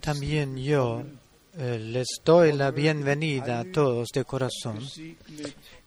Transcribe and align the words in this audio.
También 0.00 0.56
yo 0.56 1.04
eh, 1.56 1.78
les 1.78 2.08
doy 2.24 2.52
la 2.52 2.70
bienvenida 2.70 3.60
a 3.60 3.64
todos 3.64 4.08
de 4.12 4.24
corazón 4.24 4.80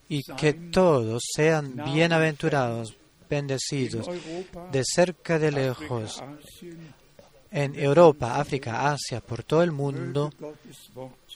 y 0.08 0.22
que 0.22 0.54
todos 0.54 1.22
sean 1.34 1.74
bienaventurados, 1.84 2.96
bendecidos, 3.28 4.08
de 4.72 4.82
cerca 4.84 5.38
de 5.38 5.52
lejos, 5.52 6.22
en 7.50 7.78
Europa, 7.78 8.40
África, 8.40 8.90
Asia, 8.90 9.20
por 9.20 9.42
todo 9.42 9.62
el 9.62 9.72
mundo, 9.72 10.32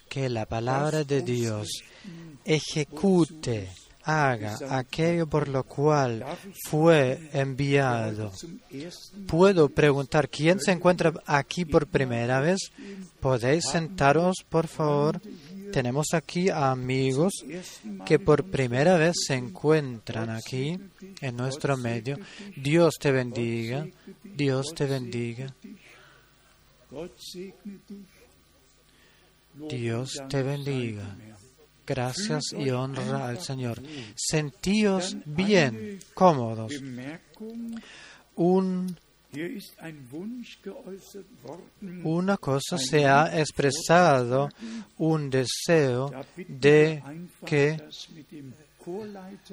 que 0.08 0.28
la 0.28 0.46
palabra 0.46 1.04
de 1.04 1.22
Dios 1.22 1.68
ejecute, 2.44 3.70
haga 4.04 4.58
aquello 4.70 5.26
por 5.26 5.48
lo 5.48 5.64
cual 5.64 6.24
fue 6.68 7.30
enviado. 7.32 8.32
Puedo 9.26 9.68
preguntar, 9.68 10.28
¿quién 10.28 10.60
se 10.60 10.72
encuentra 10.72 11.12
aquí 11.26 11.64
por 11.64 11.86
primera 11.86 12.40
vez? 12.40 12.58
¿Podéis 13.20 13.64
sentaros, 13.66 14.36
por 14.48 14.66
favor? 14.66 15.20
Tenemos 15.72 16.08
aquí 16.12 16.50
amigos 16.50 17.32
que 18.04 18.18
por 18.18 18.44
primera 18.50 18.98
vez 18.98 19.14
se 19.26 19.34
encuentran 19.34 20.28
aquí 20.30 20.78
en 21.20 21.36
nuestro 21.36 21.76
medio. 21.76 22.18
Dios 22.56 22.96
te 23.00 23.10
bendiga, 23.10 23.86
Dios 24.22 24.74
te 24.74 24.86
bendiga. 24.86 25.54
Dios 29.54 30.12
te 30.28 30.42
bendiga. 30.42 31.16
Gracias 31.86 32.52
y 32.56 32.70
honra 32.70 33.28
al 33.28 33.40
Señor. 33.40 33.80
Sentíos 34.14 35.16
bien, 35.24 35.98
cómodos. 36.14 36.72
Un, 38.36 38.96
una 42.04 42.36
cosa 42.36 42.78
se 42.78 43.06
ha 43.06 43.38
expresado, 43.38 44.48
un 44.98 45.28
deseo 45.28 46.12
de 46.48 47.02
que 47.44 47.78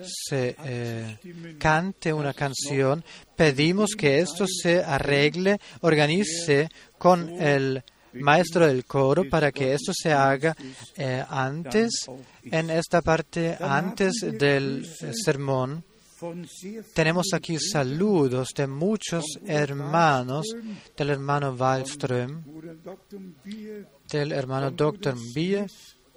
se 0.04 0.56
eh, 0.64 1.18
cante 1.58 2.14
una 2.14 2.34
canción. 2.34 3.04
Pedimos 3.36 3.92
que 3.98 4.20
esto 4.20 4.46
se 4.48 4.84
arregle, 4.84 5.60
organice 5.82 6.70
con 6.98 7.30
el 7.42 7.84
maestro 8.14 8.68
del 8.68 8.86
coro 8.86 9.28
para 9.30 9.52
que 9.52 9.74
esto 9.74 9.92
se 9.94 10.12
haga 10.12 10.56
eh, 10.96 11.24
antes, 11.30 11.92
en 12.44 12.70
esta 12.70 13.02
parte, 13.02 13.58
antes 13.60 14.14
del 14.38 14.88
sermón. 15.24 15.84
Tenemos 16.94 17.28
aquí 17.34 17.58
saludos 17.60 18.50
de 18.56 18.68
muchos 18.68 19.24
hermanos, 19.46 20.48
del 20.98 21.12
hermano 21.12 21.56
Wallström, 21.58 22.44
del 24.12 24.32
hermano 24.34 24.72
Dr. 24.72 25.16
Bie, 25.34 25.66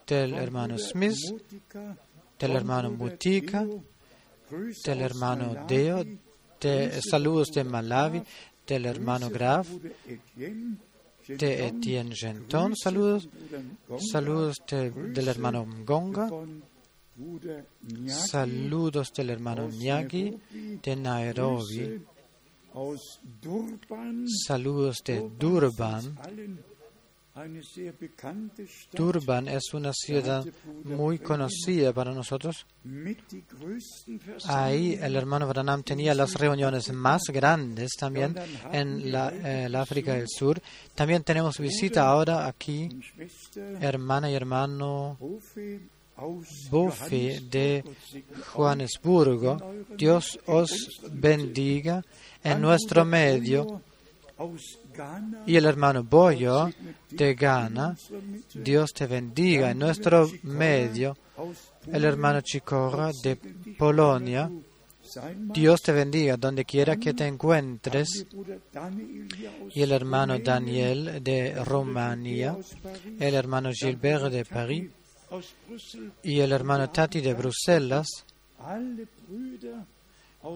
del 0.04 0.34
hermano 0.34 0.76
Smith, 0.76 1.18
del 2.36 2.56
hermano 2.56 2.90
Mutika, 2.90 3.64
del 4.84 5.00
hermano 5.00 5.66
Deo, 5.68 6.04
de, 6.60 7.00
saludos 7.00 7.48
de 7.52 7.62
Malawi, 7.62 8.22
del 8.66 8.86
hermano 8.86 9.30
Graf, 9.30 9.68
de 11.28 11.66
Etienne 11.66 12.14
Genton, 12.14 12.74
saludos, 12.76 13.28
saludos 14.10 14.62
de, 14.68 14.90
del 14.90 15.28
hermano 15.28 15.64
Mgonga, 15.64 16.30
saludos 18.06 19.12
del 19.12 19.30
hermano 19.30 19.68
Nyagi 19.68 20.38
de 20.82 20.96
Nairobi, 20.96 22.02
saludos 24.46 25.02
de 25.04 25.30
Durban. 25.38 26.18
Durban 28.92 29.48
es 29.48 29.72
una 29.72 29.90
ciudad 29.94 30.44
muy 30.84 31.18
conocida 31.18 31.92
para 31.94 32.12
nosotros. 32.12 32.66
Ahí 34.44 34.98
el 35.00 35.16
hermano 35.16 35.48
Branham 35.48 35.82
tenía 35.82 36.14
las 36.14 36.34
reuniones 36.34 36.92
más 36.92 37.22
grandes 37.28 37.92
también 37.98 38.36
en 38.70 39.10
la, 39.10 39.30
el 39.64 39.74
África 39.74 40.12
del 40.12 40.28
Sur. 40.28 40.60
También 40.94 41.22
tenemos 41.22 41.58
visita 41.58 42.06
ahora 42.06 42.46
aquí, 42.46 42.90
hermana 43.80 44.30
y 44.30 44.34
hermano 44.34 45.16
Buffy 46.70 47.48
de 47.48 47.82
Johannesburgo. 48.52 49.56
Dios 49.96 50.38
os 50.46 50.70
bendiga 51.10 52.04
en 52.44 52.60
nuestro 52.60 53.06
medio 53.06 53.80
y 55.46 55.56
el 55.56 55.64
hermano 55.64 56.04
Boyo 56.04 56.70
de 57.10 57.34
Ghana, 57.34 57.96
Dios 58.54 58.92
te 58.92 59.06
bendiga. 59.06 59.70
En 59.70 59.78
nuestro 59.78 60.30
medio, 60.42 61.16
el 61.86 62.04
hermano 62.04 62.40
Chicora 62.40 63.10
de 63.22 63.36
Polonia, 63.78 64.50
Dios 65.36 65.82
te 65.82 65.92
bendiga. 65.92 66.36
Donde 66.36 66.64
quiera 66.64 66.96
que 66.96 67.14
te 67.14 67.26
encuentres, 67.26 68.26
y 69.74 69.82
el 69.82 69.92
hermano 69.92 70.38
Daniel 70.38 71.22
de 71.22 71.64
Rumania, 71.64 72.56
el 73.18 73.34
hermano 73.34 73.70
Gilbert 73.72 74.32
de 74.32 74.44
París, 74.44 74.90
y 76.22 76.40
el 76.40 76.52
hermano 76.52 76.90
Tati 76.90 77.20
de 77.20 77.34
Bruselas, 77.34 78.08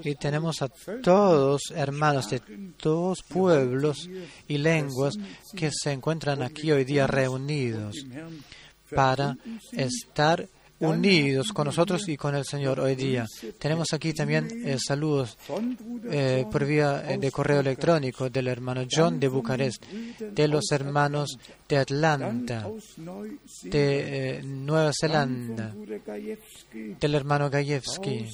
y 0.03 0.15
tenemos 0.15 0.63
a 0.63 0.69
todos 1.03 1.63
hermanos 1.75 2.31
de 2.31 2.41
todos 2.77 3.23
pueblos 3.23 4.09
y 4.49 4.59
lenguas 4.59 5.15
que 5.55 5.71
se 5.73 5.93
encuentran 5.93 6.43
aquí 6.43 6.71
hoy 6.73 6.85
día 6.85 7.07
reunidos 7.07 7.97
para 8.95 9.37
estar 9.73 10.49
unidos 10.81 11.53
con 11.53 11.67
nosotros 11.67 12.09
y 12.09 12.17
con 12.17 12.35
el 12.35 12.45
Señor 12.45 12.81
hoy 12.81 12.95
día. 12.95 13.27
Tenemos 13.59 13.89
aquí 13.93 14.13
también 14.13 14.49
eh, 14.65 14.77
saludos 14.79 15.39
eh, 16.11 16.45
por 16.51 16.67
vía 16.67 17.03
de 17.19 17.31
correo 17.31 17.61
electrónico 17.61 18.29
del 18.29 18.49
hermano 18.49 18.87
John 18.91 19.19
de 19.19 19.29
Bucarest, 19.29 19.85
de 19.87 20.49
los 20.49 20.71
hermanos 20.73 21.39
de 21.69 21.79
Atlanta, 21.79 22.69
de 23.63 24.39
eh, 24.39 24.43
Nueva 24.43 24.93
Zelanda, 24.99 25.75
del 27.01 27.15
hermano 27.15 27.49
Gajewski 27.49 28.27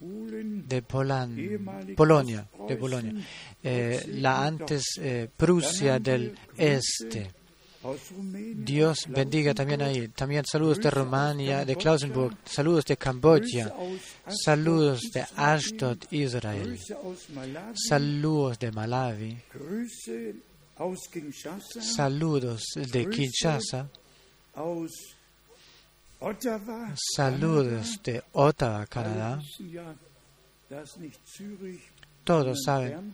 de 0.00 0.82
Polonia, 0.82 2.48
de 2.68 2.76
Polonia, 2.76 3.14
eh, 3.62 4.04
la 4.14 4.44
antes 4.46 4.84
eh, 5.00 5.28
Prusia 5.36 5.98
del 5.98 6.34
Este. 6.56 7.32
Dios 8.56 9.06
bendiga 9.08 9.54
también 9.54 9.82
ahí. 9.82 10.08
También 10.08 10.44
saludos 10.44 10.80
de 10.80 10.90
Rumania, 10.90 11.64
de 11.64 11.76
Klausenburg, 11.76 12.36
saludos 12.44 12.84
de 12.84 12.96
Camboya, 12.96 13.72
saludos 14.44 15.10
de 15.12 15.24
Ashdod, 15.36 15.98
Israel, 16.10 16.78
saludos 17.74 18.58
de 18.58 18.72
Malawi, 18.72 19.38
saludos 21.80 22.62
de 22.74 23.08
Kinshasa, 23.08 23.88
Saludos 27.14 28.00
de 28.02 28.22
Ottawa, 28.32 28.86
Canadá. 28.86 29.40
Todos 32.24 32.58
saben 32.64 33.12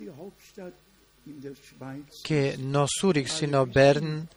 que 2.22 2.56
no 2.58 2.86
Zurich, 2.88 3.28
sino 3.28 3.66
Bern, 3.66 4.28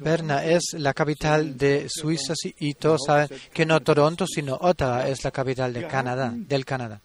Berna 0.00 0.44
es 0.44 0.74
la 0.74 0.94
capital 0.94 1.56
de 1.56 1.86
Suiza 1.88 2.34
y 2.60 2.74
todos 2.74 3.00
saben 3.06 3.28
que 3.52 3.66
no 3.66 3.80
Toronto, 3.80 4.24
sino 4.26 4.54
Ottawa 4.54 5.08
es 5.08 5.24
la 5.24 5.32
capital 5.32 5.72
de 5.72 5.86
Canadá, 5.88 6.32
del 6.34 6.64
Canadá. 6.64 7.00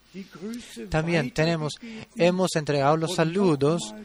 También 0.90 1.31
tenemos, 1.31 1.73
hemos 2.16 2.56
entregado 2.56 2.96
los 2.97 3.16
saludos 3.16 3.96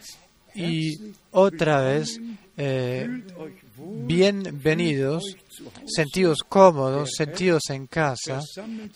y 0.55 1.13
otra 1.31 1.83
vez 1.83 2.19
eh, 2.57 3.23
bienvenidos, 3.81 5.23
sentidos 5.87 6.39
cómodos, 6.49 7.11
sentidos 7.17 7.63
en 7.71 7.87
casa. 7.87 8.41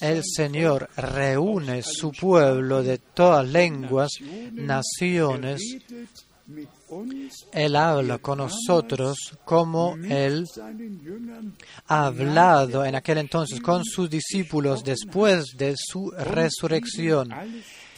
El 0.00 0.22
Señor 0.24 0.88
reúne 0.96 1.82
su 1.82 2.12
pueblo 2.12 2.82
de 2.82 2.98
todas 2.98 3.48
lenguas, 3.48 4.10
naciones. 4.52 5.62
Él 7.52 7.76
habla 7.76 8.18
con 8.18 8.38
nosotros 8.38 9.16
como 9.44 9.96
Él 9.96 10.44
ha 11.86 12.06
hablado 12.06 12.84
en 12.84 12.94
aquel 12.94 13.18
entonces 13.18 13.60
con 13.60 13.84
sus 13.84 14.10
discípulos 14.10 14.84
después 14.84 15.46
de 15.56 15.74
su 15.76 16.10
resurrección, 16.10 17.30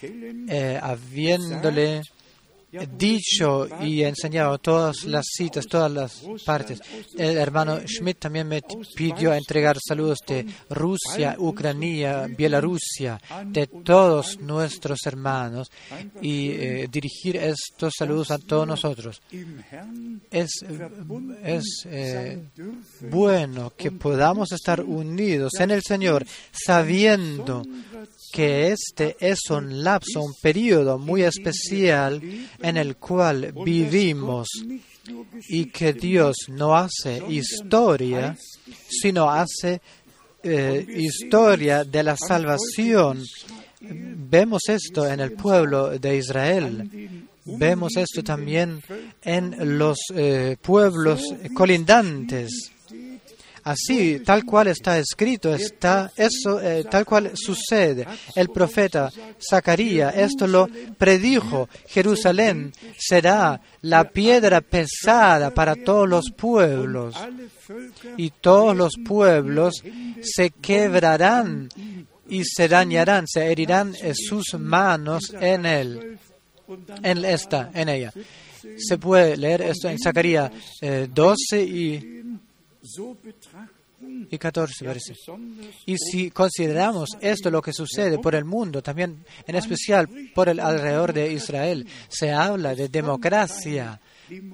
eh, 0.01 0.79
habiéndole 0.81 2.01
dicho 2.97 3.67
y 3.81 4.03
enseñado 4.03 4.57
todas 4.57 5.03
las 5.05 5.25
citas, 5.35 5.65
todas 5.67 5.91
las 5.91 6.23
partes. 6.45 6.79
El 7.17 7.37
hermano 7.37 7.79
Schmidt 7.85 8.19
también 8.19 8.47
me 8.47 8.61
pidió 8.95 9.33
entregar 9.33 9.77
saludos 9.85 10.19
de 10.27 10.45
Rusia, 10.69 11.35
Ucrania, 11.39 12.27
Bielorrusia, 12.27 13.19
de 13.45 13.67
todos 13.67 14.39
nuestros 14.39 14.99
hermanos 15.05 15.71
y 16.21 16.49
eh, 16.51 16.87
dirigir 16.91 17.37
estos 17.37 17.93
saludos 17.97 18.31
a 18.31 18.37
todos 18.37 18.67
nosotros. 18.67 19.21
Es, 20.31 20.49
es 21.43 21.65
eh, 21.85 22.43
bueno 23.09 23.73
que 23.75 23.91
podamos 23.91 24.51
estar 24.51 24.81
unidos 24.81 25.53
en 25.59 25.71
el 25.71 25.81
Señor 25.83 26.25
sabiendo 26.51 27.63
que 28.37 28.67
este 28.67 29.17
es 29.19 29.49
un 29.49 29.83
lapso, 29.83 30.21
un 30.21 30.35
periodo 30.39 30.99
muy 30.99 31.23
especial 31.23 32.21
en 32.61 32.77
el 32.77 32.97
cual 32.97 33.51
vivimos 33.65 34.47
y 35.49 35.65
que 35.71 35.93
Dios 35.93 36.35
no 36.49 36.77
hace 36.77 37.23
historia, 37.29 38.37
sino 38.87 39.31
hace 39.31 39.81
eh, 40.43 40.85
historia 40.87 41.83
de 41.83 42.03
la 42.03 42.15
salvación. 42.15 43.23
Vemos 43.81 44.61
esto 44.69 45.07
en 45.07 45.19
el 45.19 45.31
pueblo 45.31 45.97
de 45.97 46.17
Israel. 46.17 47.27
Vemos 47.43 47.97
esto 47.97 48.23
también 48.23 48.79
en 49.23 49.79
los 49.79 49.97
eh, 50.13 50.57
pueblos 50.61 51.23
colindantes. 51.55 52.71
Así, 53.67 54.21
tal 54.21 54.45
cual 54.45 54.67
está 54.67 54.97
escrito, 54.97 55.53
está 55.53 56.09
eso, 56.15 56.61
eh, 56.61 56.85
tal 56.89 57.05
cual 57.05 57.31
sucede. 57.35 58.07
El 58.33 58.47
profeta 58.47 59.11
Zacarías 59.37 60.15
esto 60.15 60.47
lo 60.47 60.69
predijo. 60.97 61.67
Jerusalén 61.85 62.71
será 62.97 63.59
la 63.81 64.05
piedra 64.05 64.61
pesada 64.61 65.53
para 65.53 65.75
todos 65.75 66.07
los 66.07 66.31
pueblos 66.31 67.17
y 68.15 68.29
todos 68.29 68.73
los 68.73 68.93
pueblos 69.05 69.83
se 70.21 70.51
quebrarán 70.51 71.67
y 72.29 72.45
se 72.45 72.69
dañarán, 72.69 73.25
se 73.27 73.51
herirán 73.51 73.95
sus 74.13 74.53
manos 74.57 75.35
en 75.41 75.65
él, 75.65 76.17
en 77.03 77.25
esta, 77.25 77.69
en 77.73 77.89
ella. 77.89 78.13
Se 78.77 78.97
puede 78.97 79.35
leer 79.35 79.61
esto 79.61 79.89
en 79.89 79.99
Zacarías 79.99 80.51
12 80.81 81.35
eh, 81.51 81.63
y 81.63 82.17
y 84.29 84.37
14 84.37 84.85
parece. 84.85 85.13
Y 85.85 85.97
si 85.97 86.31
consideramos 86.31 87.09
esto 87.19 87.49
lo 87.49 87.61
que 87.61 87.73
sucede 87.73 88.19
por 88.19 88.35
el 88.35 88.45
mundo, 88.45 88.81
también 88.81 89.25
en 89.45 89.55
especial 89.55 90.07
por 90.35 90.49
el 90.49 90.59
alrededor 90.59 91.13
de 91.13 91.31
Israel, 91.33 91.87
se 92.07 92.31
habla 92.31 92.75
de 92.75 92.89
democracia, 92.89 93.99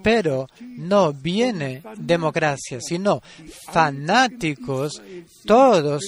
pero 0.02 0.46
no 0.60 1.12
viene 1.12 1.82
democracia, 1.96 2.80
sino 2.80 3.20
fanáticos, 3.70 5.02
todos, 5.44 6.02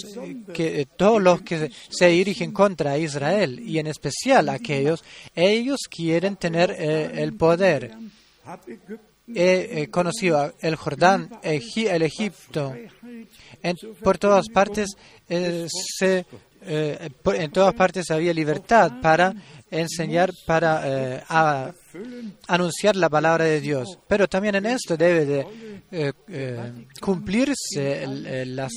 que, 0.55 0.87
todos 0.97 1.21
los 1.21 1.43
que 1.43 1.71
se 1.91 2.09
dirigen 2.09 2.53
contra 2.53 2.97
Israel, 2.97 3.61
y 3.61 3.79
en 3.79 3.89
especial 3.89 4.49
aquellos, 4.49 5.05
ellos 5.35 5.81
quieren 5.91 6.37
tener 6.37 6.71
eh, 6.71 7.23
el 7.23 7.35
poder 7.35 7.93
he 9.35 9.89
conocido 9.91 10.55
el 10.61 10.77
Jordán, 10.77 11.31
el 11.43 12.03
Egipto. 12.03 12.75
por 14.03 14.19
todas 14.19 14.49
partes 14.49 14.97
eh, 15.29 16.25
eh, 16.69 17.11
en 17.25 17.51
todas 17.53 17.75
partes 17.75 18.11
había 18.11 18.35
libertad 18.35 19.01
para 19.01 19.33
enseñar, 19.71 20.33
para 20.47 20.83
eh, 20.85 21.23
anunciar 22.49 22.97
la 22.97 23.09
palabra 23.09 23.45
de 23.45 23.61
Dios. 23.61 23.99
Pero 24.09 24.27
también 24.27 24.57
en 24.57 24.67
esto 24.67 24.97
debe 24.97 25.25
de 25.25 26.15
cumplirse 27.01 28.05
las 28.47 28.73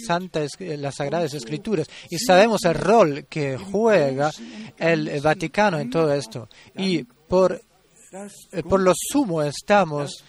las 0.78 0.96
sagradas 0.96 1.34
escrituras. 1.34 1.88
Y 2.12 2.20
sabemos 2.20 2.64
el 2.66 2.76
rol 2.76 3.26
que 3.28 3.58
juega 3.58 4.30
el 4.78 5.22
Vaticano 5.22 5.80
en 5.80 5.90
todo 5.90 6.14
esto. 6.14 6.48
Y 6.78 7.04
por 7.04 7.54
eh, 7.54 7.62
por 8.68 8.80
lo 8.80 8.94
sumo 8.96 9.44
estamos 9.44 10.24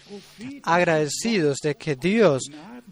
agradecidos 0.63 1.57
de 1.63 1.75
que 1.75 1.95
Dios, 1.95 2.43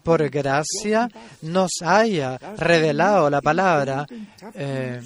por 0.02 0.28
gracia, 0.28 1.08
nos 1.42 1.70
haya 1.82 2.36
revelado 2.56 3.30
la 3.30 3.40
palabra, 3.40 4.06
eh, 4.54 5.00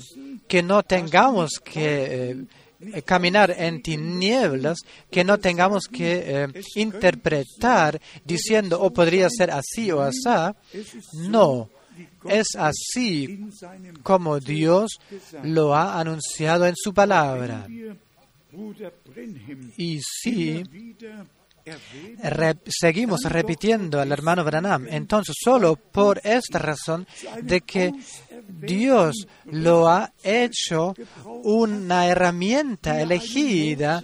que 0.48 0.62
no 0.62 0.82
tengamos 0.82 1.60
que 1.62 2.30
eh, 2.30 3.02
caminar 3.02 3.54
en 3.56 3.82
tinieblas, 3.82 4.78
que 5.10 5.24
no 5.24 5.38
tengamos 5.38 5.86
que 5.86 6.48
interpretar 6.76 8.00
diciendo, 8.24 8.80
o 8.80 8.86
oh, 8.86 8.92
podría 8.92 9.28
ser 9.30 9.50
así 9.50 9.90
o 9.90 10.00
así. 10.00 10.28
No, 11.28 11.68
es 12.28 12.48
así 12.56 13.48
como 14.02 14.40
Dios 14.40 14.98
lo 15.42 15.74
ha 15.74 15.98
anunciado 16.00 16.66
en 16.66 16.74
su 16.76 16.92
palabra. 16.92 17.66
Y 19.76 20.00
si 20.00 20.62
seguimos 22.68 23.20
repitiendo 23.24 24.00
al 24.00 24.12
hermano 24.12 24.44
Branham, 24.44 24.86
entonces 24.90 25.34
solo 25.42 25.76
por 25.76 26.20
esta 26.22 26.58
razón 26.58 27.06
de 27.42 27.62
que 27.62 27.92
Dios 28.46 29.26
lo 29.46 29.88
ha 29.88 30.12
hecho 30.22 30.94
una 31.24 32.06
herramienta 32.06 33.00
elegida 33.00 34.02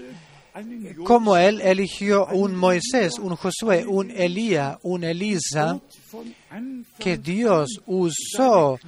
como 1.04 1.36
Él 1.36 1.60
eligió 1.60 2.26
un 2.26 2.54
Moisés, 2.54 3.18
un 3.18 3.36
Josué, 3.36 3.86
un 3.86 4.10
Elías, 4.10 4.78
un 4.82 5.04
Elisa, 5.04 5.80
que 6.98 7.18
Dios 7.18 7.80
usó 7.86 8.78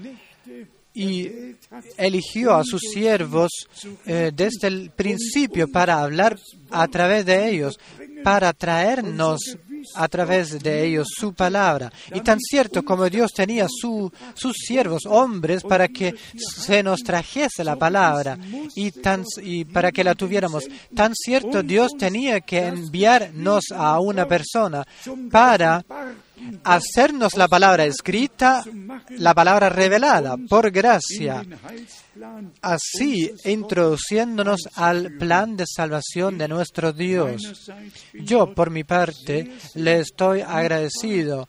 y 0.94 1.56
eligió 1.96 2.54
a 2.54 2.64
sus 2.64 2.80
siervos 2.80 3.50
eh, 4.06 4.30
desde 4.34 4.68
el 4.68 4.90
principio 4.90 5.70
para 5.70 6.02
hablar 6.02 6.38
a 6.70 6.86
través 6.88 7.24
de 7.24 7.48
ellos, 7.48 7.78
para 8.22 8.52
traernos 8.52 9.40
a 9.94 10.08
través 10.08 10.62
de 10.62 10.84
ellos 10.84 11.08
su 11.18 11.34
palabra. 11.34 11.92
Y 12.14 12.20
tan 12.20 12.38
cierto 12.40 12.84
como 12.84 13.08
Dios 13.08 13.32
tenía 13.32 13.66
sus 13.68 14.12
siervos, 14.56 15.02
hombres, 15.06 15.62
para 15.62 15.88
que 15.88 16.14
se 16.36 16.82
nos 16.82 17.00
trajese 17.00 17.64
la 17.64 17.76
palabra 17.76 18.38
y, 18.74 19.64
para 19.64 19.92
que 19.92 20.04
la 20.04 20.14
tuviéramos, 20.14 20.68
tan 20.94 21.14
cierto 21.14 21.62
Dios 21.62 21.92
tenía 21.98 22.40
que 22.40 22.66
enviarnos 22.66 23.64
a 23.74 23.98
una 24.00 24.26
persona 24.26 24.86
para 25.30 25.84
hacernos 26.64 27.36
la 27.36 27.48
palabra 27.48 27.84
escrita, 27.84 28.64
la 29.10 29.34
palabra 29.34 29.68
revelada 29.68 30.36
por 30.48 30.70
gracia, 30.70 31.44
así 32.60 33.32
introduciéndonos 33.44 34.68
al 34.74 35.12
plan 35.18 35.56
de 35.56 35.64
salvación 35.66 36.38
de 36.38 36.48
nuestro 36.48 36.92
Dios. 36.92 37.70
Yo, 38.14 38.54
por 38.54 38.70
mi 38.70 38.84
parte, 38.84 39.52
le 39.74 40.00
estoy 40.00 40.40
agradecido 40.40 41.48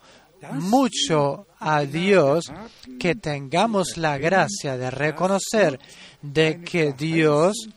mucho 0.51 1.47
a 1.59 1.85
Dios 1.85 2.51
que 2.99 3.15
tengamos 3.15 3.97
la 3.97 4.17
gracia 4.17 4.77
de 4.77 4.91
reconocer 4.91 5.79
de 6.21 6.61
que 6.61 6.93
Dios 6.93 7.69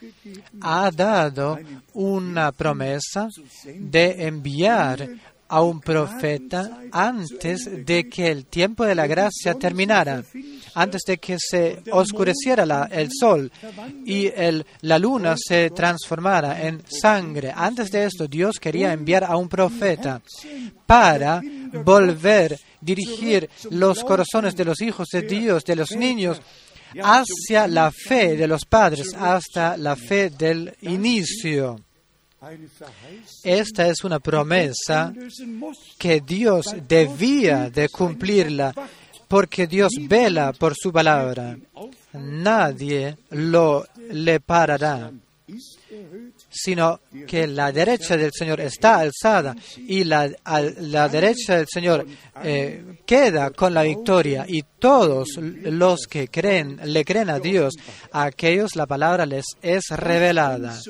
ha 0.61 0.91
dado 0.91 1.59
una 1.93 2.53
promesa 2.53 3.29
de 3.65 4.27
enviar 4.27 5.09
a 5.49 5.63
un 5.63 5.81
profeta 5.81 6.81
antes 6.93 7.87
de 7.87 8.09
que 8.09 8.31
el 8.31 8.47
tiempo 8.47 8.85
de 8.85 8.95
la 8.95 9.07
gracia 9.07 9.55
terminara, 9.55 10.23
antes 10.75 11.03
de 11.07 11.19
que 11.19 11.37
se 11.39 11.83
oscureciera 11.91 12.89
el 12.91 13.09
sol 13.13 13.51
y 14.05 14.27
el, 14.27 14.67
la 14.83 14.99
luna 14.99 15.37
se 15.37 15.71
transformara 15.71 16.67
en 16.67 16.83
sangre. 16.89 17.53
Antes 17.55 17.91
de 17.91 18.05
esto, 18.05 18.27
Dios 18.27 18.59
quería 18.59 18.93
enviar 18.93 19.25
a 19.25 19.37
un 19.37 19.49
profeta 19.49 20.21
para 20.87 21.41
volver, 21.85 22.59
dirigir 22.81 23.49
los 23.71 24.03
corazones 24.03 24.57
de 24.57 24.65
los 24.65 24.81
hijos 24.81 25.09
de 25.13 25.23
Dios, 25.23 25.65
de 25.65 25.77
los 25.77 25.93
niños, 25.93 26.41
hacia 27.03 27.67
la 27.67 27.91
fe 27.91 28.37
de 28.37 28.47
los 28.47 28.65
padres, 28.65 29.15
hasta 29.15 29.77
la 29.77 29.97
fe 29.97 30.31
del 30.31 30.75
inicio. 30.83 31.86
Esta 33.43 33.89
es 33.89 34.05
una 34.05 34.21
promesa 34.21 35.13
que 35.99 36.21
Dios 36.21 36.67
debía 36.87 37.71
de 37.71 37.89
cumplirla 37.89 38.75
porque 39.29 39.67
Dios 39.67 39.93
vela 40.09 40.53
por 40.53 40.75
su 40.77 40.93
palabra. 40.93 41.57
Nadie 42.13 43.17
lo 43.31 43.87
le 44.11 44.41
parará. 44.41 45.11
sino 46.51 47.01
que 47.27 47.47
la 47.47 47.71
derecha 47.71 48.17
del 48.17 48.33
Señor 48.33 48.61
está 48.61 48.99
alzada 48.99 49.55
y 49.77 50.05
la, 50.05 50.29
la 50.81 51.09
derecha 51.09 51.57
del 51.57 51.67
Señor 51.69 52.07
eh, 52.43 53.01
queda 53.05 53.51
con 53.51 53.75
la 53.75 53.83
victoria 53.83 54.47
y 54.49 54.63
todos 54.79 55.29
los 55.39 56.07
que 56.09 56.29
creen, 56.29 56.81
le 56.85 57.05
creen 57.05 57.31
a 57.31 57.39
Dios, 57.39 57.75
a 58.11 58.25
aquellos 58.25 58.75
la 58.75 58.87
palabra 58.87 59.27
les 59.27 59.45
es 59.61 59.85
revelada. 59.91 60.81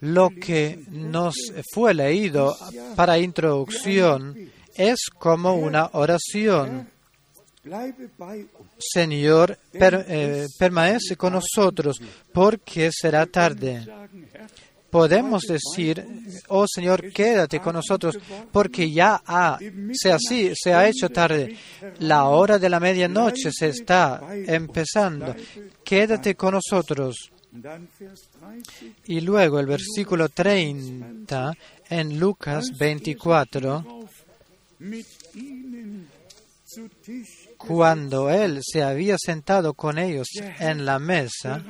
Lo 0.00 0.30
que 0.30 0.82
nos 0.90 1.34
fue 1.72 1.92
leído 1.94 2.56
para 2.96 3.18
introducción 3.18 4.34
es 4.74 5.08
como 5.18 5.54
una 5.54 5.90
oración. 5.92 6.88
Señor, 8.78 9.58
eh, 9.74 10.46
permanece 10.58 11.16
con 11.16 11.34
nosotros 11.34 12.00
porque 12.32 12.90
será 12.90 13.26
tarde. 13.26 13.86
Podemos 14.88 15.42
decir, 15.42 16.04
oh 16.48 16.66
Señor, 16.66 17.12
quédate 17.12 17.60
con 17.60 17.74
nosotros 17.74 18.18
porque 18.50 18.90
ya 18.90 19.22
ha, 19.24 19.58
sea 19.92 20.16
así, 20.16 20.50
se 20.54 20.74
ha 20.74 20.88
hecho 20.88 21.10
tarde. 21.10 21.56
La 22.00 22.24
hora 22.24 22.58
de 22.58 22.68
la 22.68 22.80
medianoche 22.80 23.52
se 23.52 23.68
está 23.68 24.20
empezando. 24.32 25.36
Quédate 25.84 26.34
con 26.34 26.54
nosotros. 26.54 27.30
Y 29.06 29.20
luego 29.20 29.58
el 29.58 29.66
versículo 29.66 30.28
30 30.28 31.52
en 31.88 32.18
Lucas 32.18 32.66
24 32.78 33.84
cuando 37.56 38.30
Él 38.30 38.60
se 38.62 38.82
había 38.82 39.16
sentado 39.18 39.74
con 39.74 39.98
ellos 39.98 40.28
en 40.58 40.84
la 40.84 40.98
mesa, 40.98 41.62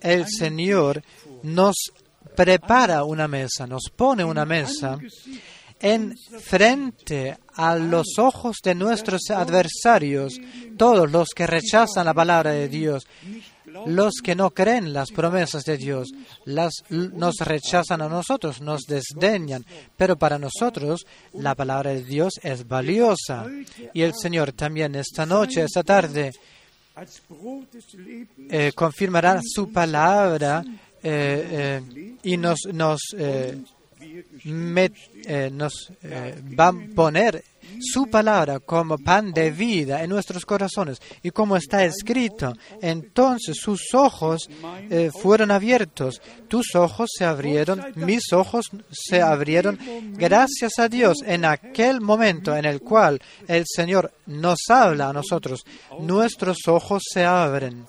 el 0.00 0.26
Señor 0.26 1.02
nos 1.42 1.76
prepara 2.34 3.04
una 3.04 3.28
mesa, 3.28 3.66
nos 3.66 3.90
pone 3.94 4.24
una 4.24 4.44
mesa 4.44 4.98
en 5.80 6.16
frente 6.40 7.38
a 7.54 7.76
los 7.76 8.18
ojos 8.18 8.56
de 8.64 8.74
nuestros 8.74 9.30
adversarios, 9.30 10.40
todos 10.76 11.10
los 11.10 11.28
que 11.34 11.46
rechazan 11.46 12.06
la 12.06 12.14
palabra 12.14 12.52
de 12.52 12.68
Dios, 12.68 13.06
los 13.86 14.14
que 14.22 14.34
no 14.34 14.50
creen 14.50 14.92
las 14.92 15.10
promesas 15.10 15.64
de 15.64 15.76
Dios, 15.76 16.08
las, 16.44 16.72
nos 16.90 17.36
rechazan 17.38 18.02
a 18.02 18.08
nosotros, 18.08 18.60
nos 18.60 18.82
desdeñan, 18.82 19.64
pero 19.96 20.16
para 20.16 20.38
nosotros 20.38 21.06
la 21.32 21.54
palabra 21.54 21.90
de 21.90 22.04
Dios 22.04 22.34
es 22.42 22.66
valiosa. 22.66 23.46
Y 23.94 24.02
el 24.02 24.14
Señor 24.14 24.52
también 24.52 24.94
esta 24.94 25.26
noche, 25.26 25.62
esta 25.62 25.82
tarde, 25.82 26.32
eh, 28.50 28.72
confirmará 28.74 29.40
su 29.44 29.70
palabra 29.70 30.64
eh, 31.02 31.80
eh, 31.92 32.16
y 32.22 32.36
nos, 32.36 32.60
nos, 32.72 33.00
nos 35.52 35.92
va 36.58 36.68
a 36.68 36.74
poner 36.94 37.44
su 37.80 38.06
palabra 38.08 38.60
como 38.60 38.98
pan 38.98 39.32
de 39.32 39.50
vida 39.50 40.02
en 40.02 40.10
nuestros 40.10 40.44
corazones. 40.44 41.00
Y 41.22 41.30
como 41.30 41.56
está 41.56 41.84
escrito, 41.84 42.52
entonces 42.80 43.56
sus 43.60 43.94
ojos 43.94 44.48
eh, 44.90 45.10
fueron 45.10 45.50
abiertos, 45.50 46.20
tus 46.48 46.74
ojos 46.74 47.10
se 47.16 47.24
abrieron, 47.24 47.84
mis 47.94 48.32
ojos 48.32 48.66
se 48.90 49.22
abrieron. 49.22 49.78
Gracias 50.14 50.78
a 50.78 50.88
Dios, 50.88 51.18
en 51.24 51.44
aquel 51.44 52.00
momento 52.00 52.56
en 52.56 52.64
el 52.64 52.80
cual 52.80 53.20
el 53.46 53.64
Señor 53.66 54.12
nos 54.26 54.58
habla 54.68 55.08
a 55.10 55.12
nosotros, 55.12 55.64
nuestros 56.00 56.58
ojos 56.66 57.02
se 57.12 57.24
abren 57.24 57.86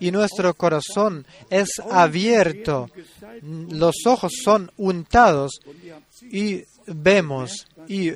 y 0.00 0.10
nuestro 0.10 0.54
corazón 0.54 1.26
es 1.50 1.68
abierto, 1.90 2.88
los 3.42 4.06
ojos 4.06 4.32
son 4.42 4.72
untados 4.78 5.60
y 6.22 6.62
vemos. 6.94 7.66
Y, 7.88 8.12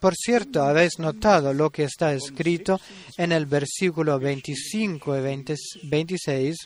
por 0.00 0.14
cierto, 0.14 0.62
habéis 0.62 0.98
notado 0.98 1.52
lo 1.52 1.70
que 1.70 1.84
está 1.84 2.12
escrito 2.12 2.80
en 3.16 3.32
el 3.32 3.46
versículo 3.46 4.18
25 4.18 5.16
y 5.16 5.20
26. 5.84 6.56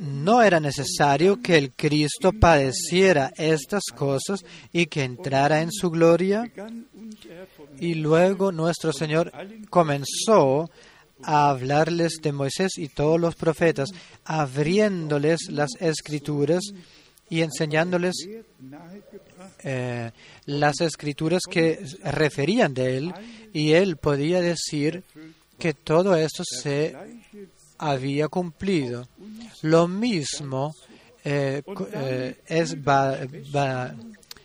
No 0.00 0.42
era 0.42 0.60
necesario 0.60 1.40
que 1.40 1.56
el 1.56 1.72
Cristo 1.72 2.32
padeciera 2.32 3.32
estas 3.36 3.84
cosas 3.94 4.44
y 4.72 4.86
que 4.86 5.02
entrara 5.02 5.62
en 5.62 5.72
su 5.72 5.90
gloria. 5.90 6.50
Y 7.78 7.94
luego 7.94 8.52
nuestro 8.52 8.92
Señor 8.92 9.32
comenzó 9.70 10.70
a 11.22 11.50
hablarles 11.50 12.18
de 12.22 12.32
Moisés 12.32 12.72
y 12.76 12.88
todos 12.88 13.20
los 13.20 13.34
profetas, 13.34 13.90
abriéndoles 14.24 15.48
las 15.50 15.70
escrituras 15.80 16.62
y 17.30 17.42
enseñándoles 17.42 18.28
eh, 19.62 20.10
las 20.46 20.80
escrituras 20.80 21.42
que 21.48 21.80
referían 22.04 22.74
de 22.74 22.96
él 22.96 23.14
y 23.52 23.72
él 23.72 23.96
podía 23.96 24.40
decir 24.40 25.04
que 25.58 25.72
todo 25.74 26.16
esto 26.16 26.42
se 26.44 26.96
había 27.78 28.28
cumplido. 28.28 29.08
Lo 29.62 29.86
mismo 29.86 30.74
eh, 31.24 31.62
eh, 31.92 32.40
es, 32.46 32.76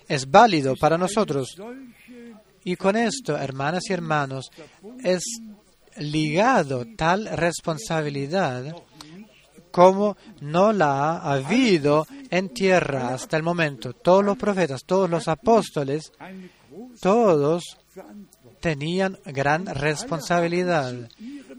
es 0.08 0.32
válido 0.32 0.76
para 0.76 0.98
nosotros. 0.98 1.56
Y 2.64 2.76
con 2.76 2.96
esto, 2.96 3.38
hermanas 3.38 3.84
y 3.90 3.94
hermanos, 3.94 4.50
es 5.04 5.24
ligado 5.98 6.86
tal 6.96 7.26
responsabilidad 7.26 8.76
como 9.76 10.16
no 10.40 10.72
la 10.72 11.18
ha 11.18 11.34
habido 11.34 12.08
en 12.38 12.50
tierra 12.50 13.14
hasta 13.14 13.38
el 13.38 13.44
momento. 13.44 13.94
Todos 13.94 14.24
los 14.24 14.38
profetas, 14.38 14.84
todos 14.86 15.10
los 15.10 15.28
apóstoles, 15.28 16.12
todos 17.02 17.64
tenían 18.60 19.18
gran 19.26 19.66
responsabilidad 19.66 20.94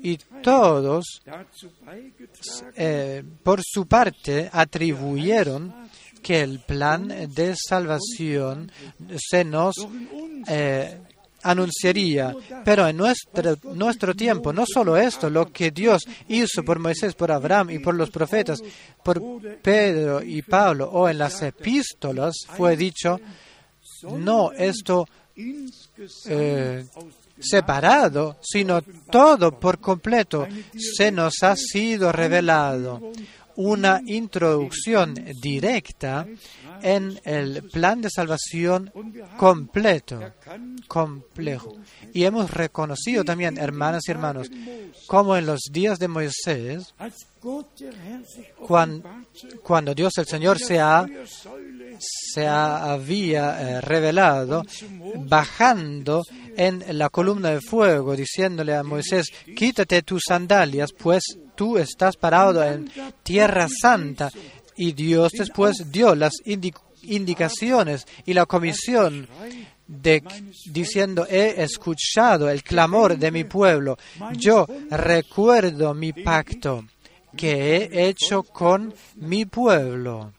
y 0.02 0.18
todos, 0.42 1.23
eh, 2.76 3.23
por 3.42 3.61
su 3.64 3.87
parte, 3.87 4.50
atribuyeron 4.52 5.75
que 6.23 6.42
el 6.42 6.61
plan 6.61 7.09
de 7.09 7.54
salvación 7.56 8.71
se 9.16 9.45
nos 9.45 9.76
eh, 10.49 10.99
anunciaría. 11.50 12.34
Pero 12.64 12.86
en 12.88 12.96
nuestro, 12.96 13.56
nuestro 13.74 14.14
tiempo, 14.14 14.52
no 14.52 14.64
solo 14.66 14.96
esto, 14.96 15.30
lo 15.30 15.52
que 15.52 15.70
Dios 15.70 16.02
hizo 16.28 16.62
por 16.64 16.78
Moisés, 16.78 17.14
por 17.14 17.30
Abraham 17.30 17.70
y 17.70 17.78
por 17.78 17.94
los 17.94 18.10
profetas, 18.10 18.62
por 19.02 19.20
Pedro 19.62 20.22
y 20.22 20.42
Pablo, 20.42 20.90
o 20.90 21.08
en 21.08 21.18
las 21.18 21.40
epístolas, 21.42 22.34
fue 22.56 22.76
dicho, 22.76 23.20
no 24.02 24.52
esto 24.52 25.06
eh, 26.28 26.84
separado, 27.38 28.36
sino 28.40 28.82
todo 29.10 29.58
por 29.58 29.78
completo 29.78 30.46
se 30.76 31.12
nos 31.12 31.42
ha 31.42 31.54
sido 31.56 32.10
revelado 32.12 33.12
una 33.56 34.00
introducción 34.06 35.14
directa 35.42 36.26
en 36.82 37.18
el 37.25 37.62
plan 37.64 38.00
de 38.00 38.10
salvación 38.10 38.92
completo, 39.36 40.20
complejo. 40.88 41.76
Y 42.12 42.25
hemos 42.25 42.50
reconocido 42.50 43.25
también, 43.25 43.58
hermanas 43.58 44.02
y 44.06 44.10
hermanos, 44.10 44.50
como 45.06 45.36
en 45.36 45.46
los 45.46 45.60
días 45.70 45.98
de 45.98 46.08
Moisés, 46.08 46.94
cuando, 49.62 49.94
Dios 49.94 50.12
el 50.18 50.26
Señor 50.26 50.58
se, 50.58 50.80
ha, 50.80 51.06
se 51.98 52.46
había 52.46 53.60
eh, 53.60 53.80
revelado, 53.80 54.64
bajando 55.16 56.22
en 56.56 56.84
la 56.98 57.08
columna 57.08 57.50
de 57.50 57.60
fuego, 57.60 58.16
diciéndole 58.16 58.74
a 58.74 58.82
Moisés, 58.82 59.26
quítate 59.54 60.02
tus 60.02 60.22
sandalias, 60.26 60.92
pues 60.92 61.22
tú 61.54 61.78
estás 61.78 62.16
parado 62.16 62.64
en 62.64 62.90
tierra 63.22 63.68
santa. 63.68 64.30
Y 64.76 64.92
Dios 64.92 65.32
después 65.32 65.90
dio 65.90 66.14
las 66.14 66.34
indicaciones 67.04 68.06
y 68.26 68.34
la 68.34 68.46
comisión 68.46 69.28
de, 69.86 70.22
diciendo, 70.66 71.26
he 71.30 71.62
escuchado 71.62 72.50
el 72.50 72.62
clamor 72.62 73.16
de 73.16 73.30
mi 73.30 73.44
pueblo, 73.44 73.96
yo 74.32 74.66
recuerdo 74.90 75.94
mi 75.94 76.12
pacto 76.12 76.84
que 77.37 77.90
he 77.93 78.09
hecho 78.09 78.43
con 78.43 78.95
mi 79.16 79.45
pueblo, 79.45 80.33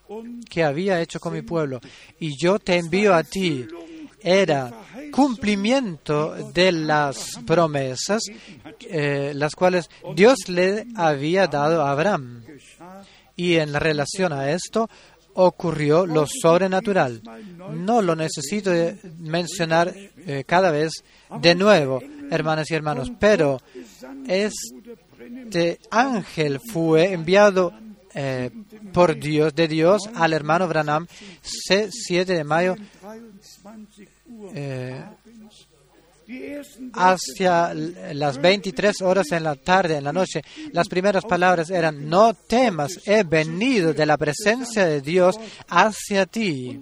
que 0.49 0.63
había 0.63 1.01
hecho 1.01 1.19
con 1.19 1.33
mi 1.33 1.41
pueblo, 1.41 1.79
y 2.19 2.37
yo 2.37 2.59
te 2.59 2.77
envío 2.77 3.13
a 3.13 3.23
ti. 3.23 3.67
Era 4.19 4.71
cumplimiento 5.11 6.51
de 6.53 6.71
las 6.71 7.39
promesas, 7.45 8.23
eh, 8.81 9.31
las 9.35 9.55
cuales 9.55 9.89
Dios 10.15 10.49
le 10.49 10.87
había 10.95 11.47
dado 11.47 11.83
a 11.83 11.91
Abraham. 11.91 12.43
Y 13.35 13.55
en 13.55 13.73
relación 13.73 14.33
a 14.33 14.51
esto 14.51 14.89
ocurrió 15.39 16.07
lo 16.07 16.25
sobrenatural. 16.25 17.21
No 17.71 18.01
lo 18.01 18.15
necesito 18.15 18.71
mencionar 19.19 19.93
eh, 19.95 20.43
cada 20.47 20.71
vez 20.71 21.03
de 21.39 21.53
nuevo, 21.53 22.01
hermanas 22.31 22.71
y 22.71 22.73
hermanos, 22.73 23.11
pero 23.19 23.61
es 24.27 24.53
este 25.47 25.79
ángel 25.91 26.59
fue 26.59 27.13
enviado 27.13 27.73
eh, 28.13 28.51
por 28.93 29.17
Dios, 29.17 29.55
de 29.55 29.67
Dios 29.69 30.09
al 30.13 30.33
hermano 30.33 30.67
Branham, 30.67 31.07
7 31.41 32.33
de 32.33 32.43
mayo, 32.43 32.75
eh, 34.53 35.03
hacia 36.93 37.73
las 37.73 38.41
23 38.41 39.01
horas 39.01 39.31
en 39.31 39.43
la 39.43 39.55
tarde, 39.55 39.97
en 39.97 40.03
la 40.03 40.11
noche. 40.11 40.41
Las 40.73 40.89
primeras 40.89 41.23
palabras 41.23 41.69
eran, 41.69 42.09
no 42.09 42.33
temas, 42.33 42.99
he 43.05 43.23
venido 43.23 43.93
de 43.93 44.05
la 44.05 44.17
presencia 44.17 44.85
de 44.85 44.99
Dios 44.99 45.39
hacia 45.69 46.25
ti. 46.25 46.81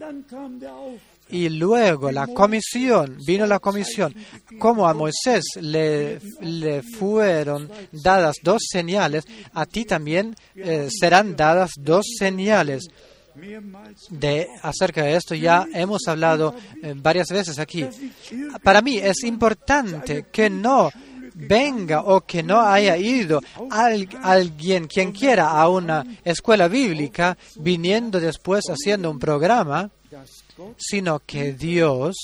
Y 1.30 1.50
luego 1.50 2.12
la 2.12 2.28
comisión, 2.28 3.18
vino 3.26 3.48
la 3.48 3.60
comisión. 3.60 4.14
Como 4.60 4.88
a 4.88 4.94
Moisés 4.94 5.44
le, 5.60 6.20
le 6.42 6.84
fueron 6.84 7.70
dadas 7.92 8.36
dos 8.44 8.62
señales, 8.70 9.26
a 9.54 9.66
ti 9.66 9.86
también 9.86 10.36
eh, 10.56 10.88
serán 10.92 11.36
dadas 11.36 11.72
dos 11.78 12.06
señales. 12.18 12.88
De, 14.10 14.48
acerca 14.62 15.04
de 15.04 15.16
esto 15.16 15.36
ya 15.36 15.68
hemos 15.74 16.08
hablado 16.08 16.56
eh, 16.82 16.94
varias 16.96 17.28
veces 17.28 17.60
aquí. 17.60 17.86
Para 18.64 18.82
mí 18.82 18.98
es 18.98 19.24
importante 19.24 20.28
que 20.32 20.50
no 20.50 20.90
venga 21.36 22.02
o 22.02 22.22
que 22.22 22.42
no 22.42 22.62
haya 22.62 22.98
ido 22.98 23.42
alguien, 23.70 24.88
quien 24.88 25.12
quiera, 25.12 25.50
a 25.50 25.68
una 25.70 26.06
escuela 26.24 26.68
bíblica, 26.68 27.38
viniendo 27.58 28.20
después 28.20 28.64
haciendo 28.70 29.12
un 29.12 29.20
programa, 29.20 29.92
sino 30.78 31.20
que 31.20 31.54
Dios 31.54 32.16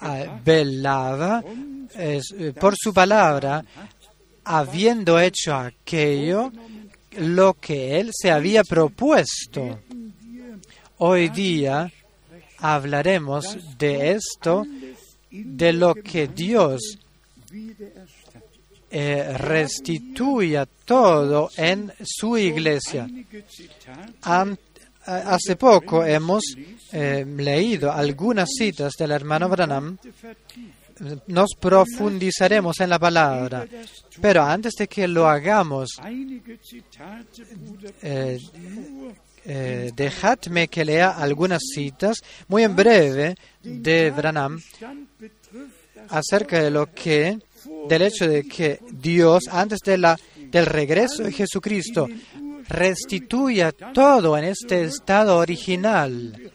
ah, 0.00 0.40
velaba 0.44 1.42
eh, 1.94 2.20
por 2.58 2.74
su 2.76 2.92
palabra, 2.92 3.64
habiendo 4.44 5.18
hecho 5.20 5.54
aquello 5.54 6.52
lo 7.18 7.54
que 7.54 8.00
Él 8.00 8.10
se 8.12 8.30
había 8.30 8.64
propuesto. 8.64 9.80
Hoy 10.98 11.28
día 11.28 11.90
hablaremos 12.58 13.58
de 13.78 14.12
esto, 14.12 14.64
de 15.30 15.72
lo 15.72 15.94
que 15.94 16.28
Dios 16.28 16.98
eh, 18.90 19.38
restituya 19.38 20.66
todo 20.84 21.50
en 21.56 21.92
su 22.02 22.36
iglesia. 22.36 23.08
Hace 25.06 25.56
poco 25.56 26.04
hemos 26.04 26.42
eh, 26.92 27.24
leído 27.26 27.92
algunas 27.92 28.48
citas 28.56 28.92
del 28.98 29.10
hermano 29.10 29.48
Branham 29.48 29.98
nos 31.26 31.50
profundizaremos 31.58 32.80
en 32.80 32.90
la 32.90 32.98
palabra. 32.98 33.66
Pero 34.20 34.42
antes 34.42 34.74
de 34.78 34.88
que 34.88 35.08
lo 35.08 35.28
hagamos, 35.28 35.90
eh, 38.02 38.38
eh, 39.44 39.90
dejadme 39.94 40.68
que 40.68 40.84
lea 40.84 41.10
algunas 41.10 41.62
citas 41.74 42.18
muy 42.48 42.62
en 42.62 42.76
breve 42.76 43.34
de 43.62 44.10
Branham 44.10 44.60
acerca 46.08 46.62
de 46.62 46.70
lo 46.70 46.92
que, 46.92 47.38
del 47.88 48.02
hecho 48.02 48.28
de 48.28 48.44
que 48.44 48.80
Dios, 48.92 49.44
antes 49.50 49.80
de 49.84 49.98
la, 49.98 50.16
del 50.36 50.66
regreso 50.66 51.24
de 51.24 51.32
Jesucristo, 51.32 52.06
restituya 52.72 53.70
todo 53.72 54.36
en 54.36 54.44
este 54.44 54.84
estado 54.84 55.38
original. 55.38 56.52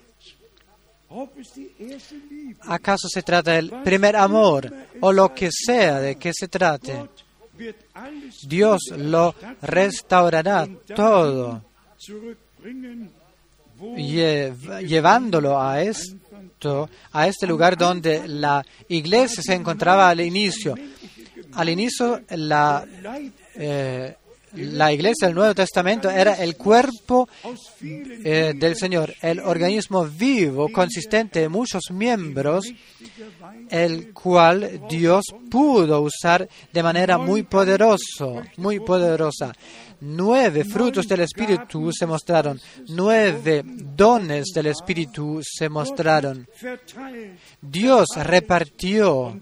¿Acaso 2.63 3.07
se 3.07 3.24
trata 3.24 3.53
del 3.53 3.69
primer 3.83 4.15
amor 4.15 4.74
o 5.00 5.13
lo 5.13 5.33
que 5.33 5.50
sea 5.51 6.00
de 6.00 6.15
que 6.15 6.31
se 6.33 6.47
trate? 6.47 7.07
Dios 8.43 8.81
lo 8.95 9.33
restaurará 9.62 10.67
todo, 10.95 11.63
llevándolo 13.95 15.59
a 15.59 15.81
esto, 15.81 16.89
a 17.12 17.27
este 17.27 17.47
lugar 17.47 17.77
donde 17.77 18.27
la 18.27 18.63
iglesia 18.89 19.41
se 19.41 19.53
encontraba 19.53 20.09
al 20.09 20.21
inicio. 20.21 20.75
Al 21.53 21.69
inicio, 21.69 22.21
la, 22.29 22.86
eh, 23.55 24.15
la 24.54 24.92
iglesia 24.94 25.27
del 25.27 25.36
Nuevo 25.36 25.54
Testamento 25.54 26.10
era 26.10 26.34
el 26.36 26.56
cuerpo 26.56 27.27
eh, 27.82 28.54
del 28.56 28.75
Señor, 28.75 29.13
el 29.22 29.39
organismo 29.39 30.06
vivo 30.06 30.70
consistente 30.72 31.42
de 31.42 31.50
muchos 31.50 31.84
miembros, 31.92 32.66
el 33.70 34.13
cual 34.13 34.82
Dios 34.89 35.25
pudo 35.50 36.01
usar 36.01 36.48
de 36.72 36.84
manera 36.84 37.18
muy 37.18 37.44
poderoso, 37.44 38.42
muy 38.58 38.80
poderosa. 38.80 39.54
Nueve 40.00 40.63
frutos 40.63 41.08
del 41.08 41.22
Espíritu 41.22 41.92
se 41.92 42.06
mostraron, 42.06 42.60
nueve 42.89 43.63
dones 43.66 44.46
del 44.54 44.68
Espíritu 44.68 45.39
se 45.41 45.69
mostraron. 45.69 46.48
Dios 47.62 48.08
repartió 48.15 49.39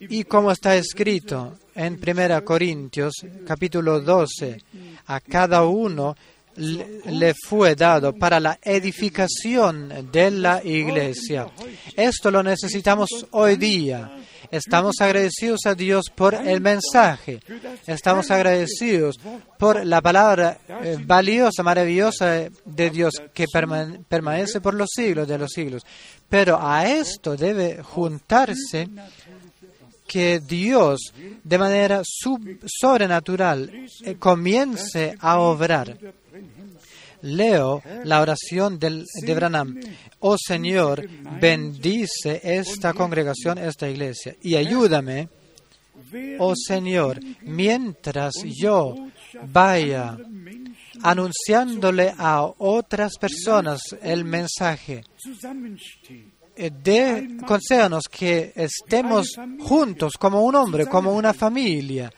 y 0.00 0.24
como 0.24 0.50
está 0.50 0.76
escrito 0.76 1.58
en 1.74 2.00
1 2.02 2.44
Corintios 2.44 3.14
capítulo 3.46 4.00
12, 4.00 4.58
a 5.06 5.20
cada 5.20 5.64
uno 5.64 6.16
le 6.56 7.34
fue 7.34 7.74
dado 7.74 8.14
para 8.14 8.40
la 8.40 8.58
edificación 8.62 10.10
de 10.10 10.30
la 10.30 10.64
iglesia. 10.64 11.48
Esto 11.94 12.30
lo 12.30 12.42
necesitamos 12.42 13.10
hoy 13.32 13.56
día. 13.56 14.10
Estamos 14.50 15.00
agradecidos 15.00 15.60
a 15.66 15.74
Dios 15.74 16.06
por 16.14 16.34
el 16.34 16.60
mensaje. 16.60 17.40
Estamos 17.86 18.30
agradecidos 18.30 19.16
por 19.58 19.84
la 19.84 20.00
palabra 20.00 20.58
eh, 20.68 20.98
valiosa, 21.04 21.62
maravillosa 21.62 22.48
de 22.64 22.90
Dios 22.90 23.14
que 23.34 23.46
permanece 24.08 24.60
por 24.60 24.74
los 24.74 24.88
siglos 24.94 25.26
de 25.26 25.38
los 25.38 25.50
siglos. 25.50 25.82
Pero 26.28 26.58
a 26.60 26.86
esto 26.86 27.36
debe 27.36 27.82
juntarse 27.82 28.88
que 30.06 30.40
Dios 30.40 31.12
de 31.42 31.58
manera 31.58 32.02
sobrenatural 32.04 33.70
eh, 34.04 34.16
comience 34.16 35.16
a 35.20 35.38
obrar. 35.38 35.98
Leo 37.22 37.82
la 38.04 38.20
oración 38.20 38.78
del, 38.78 39.04
de 39.22 39.34
Branham. 39.34 39.80
Oh 40.20 40.36
Señor, 40.38 41.08
bendice 41.40 42.40
esta 42.42 42.92
congregación, 42.92 43.58
esta 43.58 43.88
iglesia, 43.88 44.36
y 44.42 44.54
ayúdame, 44.54 45.28
oh 46.38 46.54
Señor, 46.54 47.18
mientras 47.42 48.34
yo 48.44 48.94
vaya 49.48 50.16
anunciándole 51.02 52.14
a 52.16 52.42
otras 52.42 53.18
personas 53.18 53.80
el 54.02 54.24
mensaje 54.24 55.04
de, 56.56 57.36
concédanos 57.46 58.04
que 58.10 58.52
estemos 58.54 59.28
juntos 59.60 60.14
como 60.18 60.42
un 60.42 60.54
hombre, 60.54 60.86
como 60.86 61.12
una 61.12 61.34
familia, 61.34 62.10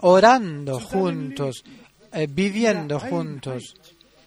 orando 0.00 0.80
juntos, 0.80 1.62
eh, 2.12 2.26
viviendo 2.28 2.98
juntos 2.98 3.74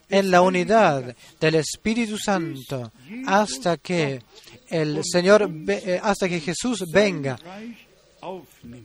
en 0.08 0.30
la 0.30 0.40
unidad 0.42 1.14
del 1.40 1.54
Espíritu 1.56 2.16
Santo 2.16 2.92
hasta 3.26 3.76
que 3.78 4.22
el 4.68 5.02
Señor, 5.04 5.50
eh, 5.68 6.00
hasta 6.02 6.28
que 6.28 6.40
Jesús 6.40 6.84
venga 6.92 7.38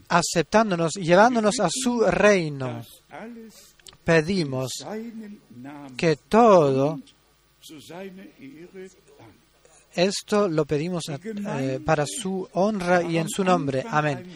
aceptándonos, 0.08 0.94
llevándonos 0.94 1.58
a 1.60 1.68
su 1.70 2.02
reino. 2.02 2.84
Pedimos 4.04 4.72
que 5.96 6.16
todo 6.16 7.00
esto 9.94 10.48
lo 10.48 10.64
pedimos 10.64 11.04
eh, 11.08 11.80
para 11.84 12.04
su 12.06 12.48
honra 12.52 13.02
y 13.02 13.18
en 13.18 13.28
su 13.28 13.44
nombre. 13.44 13.84
Amén. 13.88 14.26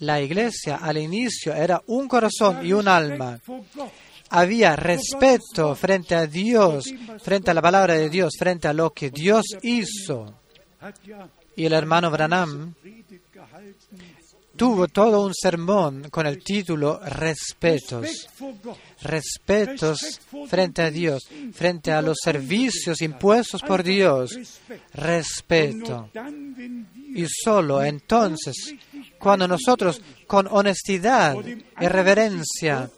La 0.00 0.20
iglesia 0.20 0.76
al 0.76 0.98
inicio 0.98 1.54
era 1.54 1.82
un 1.86 2.06
corazón 2.08 2.66
y 2.66 2.72
un 2.72 2.88
alma. 2.88 3.40
Había 4.28 4.76
respeto 4.76 5.74
frente 5.74 6.14
a 6.14 6.26
Dios, 6.26 6.92
frente 7.22 7.50
a 7.50 7.54
la 7.54 7.62
palabra 7.62 7.94
de 7.94 8.10
Dios, 8.10 8.34
frente 8.38 8.68
a 8.68 8.72
lo 8.72 8.92
que 8.92 9.10
Dios 9.10 9.44
hizo. 9.62 10.40
Y 11.54 11.64
el 11.64 11.72
hermano 11.72 12.10
Branham 12.10 12.74
tuvo 14.56 14.88
todo 14.88 15.24
un 15.24 15.34
sermón 15.34 16.08
con 16.10 16.26
el 16.26 16.42
título 16.42 17.00
Respetos. 17.04 18.28
Respetos 19.02 20.20
frente 20.48 20.82
a 20.82 20.90
Dios, 20.90 21.28
frente 21.52 21.92
a 21.92 22.02
los 22.02 22.18
servicios 22.22 23.00
impuestos 23.02 23.62
por 23.62 23.82
Dios. 23.82 24.36
Respeto. 24.94 26.10
Y 27.14 27.26
solo 27.28 27.82
entonces, 27.82 28.74
cuando 29.18 29.46
nosotros 29.48 30.00
con 30.26 30.46
honestidad 30.50 31.36
y 31.44 31.86
reverencia 31.86 32.90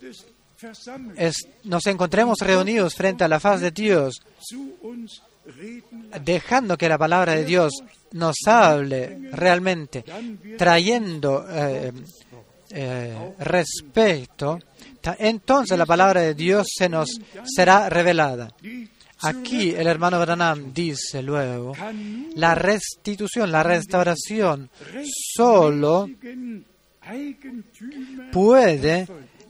nos 1.65 1.87
encontremos 1.87 2.39
reunidos 2.41 2.95
frente 2.95 3.25
a 3.25 3.29
la 3.29 3.39
faz 3.39 3.61
de 3.61 3.71
Dios, 3.71 4.21
dejando 6.25 6.77
que 6.77 6.89
la 6.89 6.99
palabra 6.99 7.35
de 7.35 7.45
Dios 7.45 7.73
nos 8.13 8.37
hable 8.47 9.31
realmente, 9.33 10.05
trayendo 10.57 11.47
eh, 11.49 11.93
eh, 12.71 13.35
respeto, 13.39 14.59
entonces 15.19 15.79
la 15.79 15.87
palabra 15.87 16.21
de 16.23 16.35
Dios 16.35 16.67
se 16.77 16.89
nos 16.89 17.09
será 17.45 17.89
revelada. 17.89 18.53
Aquí 19.23 19.71
el 19.71 19.87
hermano 19.87 20.21
Branham 20.21 20.73
dice 20.73 21.23
luego, 21.23 21.73
la 22.37 22.55
restitución, 22.55 23.51
la 23.51 23.63
restauración 23.63 24.71
solo 25.35 26.09
puede 28.31 29.09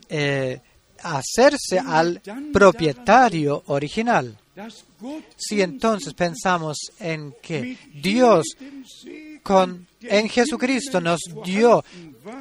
eh, 0.09 0.61
hacerse 1.03 1.79
al 1.79 2.23
propietario 2.53 3.63
original. 3.67 4.39
Si 5.37 5.63
entonces 5.63 6.15
pensamos 6.15 6.77
en 6.99 7.35
que 7.41 7.79
Dios 7.95 8.45
con, 9.43 9.87
en 10.01 10.29
Jesucristo 10.29 11.01
nos 11.01 11.21
dio 11.45 11.85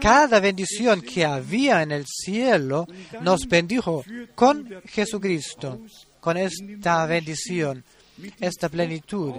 cada 0.02 0.40
bendición 0.40 1.02
que 1.02 1.26
había 1.26 1.84
en 1.84 1.92
el 1.92 2.06
cielo, 2.06 2.88
nos 3.22 3.48
bendijo 3.48 4.04
con 4.36 4.82
Jesucristo, 4.86 5.82
con 6.20 6.38
esta 6.38 7.06
bendición, 7.06 7.84
esta 8.40 8.68
plenitud. 8.70 9.34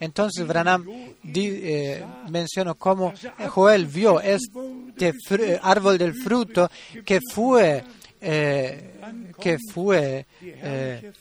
Entonces 0.00 0.46
Branham 0.46 0.86
eh, 1.34 2.04
mencionó 2.30 2.74
cómo 2.76 3.12
Joel 3.48 3.86
vio 3.86 4.20
este 4.20 5.60
árbol 5.62 5.98
del 5.98 6.14
fruto 6.14 6.70
que 7.04 7.20
fue 7.32 7.84
eh, 8.24 8.94
que 9.40 9.58
fue 9.72 10.26
eh, 10.40 11.12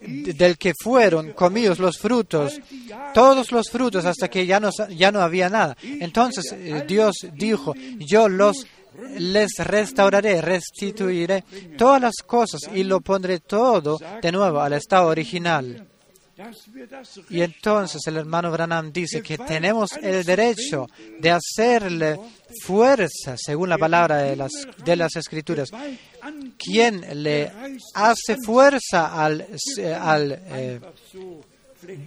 del 0.00 0.56
que 0.58 0.72
fueron 0.80 1.32
comidos 1.32 1.78
los 1.78 1.98
frutos, 1.98 2.60
todos 3.14 3.52
los 3.52 3.70
frutos 3.70 4.04
hasta 4.04 4.28
que 4.28 4.46
ya 4.46 4.60
no, 4.60 4.70
ya 4.90 5.12
no 5.12 5.20
había 5.20 5.48
nada. 5.48 5.76
Entonces 5.82 6.52
eh, 6.52 6.84
Dios 6.86 7.16
dijo, 7.34 7.74
yo 7.98 8.28
los 8.28 8.66
les 9.16 9.50
restauraré, 9.58 10.40
restituiré 10.40 11.44
todas 11.76 12.00
las 12.00 12.16
cosas 12.26 12.60
y 12.74 12.84
lo 12.84 13.00
pondré 13.00 13.40
todo 13.40 13.98
de 14.20 14.32
nuevo 14.32 14.60
al 14.60 14.74
estado 14.74 15.08
original. 15.08 15.89
Y 17.28 17.42
entonces 17.42 18.00
el 18.06 18.16
hermano 18.16 18.50
Branham 18.50 18.92
dice 18.92 19.22
que 19.22 19.38
tenemos 19.38 19.90
el 20.00 20.24
derecho 20.24 20.86
de 21.18 21.30
hacerle 21.30 22.18
fuerza, 22.62 23.36
según 23.36 23.68
la 23.68 23.78
palabra 23.78 24.18
de 24.18 24.36
las, 24.96 25.16
Escrituras. 25.16 25.70
Quien 26.58 27.22
le 27.22 27.50
hace 27.94 28.36
fuerza 28.44 29.22
al, 29.22 29.46
al 30.00 30.32
eh, 30.32 30.80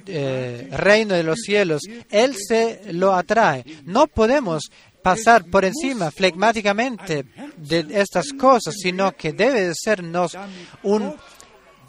eh, 0.07 0.67
reino 0.71 1.15
de 1.15 1.23
los 1.23 1.39
cielos, 1.39 1.81
Él 2.09 2.35
se 2.35 2.93
lo 2.93 3.13
atrae. 3.13 3.63
No 3.85 4.07
podemos 4.07 4.69
pasar 5.03 5.45
por 5.45 5.65
encima 5.65 6.09
flegmáticamente 6.09 7.25
de 7.57 7.85
estas 7.91 8.31
cosas, 8.33 8.73
sino 8.81 9.11
que 9.11 9.33
debe 9.33 9.73
sernos 9.75 10.35
un 10.83 11.13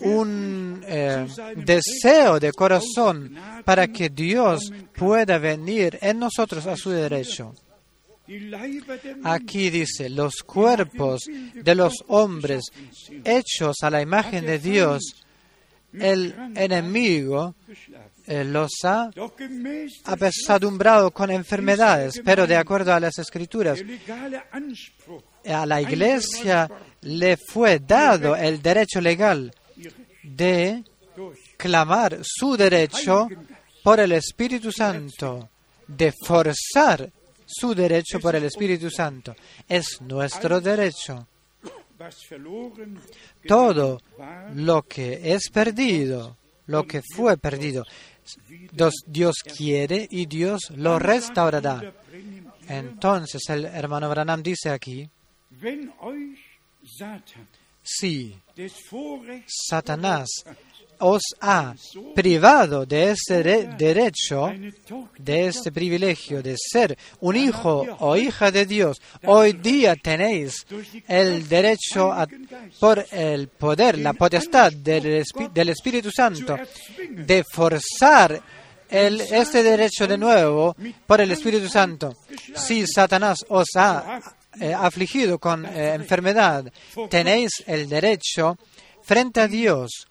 un 0.00 0.83
eh, 0.87 1.26
deseo 1.57 2.40
de 2.40 2.52
corazón 2.52 3.37
para 3.64 3.88
que 3.88 4.09
Dios 4.09 4.72
pueda 4.96 5.38
venir 5.38 5.98
en 6.00 6.18
nosotros 6.18 6.66
a 6.66 6.76
su 6.76 6.90
derecho. 6.90 7.54
Aquí 9.24 9.68
dice, 9.68 10.09
los 10.09 10.37
cuerpos 10.46 11.24
de 11.54 11.74
los 11.74 12.02
hombres 12.09 12.64
hechos 13.22 13.76
a 13.83 13.90
la 13.90 14.00
imagen 14.00 14.46
de 14.46 14.59
Dios, 14.59 15.02
el 15.92 16.35
enemigo 16.57 17.54
eh, 18.26 18.42
los 18.42 18.70
ha 18.85 19.11
apesadumbrado 20.04 21.11
con 21.11 21.30
enfermedades, 21.30 22.22
pero 22.24 22.46
de 22.46 22.57
acuerdo 22.57 22.94
a 22.94 23.00
las 23.00 23.18
escrituras, 23.18 23.78
a 25.46 25.66
la 25.66 25.83
iglesia 25.83 26.70
le 27.02 27.37
fue 27.37 27.78
dado 27.80 28.35
el 28.35 28.62
derecho 28.62 29.02
legal 29.02 29.52
de 30.24 30.82
clamar 31.56 32.18
su 32.22 32.56
derecho 32.56 33.28
por 33.82 34.00
el 34.00 34.12
Espíritu 34.12 34.72
Santo, 34.72 35.50
de 35.87 36.12
forzar 36.26 37.10
su 37.46 37.74
derecho 37.74 38.18
por 38.18 38.34
el 38.34 38.44
Espíritu 38.44 38.90
Santo. 38.90 39.37
Es 39.68 40.00
nuestro 40.00 40.60
derecho. 40.60 41.26
Todo 43.46 44.00
lo 44.54 44.82
que 44.82 45.32
es 45.34 45.50
perdido, 45.50 46.37
lo 46.66 46.87
que 46.87 47.02
fue 47.14 47.37
perdido, 47.37 47.84
Dios 49.06 49.34
quiere 49.56 50.08
y 50.10 50.26
Dios 50.26 50.72
lo 50.76 50.98
restaurará. 50.98 51.92
Entonces 52.68 53.42
el 53.48 53.66
hermano 53.66 54.08
Branham 54.08 54.42
dice 54.42 54.70
aquí, 54.70 55.08
si 57.85 58.35
Satanás 59.47 60.29
os 61.01 61.23
ha 61.40 61.75
privado 62.14 62.87
de 62.87 63.11
este 63.11 63.42
derecho, 63.77 64.51
de 65.18 65.47
este 65.49 65.70
privilegio 65.70 66.42
de 66.42 66.57
ser 66.57 66.97
un 67.20 67.37
hijo 67.37 67.87
o 68.01 68.16
hija 68.16 68.51
de 68.51 68.64
Dios. 68.64 69.01
Hoy 69.25 69.53
día 69.53 69.97
tenéis 69.97 70.64
el 71.07 71.47
derecho 71.49 72.14
por 72.81 73.05
el 73.11 73.49
poder, 73.49 73.99
la 73.99 74.14
potestad 74.14 74.73
del, 74.73 75.23
del 75.53 75.68
Espíritu 75.68 76.11
Santo 76.11 76.57
de 77.11 77.44
forzar 77.53 78.40
el, 78.88 79.20
este 79.20 79.62
derecho 79.62 80.07
de 80.07 80.16
nuevo 80.16 80.77
por 81.07 81.20
el 81.20 81.31
Espíritu 81.33 81.68
Santo. 81.68 82.16
Si 82.55 82.87
Satanás 82.87 83.44
os 83.49 83.68
ha 83.77 84.20
eh, 84.61 84.73
afligido 84.73 85.38
con 85.38 85.64
eh, 85.67 85.95
enfermedad, 85.95 86.73
tenéis 87.11 87.51
el 87.67 87.88
derecho 87.88 88.57
frente 89.03 89.40
a 89.40 89.49
Dios 89.49 90.07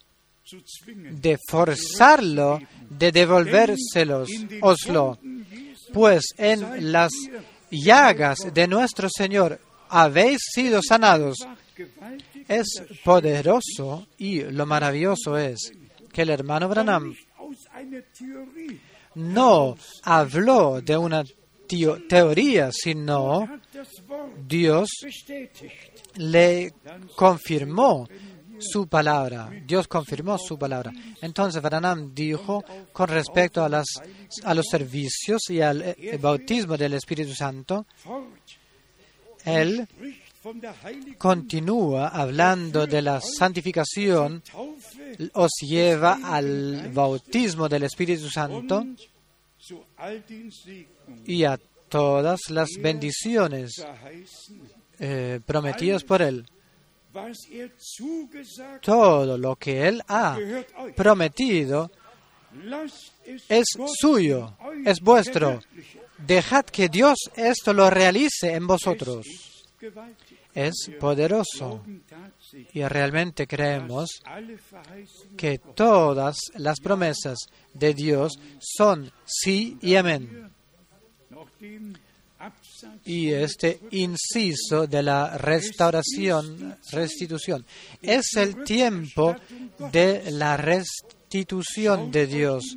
de 0.85 1.37
forzarlo, 1.49 2.59
de 2.89 3.11
devolvérselos, 3.11 4.29
oslo. 4.61 5.17
Pues 5.93 6.23
en 6.37 6.91
las 6.91 7.11
llagas 7.69 8.39
de 8.53 8.67
nuestro 8.67 9.07
Señor 9.15 9.59
habéis 9.89 10.39
sido 10.53 10.81
sanados. 10.81 11.37
Es 12.47 12.83
poderoso 13.03 14.07
y 14.17 14.41
lo 14.41 14.65
maravilloso 14.65 15.37
es 15.37 15.71
que 16.11 16.23
el 16.23 16.29
hermano 16.29 16.69
Branham 16.69 17.15
no 19.15 19.75
habló 20.03 20.81
de 20.81 20.97
una 20.97 21.23
teoría, 22.07 22.71
sino 22.71 23.47
Dios 24.47 24.89
le 26.15 26.73
confirmó 27.15 28.07
su 28.59 28.87
palabra. 28.87 29.49
Dios 29.65 29.87
confirmó 29.87 30.37
su 30.37 30.57
palabra. 30.57 30.91
Entonces 31.21 31.61
Branham 31.61 32.13
dijo 32.13 32.63
con 32.91 33.09
respecto 33.09 33.63
a, 33.63 33.83
a 34.43 34.53
los 34.53 34.65
servicios 34.69 35.41
y 35.49 35.61
al 35.61 35.81
eh, 35.81 36.17
bautismo 36.21 36.77
del 36.77 36.93
Espíritu 36.93 37.33
Santo, 37.33 37.85
él 39.45 39.87
continúa 41.17 42.09
hablando 42.09 42.85
de 42.85 43.01
la 43.01 43.21
santificación, 43.21 44.43
os 45.33 45.51
lleva 45.61 46.19
al 46.23 46.91
bautismo 46.93 47.69
del 47.69 47.83
Espíritu 47.83 48.29
Santo 48.29 48.85
y 51.25 51.43
a 51.43 51.59
todas 51.89 52.39
las 52.49 52.69
bendiciones 52.79 53.85
eh, 54.99 55.39
prometidas 55.45 56.03
por 56.03 56.21
Él. 56.21 56.45
Todo 58.81 59.37
lo 59.37 59.55
que 59.55 59.87
Él 59.87 60.01
ha 60.07 60.37
prometido 60.95 61.91
es 63.49 63.65
suyo, 63.99 64.57
es 64.85 64.99
vuestro. 65.01 65.61
Dejad 66.17 66.65
que 66.65 66.89
Dios 66.89 67.17
esto 67.35 67.73
lo 67.73 67.89
realice 67.89 68.53
en 68.53 68.65
vosotros. 68.65 69.25
Es 70.53 70.89
poderoso. 70.99 71.83
Y 72.73 72.83
realmente 72.83 73.47
creemos 73.47 74.09
que 75.35 75.57
todas 75.57 76.37
las 76.55 76.79
promesas 76.79 77.37
de 77.73 77.93
Dios 77.93 78.33
son 78.59 79.11
sí 79.25 79.77
y 79.81 79.95
amén. 79.95 80.52
Y 83.05 83.31
este 83.31 83.79
inciso 83.91 84.87
de 84.87 85.03
la 85.03 85.37
restauración, 85.37 86.77
restitución, 86.91 87.65
es 88.01 88.35
el 88.35 88.63
tiempo 88.63 89.35
de 89.91 90.31
la 90.31 90.57
restitución 90.57 92.11
de 92.11 92.27
Dios. 92.27 92.75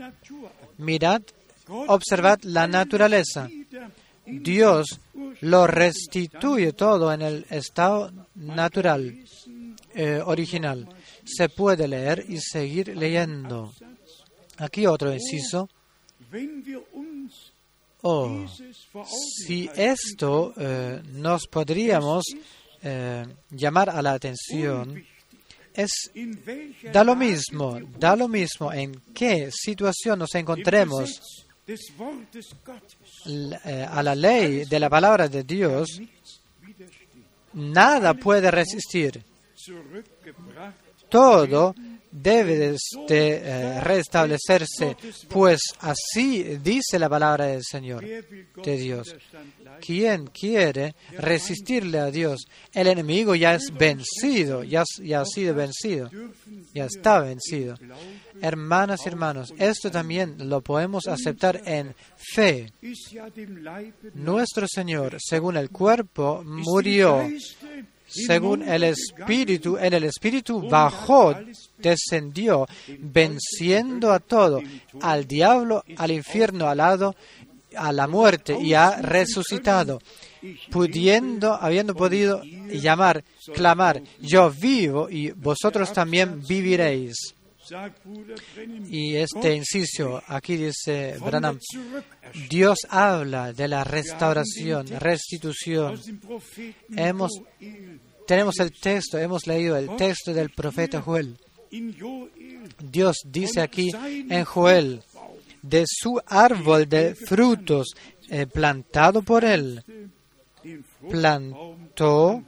Mirad, 0.79 1.23
observad 1.69 2.41
la 2.43 2.67
naturaleza. 2.67 3.49
Dios 4.25 5.01
lo 5.41 5.67
restituye 5.67 6.73
todo 6.73 7.13
en 7.13 7.23
el 7.23 7.47
estado 7.51 8.13
natural, 8.35 9.25
eh, 9.95 10.21
original. 10.25 10.89
Se 11.25 11.49
puede 11.49 11.89
leer 11.89 12.25
y 12.29 12.39
seguir 12.41 12.97
leyendo. 12.97 13.73
Aquí 14.59 14.87
otro 14.87 15.13
inciso. 15.13 15.69
Oh, 18.03 18.47
si 19.47 19.69
esto 19.75 20.53
eh, 20.57 21.03
nos 21.13 21.47
podríamos 21.47 22.25
eh, 22.83 23.27
llamar 23.51 23.91
a 23.91 24.03
la 24.03 24.13
atención, 24.13 25.05
da 26.93 27.05
lo 27.05 27.17
mismo, 27.17 27.79
da 27.99 28.17
lo 28.17 28.29
mismo 28.29 28.73
en 28.73 29.01
qué 29.15 29.51
situación 29.51 30.19
nos 30.19 30.35
encontremos 30.35 31.21
eh, 31.67 33.87
a 33.91 34.03
la 34.03 34.15
ley 34.15 34.65
de 34.65 34.81
la 34.81 34.89
palabra 34.89 35.29
de 35.29 35.43
Dios, 35.43 36.01
nada 37.55 38.15
puede 38.15 38.51
resistir. 38.51 39.23
Todo 41.09 41.75
debe 42.17 42.57
de 42.57 42.77
eh, 43.09 43.81
restablecerse, 43.81 44.97
pues 45.29 45.61
así 45.81 46.43
dice 46.63 46.99
la 46.99 47.09
palabra 47.09 47.47
del 47.47 47.63
Señor, 47.63 48.05
de 48.05 48.77
Dios. 48.77 49.15
¿Quién 49.81 50.27
quiere 50.29 50.95
resistirle 51.19 51.99
a 51.99 52.11
Dios? 52.11 52.47
El 52.73 52.87
enemigo 52.87 53.35
ya 53.35 53.55
es 53.55 53.71
vencido, 53.73 54.65
ya 54.65 54.83
ha 54.83 55.25
sido 55.27 55.55
vencido, 55.55 56.11
ya 56.73 56.87
está 56.87 57.21
vencido. 57.21 57.77
Hermanas 58.41 59.01
y 59.05 59.09
hermanos, 59.09 59.53
esto 59.59 59.91
también 59.91 60.49
lo 60.49 60.63
podemos 60.63 61.07
aceptar 61.09 61.61
en 61.67 61.95
fe. 62.17 62.73
Nuestro 64.15 64.67
Señor, 64.67 65.19
según 65.21 65.59
el 65.59 65.71
cuerpo, 65.71 66.43
murió 66.45 67.23
según 68.07 68.63
el 68.63 68.85
Espíritu, 68.85 69.77
en 69.79 69.95
el 69.95 70.05
Espíritu 70.05 70.69
bajó, 70.69 71.35
descendió, 71.79 72.67
venciendo 72.99 74.13
a 74.13 74.21
todo, 74.21 74.63
al 75.01 75.27
diablo, 75.27 75.85
al 75.97 76.11
infierno, 76.11 76.69
al 76.69 76.79
lado, 76.79 77.15
a 77.77 77.93
la 77.93 78.07
muerte, 78.07 78.57
y 78.61 78.75
ha 78.75 79.03
resucitado, 79.03 80.01
pudiendo, 80.71 81.55
habiendo 81.55 81.95
podido 81.95 82.43
llamar, 82.43 83.25
clamar, 83.55 84.03
yo 84.21 84.51
vivo 84.51 85.11
y 85.11 85.31
vosotros 85.31 85.93
también 85.93 86.43
viviréis. 86.47 87.35
Y 88.89 89.17
este 89.17 89.55
inciso, 89.55 90.23
aquí 90.27 90.57
dice 90.57 91.17
Branham, 91.19 91.59
Dios 92.49 92.79
habla 92.89 93.53
de 93.53 93.69
la 93.69 93.85
restauración, 93.85 94.87
restitución. 95.01 96.01
Hemos, 96.97 97.33
tenemos 98.27 98.59
el 98.61 98.73
texto, 98.73 99.19
hemos 99.19 99.47
leído 99.47 99.77
el 99.77 99.97
texto 99.97 100.33
del 100.33 100.51
profeta 100.51 101.01
Joel. 101.01 101.37
Dios 102.79 103.17
dice 103.25 103.61
aquí 103.61 103.91
en 103.95 104.45
Joel, 104.45 105.03
de 105.63 105.85
su 105.87 106.21
árbol 106.27 106.89
de 106.89 107.15
frutos 107.15 107.95
plantado 108.53 109.23
por 109.23 109.45
él, 109.45 109.83
plantó 111.11 112.45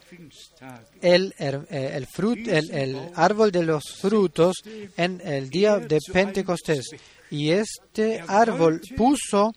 el, 1.02 1.34
eh, 1.38 1.60
el, 1.70 2.06
el, 2.48 2.70
el, 2.70 3.10
árbol 3.14 3.50
de 3.50 3.62
los 3.62 3.84
frutos 4.00 4.56
en 4.96 5.20
el 5.24 5.50
día 5.50 5.78
de 5.78 5.98
Pentecostés. 6.12 6.90
Y 7.30 7.50
este 7.50 8.22
árbol 8.26 8.80
puso, 8.96 9.52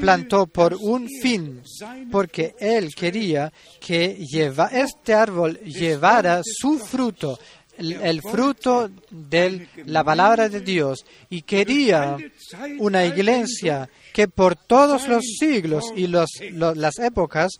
plantó 0.00 0.46
por 0.46 0.74
un 0.74 1.06
fin, 1.20 1.62
porque 2.10 2.54
él 2.58 2.94
quería 2.94 3.52
que 3.78 4.14
lleva, 4.14 4.68
este 4.68 5.12
árbol 5.12 5.58
llevara 5.60 6.40
su 6.42 6.78
fruto, 6.78 7.38
el, 7.76 8.22
fruto 8.22 8.90
de 9.10 9.68
la 9.84 10.02
palabra 10.02 10.48
de 10.48 10.60
Dios, 10.60 11.04
y 11.30 11.42
quería 11.42 12.16
una 12.78 13.04
iglesia 13.04 13.88
que 14.12 14.26
por 14.26 14.56
todos 14.56 15.06
los 15.08 15.22
siglos 15.38 15.84
y 15.94 16.06
los, 16.06 16.28
las 16.52 16.98
épocas 16.98 17.52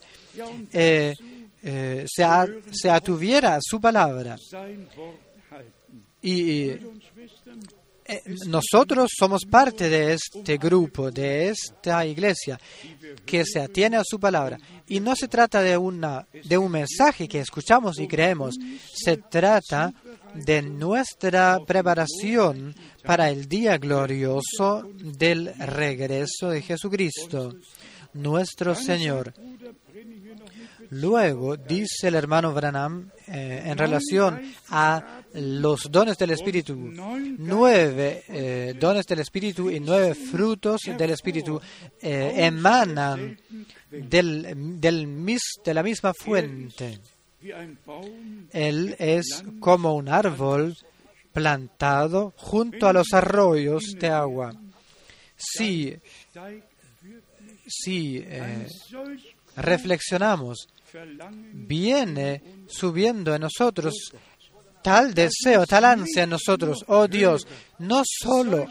eh, 0.73 1.15
eh, 1.63 2.05
se, 2.07 2.25
se, 2.71 2.89
atuviera 2.89 3.55
a 3.55 3.59
su 3.61 3.79
palabra. 3.79 4.35
Y 6.21 6.69
eh, 8.11 8.21
nosotros 8.47 9.11
somos 9.15 9.45
parte 9.45 9.87
de 9.87 10.13
este 10.13 10.57
grupo, 10.57 11.11
de 11.11 11.49
esta 11.49 12.05
iglesia, 12.05 12.59
que 13.23 13.45
se 13.45 13.59
atiene 13.59 13.97
a 13.97 14.03
su 14.03 14.19
palabra. 14.19 14.57
Y 14.87 14.99
no 14.99 15.15
se 15.15 15.27
trata 15.27 15.61
de, 15.61 15.77
una, 15.77 16.27
de 16.43 16.57
un 16.57 16.71
mensaje 16.71 17.27
que 17.27 17.39
escuchamos 17.39 17.99
y 17.99 18.07
creemos, 18.07 18.55
se 18.93 19.17
trata 19.17 19.93
de 20.33 20.61
nuestra 20.63 21.59
preparación 21.65 22.75
para 23.03 23.29
el 23.29 23.47
día 23.47 23.77
glorioso 23.77 24.89
del 24.95 25.53
regreso 25.59 26.49
de 26.49 26.61
Jesucristo, 26.63 27.55
nuestro 28.13 28.73
Señor. 28.73 29.33
Luego 30.91 31.55
dice 31.55 32.07
el 32.07 32.15
hermano 32.15 32.51
Branham 32.51 33.11
eh, 33.27 33.61
en 33.65 33.77
relación 33.77 34.41
a 34.69 35.21
los 35.33 35.91
dones 35.91 36.17
del 36.17 36.31
Espíritu, 36.31 36.75
nueve 36.75 38.23
eh, 38.27 38.73
dones 38.79 39.05
del 39.05 39.19
Espíritu 39.19 39.69
y 39.69 39.79
nueve 39.79 40.15
frutos 40.15 40.81
del 40.97 41.11
Espíritu 41.11 41.61
eh, 42.01 42.33
emanan 42.37 43.39
del, 43.91 44.79
de 44.79 45.73
la 45.73 45.83
misma 45.83 46.13
fuente. 46.13 46.99
Él 48.51 48.95
es 48.97 49.43
como 49.59 49.95
un 49.95 50.09
árbol 50.09 50.75
plantado 51.31 52.33
junto 52.35 52.87
a 52.87 52.93
los 52.93 53.13
arroyos 53.13 53.83
de 53.99 54.07
agua. 54.07 54.55
Si, 55.37 55.95
si 57.67 58.25
reflexionamos 59.55 60.67
viene 61.53 62.41
subiendo 62.67 63.33
en 63.35 63.41
nosotros 63.41 64.13
tal 64.81 65.13
deseo, 65.13 65.65
tal 65.65 65.85
ansia 65.85 66.23
en 66.23 66.29
nosotros. 66.31 66.83
Oh 66.87 67.07
Dios, 67.07 67.47
no 67.79 68.03
solo 68.05 68.65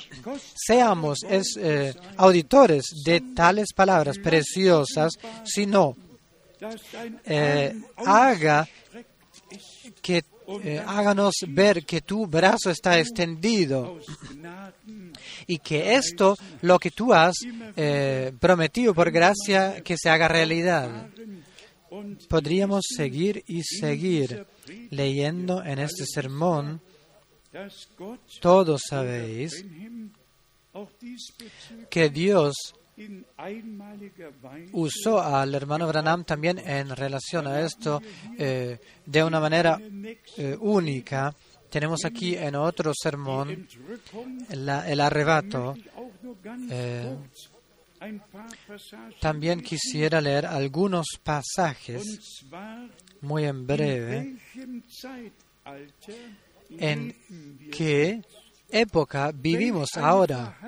seamos 0.54 1.18
eh, 1.28 1.94
auditores 2.16 2.86
de 3.04 3.20
tales 3.34 3.72
palabras 3.74 4.18
preciosas, 4.18 5.12
sino 5.44 5.96
eh, 7.24 7.74
haga 7.96 8.68
que 10.02 10.24
eh, 10.64 10.82
háganos 10.86 11.34
ver 11.48 11.84
que 11.84 12.00
tu 12.00 12.26
brazo 12.26 12.70
está 12.70 12.98
extendido 12.98 14.00
y 15.46 15.58
que 15.58 15.94
esto, 15.94 16.36
lo 16.62 16.78
que 16.78 16.90
tú 16.90 17.12
has 17.12 17.34
prometido 18.40 18.94
por 18.94 19.10
gracia, 19.10 19.82
que 19.82 19.96
se 19.98 20.08
haga 20.08 20.26
realidad. 20.26 21.08
Podríamos 22.28 22.84
seguir 22.96 23.42
y 23.46 23.62
seguir 23.62 24.46
leyendo 24.90 25.62
en 25.64 25.78
este 25.78 26.04
sermón. 26.06 26.80
Todos 28.40 28.82
sabéis 28.88 29.64
que 31.90 32.10
Dios 32.10 32.74
usó 34.72 35.20
al 35.20 35.54
hermano 35.54 35.86
Branham 35.86 36.24
también 36.24 36.58
en 36.58 36.94
relación 36.94 37.46
a 37.46 37.60
esto 37.60 38.02
eh, 38.36 38.78
de 39.06 39.24
una 39.24 39.40
manera 39.40 39.80
eh, 40.36 40.56
única. 40.60 41.34
Tenemos 41.70 42.04
aquí 42.04 42.34
en 42.34 42.56
otro 42.56 42.92
sermón 42.94 43.68
el 44.50 45.00
arrebato. 45.00 45.74
Eh, 46.70 47.16
también 49.20 49.60
quisiera 49.60 50.20
leer 50.20 50.46
algunos 50.46 51.06
pasajes 51.22 52.44
muy 53.20 53.44
en 53.44 53.66
breve 53.66 54.36
en 56.70 57.14
qué 57.70 58.22
época 58.70 59.32
vivimos 59.32 59.90
ahora. 59.96 60.58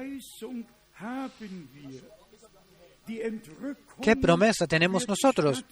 ¿Qué 4.01 4.16
promesa 4.16 4.66
tenemos 4.66 5.09
nosotros? 5.09 5.64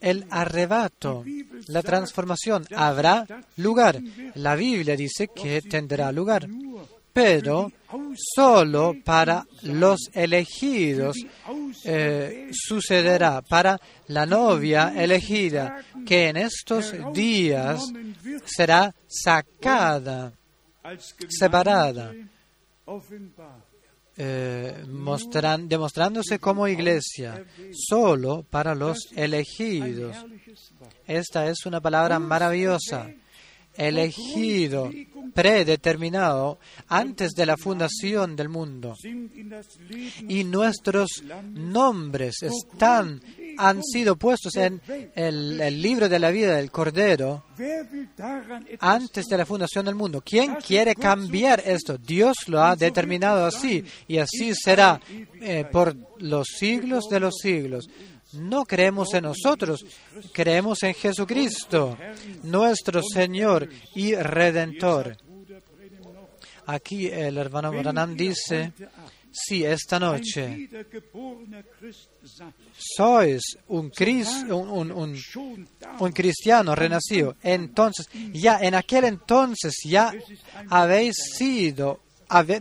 El 0.00 0.26
arrebato, 0.30 1.24
la 1.68 1.82
transformación, 1.82 2.66
habrá 2.74 3.26
lugar. 3.56 4.00
La 4.34 4.54
Biblia 4.56 4.96
dice 4.96 5.28
que 5.28 5.62
tendrá 5.62 6.12
lugar 6.12 6.48
pero 7.12 7.70
solo 8.34 8.94
para 9.04 9.46
los 9.62 10.00
elegidos 10.14 11.16
eh, 11.84 12.50
sucederá, 12.52 13.42
para 13.42 13.80
la 14.08 14.24
novia 14.26 14.92
elegida, 14.96 15.84
que 16.06 16.28
en 16.28 16.36
estos 16.38 16.94
días 17.12 17.92
será 18.44 18.94
sacada, 19.06 20.32
separada. 21.28 22.12
eh, 24.16 24.84
demostrándose 24.84 26.38
como 26.38 26.68
iglesia, 26.68 27.44
solo 27.72 28.44
para 28.48 28.74
los 28.74 29.08
elegidos. 29.16 30.16
Esta 31.06 31.46
es 31.48 31.64
una 31.66 31.80
palabra 31.80 32.18
maravillosa. 32.18 33.10
Elegido, 33.76 34.90
predeterminado, 35.34 36.58
antes 36.88 37.32
de 37.32 37.46
la 37.46 37.56
fundación 37.56 38.36
del 38.36 38.48
mundo. 38.48 38.94
Y 40.28 40.44
nuestros 40.44 41.22
nombres 41.52 42.36
están, 42.42 43.22
han 43.56 43.82
sido 43.82 44.16
puestos 44.16 44.56
en 44.56 44.80
el, 45.14 45.82
libro 45.82 46.08
de 46.08 46.18
la 46.18 46.30
vida 46.30 46.56
del 46.56 46.70
Cordero 46.70 47.44
antes 48.80 49.26
de 49.26 49.38
la 49.38 49.46
fundación 49.46 49.86
del 49.86 49.94
mundo. 49.94 50.22
¿Quién 50.24 50.56
quiere 50.56 50.94
cambiar 50.94 51.62
esto? 51.64 51.96
Dios 51.98 52.36
lo 52.48 52.62
ha 52.62 52.76
determinado 52.76 53.46
así 53.46 53.84
y 54.06 54.18
así 54.18 54.52
será 54.54 55.00
eh, 55.40 55.64
por 55.70 55.96
los 56.18 56.46
siglos 56.58 57.04
de 57.10 57.20
los 57.20 57.34
siglos. 57.40 57.88
No 58.34 58.64
creemos 58.64 59.12
en 59.14 59.24
nosotros, 59.24 59.84
creemos 60.32 60.82
en 60.82 60.94
Jesucristo, 60.94 61.98
nuestro 62.42 63.00
Señor 63.02 63.68
y 63.94 64.14
Redentor. 64.14 65.16
Aquí 66.66 67.08
el 67.08 67.36
hermano 67.38 67.70
Branham 67.72 68.14
dice, 68.16 68.72
si 69.32 69.64
esta 69.64 69.98
noche 69.98 70.68
sois 72.96 73.42
un, 73.68 73.90
cris- 73.90 74.44
un, 74.50 76.12
cristiano 76.12 76.74
renacido, 76.74 77.36
entonces 77.42 78.06
ya 78.32 78.58
en 78.60 78.74
aquel 78.74 79.04
entonces 79.04 79.74
ya 79.84 80.12
habéis 80.68 81.16
sido, 81.36 82.00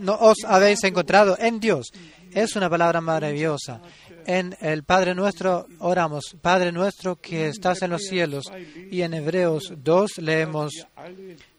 no, 0.02 0.16
os 0.16 0.38
habéis 0.46 0.84
encontrado 0.84 1.38
en 1.40 1.60
Dios. 1.60 1.88
Es 2.34 2.56
una 2.56 2.70
palabra 2.70 3.02
maravillosa. 3.02 3.82
En 4.26 4.56
el 4.62 4.84
Padre 4.84 5.16
nuestro 5.16 5.68
oramos, 5.80 6.36
Padre 6.42 6.72
nuestro 6.72 7.16
que 7.16 7.48
estás 7.48 7.82
en 7.82 7.92
los 7.92 8.04
cielos. 8.04 8.46
Y 8.90 9.02
en 9.02 9.14
Hebreos 9.14 9.74
2 9.78 10.18
leemos 10.18 10.88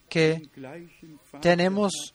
que 0.09 0.49
tenemos 1.41 2.15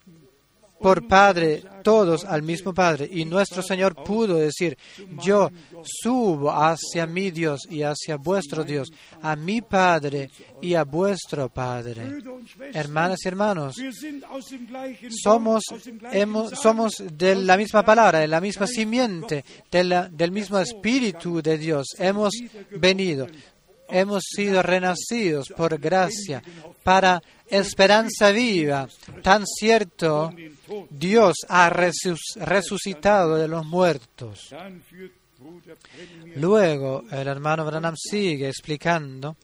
por 0.79 1.07
Padre 1.07 1.63
todos 1.83 2.23
al 2.25 2.43
mismo 2.43 2.73
Padre. 2.73 3.09
Y 3.11 3.25
nuestro 3.25 3.61
Señor 3.63 3.95
pudo 4.03 4.35
decir, 4.35 4.77
yo 5.23 5.49
subo 5.83 6.51
hacia 6.51 7.07
mi 7.07 7.31
Dios 7.31 7.61
y 7.69 7.81
hacia 7.81 8.17
vuestro 8.17 8.63
Dios, 8.63 8.89
a 9.21 9.35
mi 9.35 9.61
Padre 9.61 10.29
y 10.61 10.73
a 10.75 10.83
vuestro 10.83 11.49
Padre. 11.49 12.19
Hermanas 12.73 13.19
y 13.23 13.27
hermanos, 13.27 13.75
somos, 15.23 15.63
hemos- 16.11 16.51
somos 16.51 17.03
de 17.13 17.35
la 17.35 17.57
misma 17.57 17.83
palabra, 17.83 18.19
de 18.19 18.27
la 18.27 18.41
misma 18.41 18.67
simiente, 18.67 19.43
del 19.71 20.31
mismo 20.31 20.59
Espíritu 20.59 21.41
de 21.41 21.57
Dios. 21.57 21.87
Hemos 21.97 22.33
venido, 22.71 23.27
hemos 23.89 24.23
sido 24.23 24.61
renacidos 24.61 25.47
por 25.55 25.77
gracia 25.79 26.43
para 26.83 27.21
esperanza 27.49 28.31
viva. 28.31 28.87
Tan 29.23 29.45
cierto, 29.45 30.33
Dios 30.89 31.35
ha 31.49 31.69
resucitado 31.69 33.35
de 33.35 33.47
los 33.47 33.65
muertos. 33.65 34.53
Luego 36.35 37.03
el 37.11 37.27
hermano 37.27 37.65
Branham 37.65 37.95
sigue 37.95 38.47
explicando, 38.47 39.37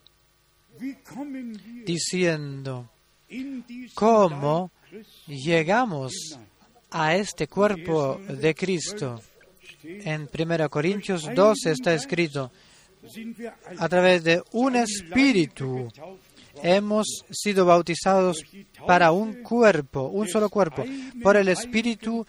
diciendo, 1.86 2.90
¿cómo 3.94 4.72
llegamos 5.28 6.14
a 6.92 7.16
este 7.16 7.48
cuerpo 7.48 8.20
de 8.28 8.56
Cristo? 8.56 9.22
En 9.84 10.30
1 10.34 10.70
Corintios 10.70 11.30
12 11.34 11.72
está 11.72 11.94
escrito, 11.94 12.52
a 13.78 13.90
través 13.90 14.24
de 14.24 14.42
un 14.54 14.76
espíritu 14.78 15.90
hemos 16.62 17.08
sido 17.32 17.66
bautizados 17.66 18.44
para 18.86 19.12
un 19.12 19.42
cuerpo, 19.42 20.04
un 20.04 20.28
solo 20.28 20.50
cuerpo, 20.50 20.84
por 21.22 21.38
el 21.38 21.48
espíritu 21.48 22.26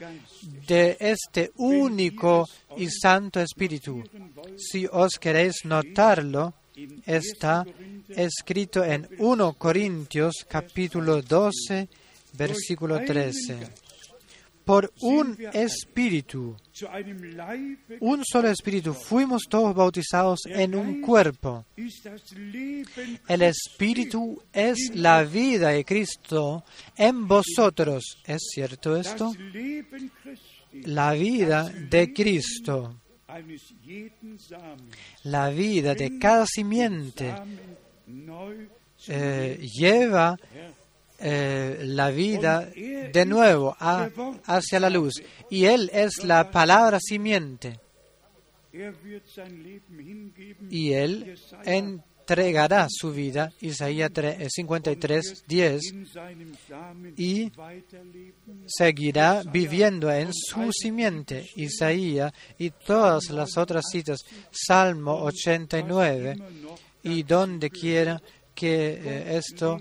de 0.67 0.97
este 1.01 1.53
único 1.57 2.47
y 2.77 2.89
santo 2.89 3.41
espíritu. 3.41 4.03
Si 4.57 4.87
os 4.91 5.19
queréis 5.19 5.65
notarlo, 5.65 6.55
está 7.07 7.65
escrito 8.09 8.85
en 8.85 9.09
1 9.19 9.53
Corintios 9.55 10.45
capítulo 10.49 11.23
12, 11.23 11.89
versículo 12.33 13.05
13. 13.05 13.84
Por 14.65 14.93
un 15.03 15.37
espíritu, 15.53 16.57
un 18.01 18.25
solo 18.25 18.49
espíritu, 18.49 18.95
fuimos 18.95 19.43
todos 19.49 19.75
bautizados 19.75 20.41
en 20.47 20.75
un 20.75 21.03
cuerpo. 21.03 21.67
El 23.29 23.43
espíritu 23.43 24.43
es 24.53 24.91
la 24.95 25.23
vida 25.25 25.69
de 25.69 25.85
Cristo 25.85 26.65
en 26.97 27.29
vosotros. 27.29 28.23
¿Es 28.25 28.43
cierto 28.55 28.97
esto? 28.97 29.33
La 30.85 31.13
vida 31.13 31.69
de 31.69 32.13
Cristo, 32.13 33.01
la 35.25 35.51
vida 35.51 35.95
de 35.95 36.19
cada 36.19 36.47
simiente 36.47 37.35
eh, 39.09 39.59
lleva 39.61 40.37
eh, 41.27 41.79
la 41.85 42.11
vida 42.11 42.69
de 43.13 43.25
nuevo 43.27 43.75
a- 43.81 44.05
hacia 44.45 44.79
la 44.79 44.91
luz. 44.91 45.15
Y 45.51 45.65
Él 45.65 45.91
es 45.95 46.23
la 46.25 46.51
palabra 46.51 46.99
simiente. 47.01 47.81
Y 50.71 50.93
Él 50.93 51.37
entregará 51.65 52.89
su 52.91 53.13
vida, 53.13 53.53
Isaías 53.61 54.11
3, 54.13 54.49
53, 54.53 55.45
10, 55.47 55.81
y 57.17 57.51
seguirá 58.67 59.43
viviendo 59.45 60.11
en 60.11 60.31
su 60.33 60.73
simiente, 60.73 61.49
Isaías 61.57 62.33
y 62.59 62.71
todas 62.71 63.31
las 63.31 63.57
otras 63.57 63.85
citas, 63.91 64.21
Salmo 64.51 65.23
89, 65.23 66.37
y 67.03 67.23
donde 67.23 67.71
quiera 67.71 68.21
que 68.55 68.95
eh, 68.95 69.37
esto, 69.37 69.79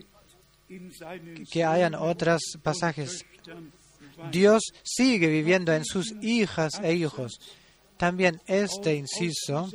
que 1.51 1.63
hayan 1.63 1.95
otros 1.95 2.41
pasajes. 2.61 3.25
Dios 4.31 4.61
sigue 4.83 5.27
viviendo 5.27 5.73
en 5.73 5.85
sus 5.85 6.13
hijas 6.21 6.73
e 6.81 6.93
hijos. 6.93 7.39
También 7.97 8.41
este 8.47 8.95
inciso 8.95 9.69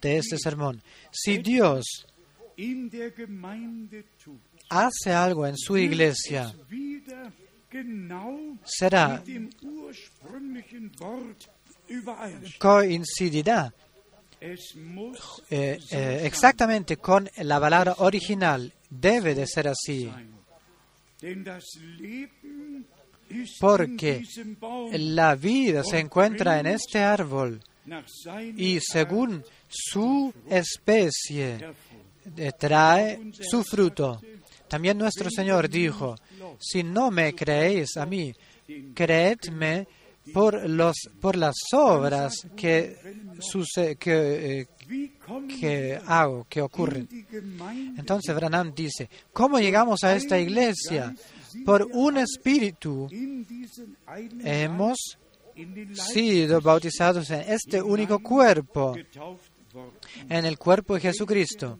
de 0.00 0.16
este 0.18 0.38
sermón. 0.38 0.82
Si 1.10 1.38
Dios 1.38 2.06
hace 4.70 5.12
algo 5.12 5.46
en 5.46 5.56
su 5.56 5.76
iglesia, 5.76 6.54
será 8.64 9.22
coincidirá 12.58 13.74
eh, 15.50 15.78
eh, 15.90 16.20
exactamente 16.24 16.98
con 16.98 17.30
la 17.38 17.58
palabra 17.58 17.94
original. 17.98 18.72
Debe 18.90 19.34
de 19.34 19.46
ser 19.46 19.68
así, 19.68 20.10
porque 23.58 24.22
la 24.92 25.34
vida 25.34 25.82
se 25.82 25.98
encuentra 25.98 26.60
en 26.60 26.66
este 26.66 26.98
árbol 27.00 27.60
y 28.56 28.78
según 28.80 29.42
su 29.66 30.32
especie 30.48 31.74
eh, 32.36 32.52
trae 32.58 33.32
su 33.40 33.64
fruto. 33.64 34.20
También 34.68 34.98
nuestro 34.98 35.30
Señor 35.30 35.68
dijo, 35.68 36.16
si 36.60 36.82
no 36.82 37.10
me 37.10 37.34
creéis 37.34 37.96
a 37.96 38.06
mí, 38.06 38.32
creedme 38.94 39.86
por, 40.32 40.68
los, 40.68 40.96
por 41.20 41.36
las 41.36 41.54
obras 41.72 42.46
que, 42.56 42.96
eh, 44.06 44.66
que 45.60 46.00
hago, 46.06 46.46
que 46.48 46.60
ocurren. 46.60 47.08
Entonces 47.96 48.34
Branham 48.34 48.74
dice, 48.74 49.08
¿cómo 49.32 49.58
llegamos 49.58 50.02
a 50.04 50.14
esta 50.16 50.38
iglesia? 50.38 51.14
Por 51.64 51.88
un 51.92 52.18
espíritu 52.18 53.08
hemos 54.40 55.18
sido 55.92 56.60
bautizados 56.60 57.30
en 57.30 57.40
este 57.52 57.80
único 57.80 58.18
cuerpo, 58.20 58.96
en 60.28 60.44
el 60.44 60.58
cuerpo 60.58 60.94
de 60.94 61.00
Jesucristo, 61.00 61.78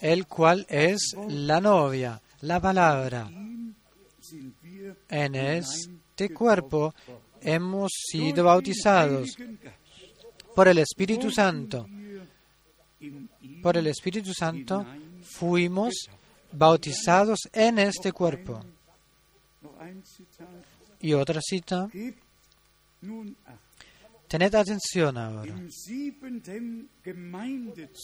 el 0.00 0.26
cual 0.26 0.66
es 0.68 1.14
la 1.28 1.60
novia, 1.60 2.20
la 2.40 2.60
palabra. 2.60 3.30
En 5.10 5.34
este 6.18 6.34
cuerpo 6.34 6.92
hemos 7.40 7.92
sido 8.10 8.42
bautizados 8.42 9.36
por 10.52 10.66
el 10.66 10.78
Espíritu 10.78 11.30
Santo. 11.30 11.86
Por 13.62 13.76
el 13.76 13.86
Espíritu 13.86 14.34
Santo 14.34 14.84
fuimos 15.22 15.94
bautizados 16.50 17.38
en 17.52 17.78
este 17.78 18.10
cuerpo. 18.10 18.64
Y 21.00 21.12
otra 21.12 21.40
cita, 21.40 21.88
tened 24.26 24.54
atención 24.56 25.16
ahora. 25.16 25.54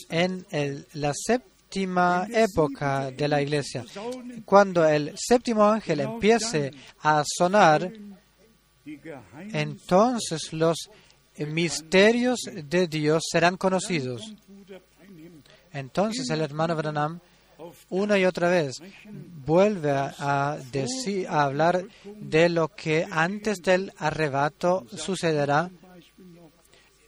En 0.09 0.47
el, 0.51 0.87
la 0.93 1.13
séptima 1.13 1.54
época 2.31 3.11
de 3.11 3.29
la 3.29 3.43
iglesia, 3.43 3.85
cuando 4.45 4.87
el 4.87 5.13
séptimo 5.17 5.65
ángel 5.65 6.01
empiece 6.01 6.71
a 7.03 7.23
sonar, 7.27 7.93
entonces 9.53 10.53
los 10.53 10.77
misterios 11.39 12.41
de 12.53 12.87
Dios 12.87 13.25
serán 13.31 13.57
conocidos. 13.57 14.35
Entonces 15.73 16.31
el 16.31 16.41
hermano 16.41 16.77
Branham 16.77 17.21
una 17.89 18.19
y 18.19 18.25
otra 18.25 18.49
vez 18.49 18.77
vuelve 19.11 19.91
a, 19.93 20.59
decir, 20.71 21.27
a 21.29 21.45
hablar 21.45 21.85
de 22.05 22.49
lo 22.49 22.69
que 22.69 23.07
antes 23.11 23.59
del 23.63 23.93
arrebato 23.97 24.87
sucederá, 24.97 25.71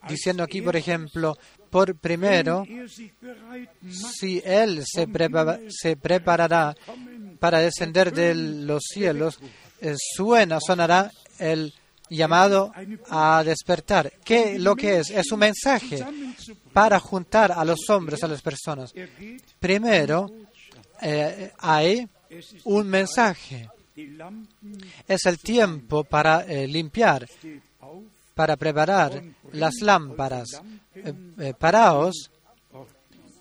diciendo 0.09 0.43
aquí, 0.43 0.63
por 0.63 0.77
ejemplo, 0.77 1.37
por 1.77 1.95
primero, 1.95 2.65
si 3.91 4.41
Él 4.43 4.83
se, 4.87 5.07
se 5.69 5.97
preparará 5.99 6.75
para 7.39 7.59
descender 7.59 8.15
de 8.15 8.35
los 8.35 8.83
cielos, 8.83 9.39
eh, 9.83 9.95
suena, 9.99 10.59
sonará 10.59 11.13
el 11.39 11.75
llamado 12.09 12.73
a 13.11 13.45
despertar. 13.45 14.11
¿Qué 14.25 14.59
lo 14.59 14.75
que 14.75 15.01
es? 15.01 15.11
Es 15.11 15.31
un 15.33 15.41
mensaje 15.41 16.03
para 16.73 16.99
juntar 16.99 17.53
a 17.53 17.63
los 17.63 17.91
hombres, 17.91 18.25
a 18.25 18.29
las 18.29 18.41
personas. 18.41 18.95
Primero, 19.61 20.31
eh, 21.03 21.53
hay 21.59 22.09
un 22.65 22.89
mensaje. 22.89 23.69
Es 25.07 25.27
el 25.27 25.39
tiempo 25.41 26.05
para 26.05 26.41
eh, 26.47 26.67
limpiar, 26.67 27.29
para 28.35 28.57
preparar 28.57 29.23
las 29.53 29.75
lámparas. 29.83 30.63
Eh, 30.97 31.55
paraos 31.59 32.31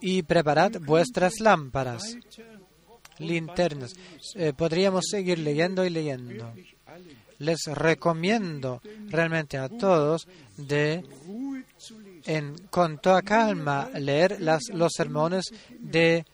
y 0.02 0.24
preparad 0.24 0.74
vuestras 0.82 1.40
lámparas, 1.40 2.18
linternas. 3.18 3.94
podríamos 4.58 5.06
seguir 5.10 5.40
leyendo 5.40 5.86
y 5.86 5.90
leyendo 5.90 6.54
les 7.40 7.60
recomiendo 7.66 8.82
realmente 9.08 9.58
a 9.58 9.70
todos 9.70 10.28
de 10.58 11.04
con 12.70 12.98
toda 13.00 13.22
calma 13.22 13.90
leer 13.94 14.40
los 14.42 14.92
sermones 14.96 15.46
de 15.80 16.26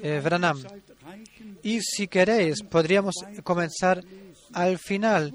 eh, 0.00 0.20
Branham. 0.22 0.62
Y 1.62 1.80
si 1.80 2.06
queréis, 2.06 2.62
podríamos 2.62 3.14
comenzar 3.42 4.04
al 4.52 4.78
final 4.78 5.34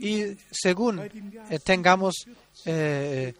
y 0.00 0.36
según 0.50 1.00
eh, 1.00 1.58
tengamos 1.64 2.14
eh, 2.64 3.34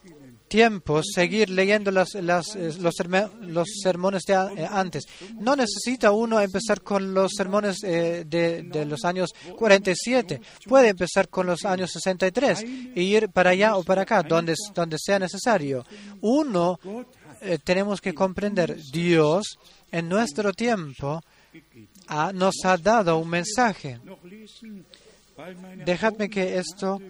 tiempo 0.53 1.01
seguir 1.03 1.49
leyendo 1.49 1.91
las, 1.91 2.13
las, 2.13 2.55
eh, 2.57 2.75
los, 2.79 2.95
los, 3.41 3.67
sermones 3.83 4.23
de 4.25 4.35
eh, 4.35 4.69
antes. 4.71 5.05
No 5.41 5.57
necesita 5.57 6.13
uno 6.13 6.39
empezar 6.41 6.83
con 6.83 7.15
los 7.15 7.33
sermones 7.35 7.83
eh, 7.83 8.25
de, 8.27 8.63
de, 8.65 8.85
los 8.85 9.03
años 9.07 9.31
47. 9.57 10.43
Puede 10.67 10.89
empezar 10.91 11.31
con 11.31 11.47
los 11.47 11.65
años 11.65 11.91
63 11.93 12.65
e 12.95 13.03
ir 13.03 13.31
para 13.31 13.51
allá 13.51 13.77
o 13.77 13.83
para 13.83 14.03
acá, 14.03 14.23
donde, 14.23 14.55
donde 14.75 14.99
sea 15.01 15.19
necesario. 15.19 15.87
Uno, 16.21 16.79
tenemos 17.65 18.03
que 18.03 18.13
comprender, 18.13 18.77
Dios 18.93 19.59
en 19.91 20.07
nuestro 20.07 20.53
tiempo 20.53 21.23
nos 22.35 22.57
ha 22.65 22.77
dado 22.77 23.17
un 23.17 23.31
mensaje. 23.31 24.01
Dejadme 25.87 26.29
que 26.29 26.59
esto 26.59 27.01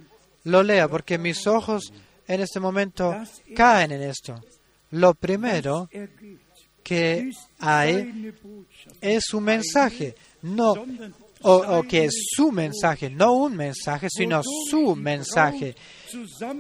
lo 0.45 0.63
lea, 0.63 0.87
porque 0.87 1.19
mis 1.19 1.47
ojos 1.49 1.93
en 2.33 2.41
este 2.41 2.61
momento 2.61 3.15
caen 3.55 3.93
en 3.93 4.03
esto. 4.03 4.41
Lo 4.91 5.15
primero 5.15 5.89
que 6.83 7.31
hay 7.61 8.33
es 9.01 9.33
un 9.35 9.45
mensaje, 9.45 10.15
no 10.43 10.75
o, 11.45 11.83
que 11.83 12.05
es 12.05 12.15
su 12.35 12.53
mensaje, 12.53 13.11
no 13.11 13.33
un 13.33 13.57
mensaje, 13.57 14.09
sino 14.11 14.43
su 14.71 14.95
mensaje, 14.95 15.75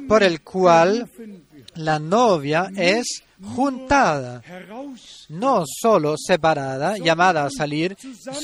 por 0.08 0.22
el 0.22 0.42
cual 0.42 1.08
la 1.74 1.98
novia 1.98 2.70
es 2.76 3.22
juntada, 3.54 4.42
no 5.28 5.64
solo 5.66 6.16
separada, 6.18 6.96
llamada 6.98 7.44
a 7.44 7.50
salir, 7.50 7.96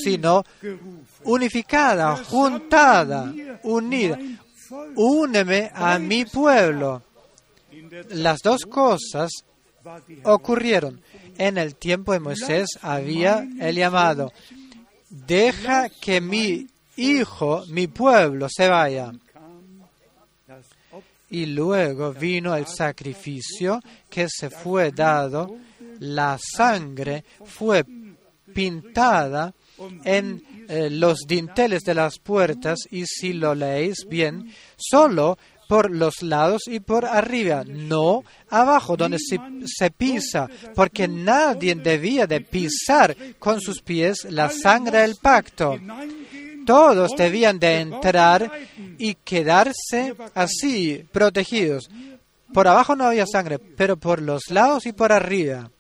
sino 0.02 0.44
unificada, 1.24 2.16
juntada, 2.24 3.32
unida. 3.64 4.18
Úneme 4.96 5.70
a 5.74 5.98
mi 5.98 6.26
pueblo 6.26 7.02
las 8.10 8.40
dos 8.42 8.64
cosas 8.66 9.30
ocurrieron. 10.24 11.00
En 11.36 11.56
el 11.56 11.76
tiempo 11.76 12.12
de 12.12 12.20
Moisés 12.20 12.66
había 12.82 13.46
el 13.60 13.76
llamado, 13.76 14.32
deja 15.08 15.88
que 15.88 16.20
mi 16.20 16.66
hijo, 16.96 17.64
mi 17.68 17.86
pueblo, 17.86 18.48
se 18.50 18.68
vaya. 18.68 19.12
Y 21.30 21.46
luego 21.46 22.12
vino 22.12 22.56
el 22.56 22.66
sacrificio 22.66 23.80
que 24.08 24.26
se 24.28 24.50
fue 24.50 24.90
dado, 24.90 25.56
la 26.00 26.38
sangre 26.38 27.24
fue 27.44 27.84
pintada 28.54 29.54
en 30.04 30.42
eh, 30.68 30.90
los 30.90 31.20
dinteles 31.26 31.82
de 31.82 31.94
las 31.94 32.18
puertas 32.18 32.78
y 32.90 33.04
si 33.06 33.32
lo 33.32 33.54
leéis 33.54 34.06
bien, 34.08 34.52
solo 34.76 35.38
por 35.68 35.90
los 35.90 36.22
lados 36.22 36.62
y 36.66 36.80
por 36.80 37.04
arriba, 37.04 37.62
no 37.64 38.24
abajo 38.48 38.96
donde 38.96 39.18
se, 39.18 39.90
pisa, 39.90 40.48
porque 40.74 41.06
nadie 41.06 41.74
debía 41.74 42.26
de 42.26 42.40
pisar 42.40 43.14
con 43.38 43.60
sus 43.60 43.82
pies 43.82 44.26
la 44.30 44.48
sangre 44.48 45.02
del 45.02 45.16
pacto. 45.16 45.78
Todos 46.64 47.12
debían 47.16 47.58
de 47.58 47.80
entrar 47.80 48.50
y 48.98 49.14
quedarse 49.14 50.14
así, 50.34 51.04
protegidos. 51.12 51.88
Por 52.52 52.66
abajo 52.66 52.96
no 52.96 53.04
había 53.04 53.26
sangre, 53.26 53.58
pero 53.58 53.98
por 53.98 54.22
los 54.22 54.50
lados 54.50 54.86
y 54.86 54.92
por 54.92 55.12
arriba. 55.12 55.70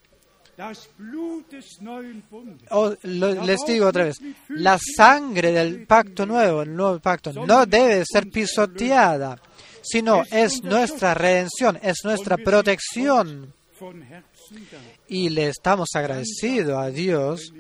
Oh, 2.70 2.92
les 3.04 3.60
digo 3.66 3.86
otra 3.86 4.04
vez, 4.04 4.16
la 4.48 4.78
sangre 4.78 5.52
del 5.52 5.86
pacto 5.86 6.26
nuevo, 6.26 6.62
el 6.62 6.74
nuevo 6.74 6.98
pacto, 6.98 7.32
no 7.32 7.64
debe 7.64 8.04
ser 8.04 8.28
pisoteada 8.28 9.38
sino 9.82 10.22
es 10.30 10.62
nuestra 10.62 11.14
redención, 11.14 11.78
es 11.82 11.98
nuestra 12.04 12.36
protección. 12.36 13.52
Y 15.06 15.28
le 15.30 15.48
estamos 15.48 15.90
agradecidos 15.94 16.78
a 16.78 16.90
Dios 16.90 17.52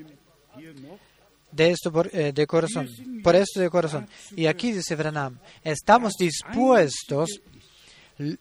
de 1.50 1.70
esto 1.70 1.92
por, 1.92 2.10
eh, 2.14 2.32
de 2.32 2.46
corazón, 2.46 2.88
por 3.22 3.36
esto 3.36 3.60
de 3.60 3.70
corazón. 3.70 4.08
Y 4.36 4.46
aquí 4.46 4.72
dice 4.72 4.96
Branham, 4.96 5.38
estamos 5.62 6.14
dispuestos 6.18 7.40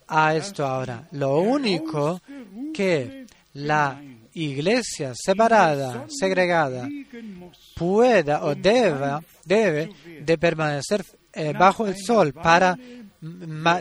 a 0.08 0.36
esto 0.36 0.66
ahora. 0.66 1.08
Lo 1.12 1.40
único 1.40 2.22
que 2.74 3.26
la 3.54 4.02
iglesia 4.34 5.14
separada, 5.16 6.06
segregada, 6.10 6.88
pueda 7.76 8.44
o 8.44 8.56
deba, 8.56 9.22
debe 9.46 9.90
de 10.22 10.38
permanecer 10.38 11.04
eh, 11.34 11.54
bajo 11.54 11.88
el 11.88 11.96
sol 11.98 12.34
para 12.34 12.78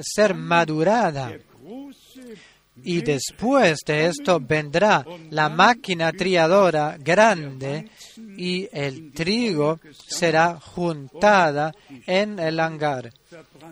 ser 0.02 0.34
madurada. 0.34 1.32
Y 2.82 3.00
después 3.00 3.78
de 3.86 4.06
esto 4.06 4.38
vendrá 4.38 5.04
la 5.30 5.48
máquina 5.48 6.12
triadora 6.12 6.98
grande 6.98 7.90
y 8.36 8.68
el 8.70 9.12
trigo 9.12 9.80
será 10.06 10.60
juntada 10.60 11.74
en 12.06 12.38
el 12.38 12.60
hangar 12.60 13.12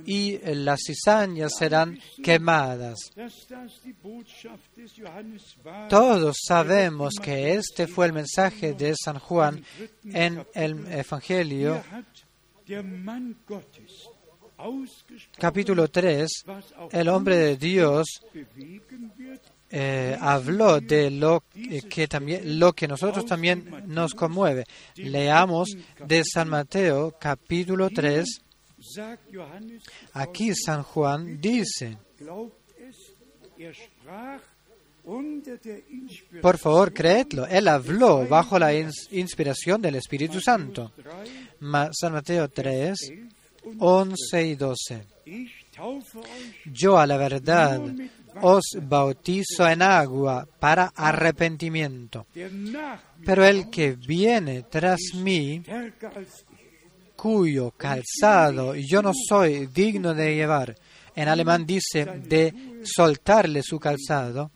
y 0.07 0.39
las 0.55 0.81
cizañas 0.87 1.53
serán 1.59 1.99
quemadas. 2.23 3.11
Todos 5.89 6.37
sabemos 6.47 7.15
que 7.23 7.55
este 7.55 7.87
fue 7.87 8.07
el 8.07 8.12
mensaje 8.15 8.73
de 8.73 8.95
San 8.97 9.19
Juan 9.19 9.62
en 10.05 10.47
el 10.55 10.87
Evangelio 10.91 11.83
capítulo 15.39 15.89
3, 15.89 16.45
el 16.93 17.09
hombre 17.09 17.37
de 17.37 17.57
Dios 17.57 18.07
eh, 19.71 20.17
habló 20.21 20.81
de 20.81 21.11
lo 21.11 21.43
que, 21.91 22.07
también, 22.07 22.59
lo 22.59 22.73
que 22.73 22.87
nosotros 22.87 23.27
también 23.27 23.85
nos 23.87 24.15
conmueve. 24.15 24.65
Leamos 24.97 25.77
de 26.07 26.23
San 26.25 26.49
Mateo 26.49 27.17
capítulo 27.19 27.91
3. 27.91 28.25
Aquí 30.13 30.55
San 30.55 30.83
Juan 30.83 31.41
dice, 31.41 31.99
por 36.41 36.59
favor, 36.59 36.93
creedlo, 36.93 37.47
él 37.47 37.69
habló 37.69 38.27
bajo 38.27 38.59
la 38.59 38.73
inspiración 38.73 39.83
del 39.83 39.97
Espíritu 39.97 40.41
Santo. 40.41 40.93
San 41.93 42.13
Mateo 42.13 42.49
3, 42.49 42.97
11 43.79 44.47
y 44.47 44.55
12. 44.55 45.07
Yo 46.67 46.99
a 46.99 47.07
la 47.07 47.17
verdad 47.17 47.81
os 48.43 48.65
bautizo 48.83 49.69
en 49.69 49.83
agua 49.83 50.47
para 50.59 50.93
arrepentimiento, 50.95 52.27
pero 53.25 53.45
el 53.45 53.71
que 53.71 53.93
viene 53.93 54.62
tras 54.65 55.01
mí, 55.15 55.62
cuyo 57.17 57.71
calzado 57.73 58.75
yo 58.75 59.03
no 59.03 59.12
soy 59.29 59.67
digno 59.67 60.15
de 60.15 60.35
llevar, 60.35 60.75
en 61.15 61.29
alemán 61.29 61.65
dice 61.65 62.05
de 62.05 62.83
soltarle 62.85 63.62
su 63.62 63.79
calzado, 63.79 64.51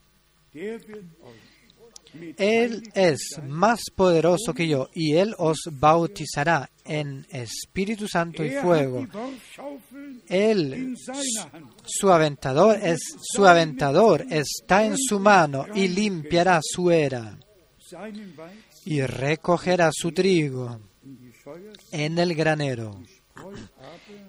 él 2.37 2.83
es 2.95 3.41
más 3.47 3.81
poderoso 3.95 4.55
que 4.55 4.69
yo 4.69 4.89
y 4.95 5.15
Él 5.15 5.35
os 5.39 5.59
bautizará 5.71 6.71
en 6.85 7.27
Espíritu 7.31 8.09
Santo 8.09 8.45
y 8.45 8.51
fuego. 8.51 9.07
Él, 10.29 10.95
su 11.85 12.11
aventador, 12.11 12.79
es, 12.83 13.01
su 13.21 13.47
aventador 13.47 14.27
está 14.31 14.85
en 14.85 14.97
su 14.97 15.19
mano 15.21 15.67
y 15.75 15.89
limpiará 15.89 16.61
su 16.63 16.91
era 16.91 17.39
y 18.85 19.03
recogerá 19.03 19.91
su 19.93 20.13
trigo 20.13 20.81
en 21.91 22.19
el 22.19 22.35
granero 22.35 23.03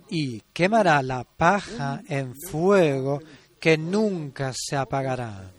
y 0.10 0.42
quemará 0.54 1.02
la 1.02 1.24
paja 1.24 2.02
en 2.08 2.34
fuego 2.36 3.22
que 3.60 3.78
nunca 3.78 4.54
se 4.56 4.76
apagará. 4.76 5.52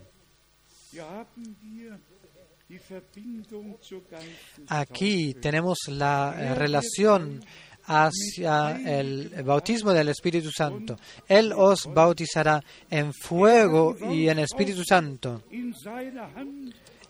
Aquí 4.69 5.35
tenemos 5.35 5.79
la 5.89 6.35
eh, 6.39 6.55
relación 6.55 7.43
hacia 7.85 8.81
el 8.87 9.31
bautismo 9.43 9.93
del 9.93 10.11
Espíritu 10.11 10.51
Santo. 10.51 10.97
Él 11.27 11.53
os 11.53 11.87
bautizará 11.93 12.63
en 12.89 13.13
fuego 13.13 13.97
y 14.13 14.29
en 14.29 14.39
Espíritu 14.39 14.85
Santo. 14.85 15.43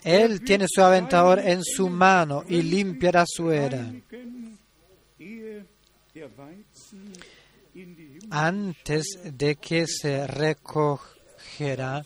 Él 0.02 0.42
tiene 0.42 0.66
su 0.68 0.82
aventador 0.82 1.40
en 1.40 1.62
su 1.62 1.90
mano 1.90 2.44
y 2.48 2.62
limpiará 2.62 3.24
su 3.26 3.50
era. 3.50 3.92
Antes 8.30 9.18
de 9.24 9.56
que 9.56 9.86
se 9.86 10.26
recogerá 10.26 12.02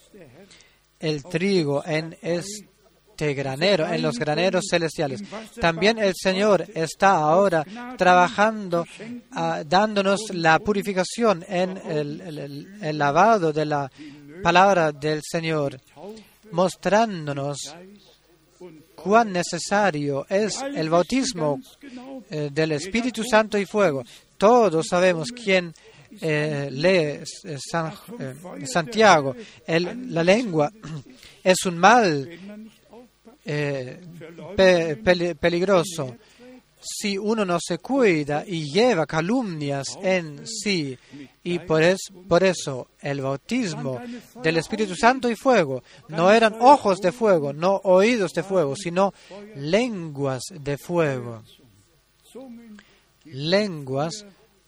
el 0.99 1.23
trigo 1.23 1.85
en 1.87 2.17
este 2.21 2.74
granero, 3.17 3.87
en 3.87 4.03
los 4.03 4.19
graneros 4.19 4.65
celestiales. 4.69 5.23
También 5.61 5.99
el 5.99 6.15
Señor 6.15 6.67
está 6.75 7.17
ahora 7.17 7.65
trabajando, 7.97 8.87
ah, 9.33 9.62
dándonos 9.67 10.21
la 10.33 10.59
purificación 10.59 11.45
en 11.49 11.77
el, 11.77 12.99
lavado 12.99 13.53
de 13.53 13.65
la 13.65 13.91
palabra 14.43 14.93
del 14.93 15.21
Señor, 15.23 15.81
mostrándonos 16.51 17.75
cuán 18.95 19.33
necesario 19.33 20.27
es 20.29 20.62
el 20.62 20.89
bautismo 20.89 21.61
eh, 22.31 22.51
del 22.53 22.73
Espíritu 22.73 23.23
Santo 23.23 23.59
y 23.59 23.67
fuego. 23.67 24.03
Todos 24.39 24.87
sabemos 24.89 25.29
quién 25.31 25.75
eh, 26.21 26.69
lee 26.71 27.23
eh, 27.45 27.59
Santiago. 28.67 29.35
la 29.67 30.25
lengua 30.25 30.73
es 31.45 31.67
un 31.67 31.79
mal 31.79 32.29
eh, 33.45 35.37
peligroso. 35.41 36.17
Si 36.87 37.17
uno 37.17 37.47
no 37.47 37.59
se 37.67 37.79
cuida 37.79 38.45
y 38.47 38.71
lleva 38.71 39.07
calumnias 39.07 39.87
en 40.03 40.47
sí, 40.47 40.99
y 41.43 41.59
por, 41.61 41.83
por 42.29 42.45
eso 42.45 42.89
el 43.01 43.23
bautismo 43.23 44.01
del 44.43 44.59
Espíritu 44.59 44.95
Santo 44.95 45.31
y 45.31 45.35
fuego 45.37 45.83
no 46.09 46.31
eran 46.31 46.57
ojos 46.61 47.01
de 47.01 47.11
fuego, 47.11 47.55
no 47.55 47.81
oídos 47.85 48.33
de 48.33 48.43
fuego, 48.43 48.77
sino 48.77 49.15
lenguas 49.57 50.43
de 50.51 50.77
fuego. 50.77 51.43
Lenguas 53.25 54.27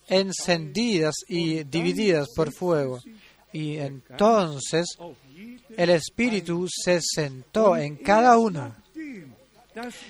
encendidas 0.09 1.16
y 1.29 1.64
divididas 1.64 2.29
por 2.35 2.51
fuego. 2.51 3.01
Y 3.53 3.77
entonces 3.77 4.87
el 5.77 5.91
Espíritu 5.91 6.66
se 6.68 7.01
sentó 7.03 7.77
en 7.77 7.97
cada 7.97 8.39
uno. 8.39 8.74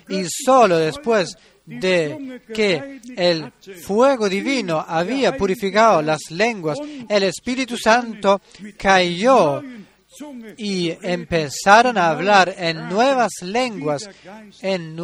Y 0.09 0.25
solo 0.29 0.79
después 0.79 1.37
de 1.65 2.41
que 2.55 3.01
el 3.17 3.53
fuego 3.83 4.29
divino 4.29 4.85
había 4.87 5.37
purificado 5.37 6.01
las 6.03 6.31
lenguas, 6.31 6.79
el 7.09 7.25
Espíritu 7.25 7.77
Santo 7.77 8.41
cayó 8.79 9.63
y 10.57 10.91
empezaron 11.03 11.99
a 11.99 12.11
hablar 12.11 12.55
en 12.57 12.89
nuevas 12.89 13.33
lenguas, 13.43 14.09
en 14.63 14.97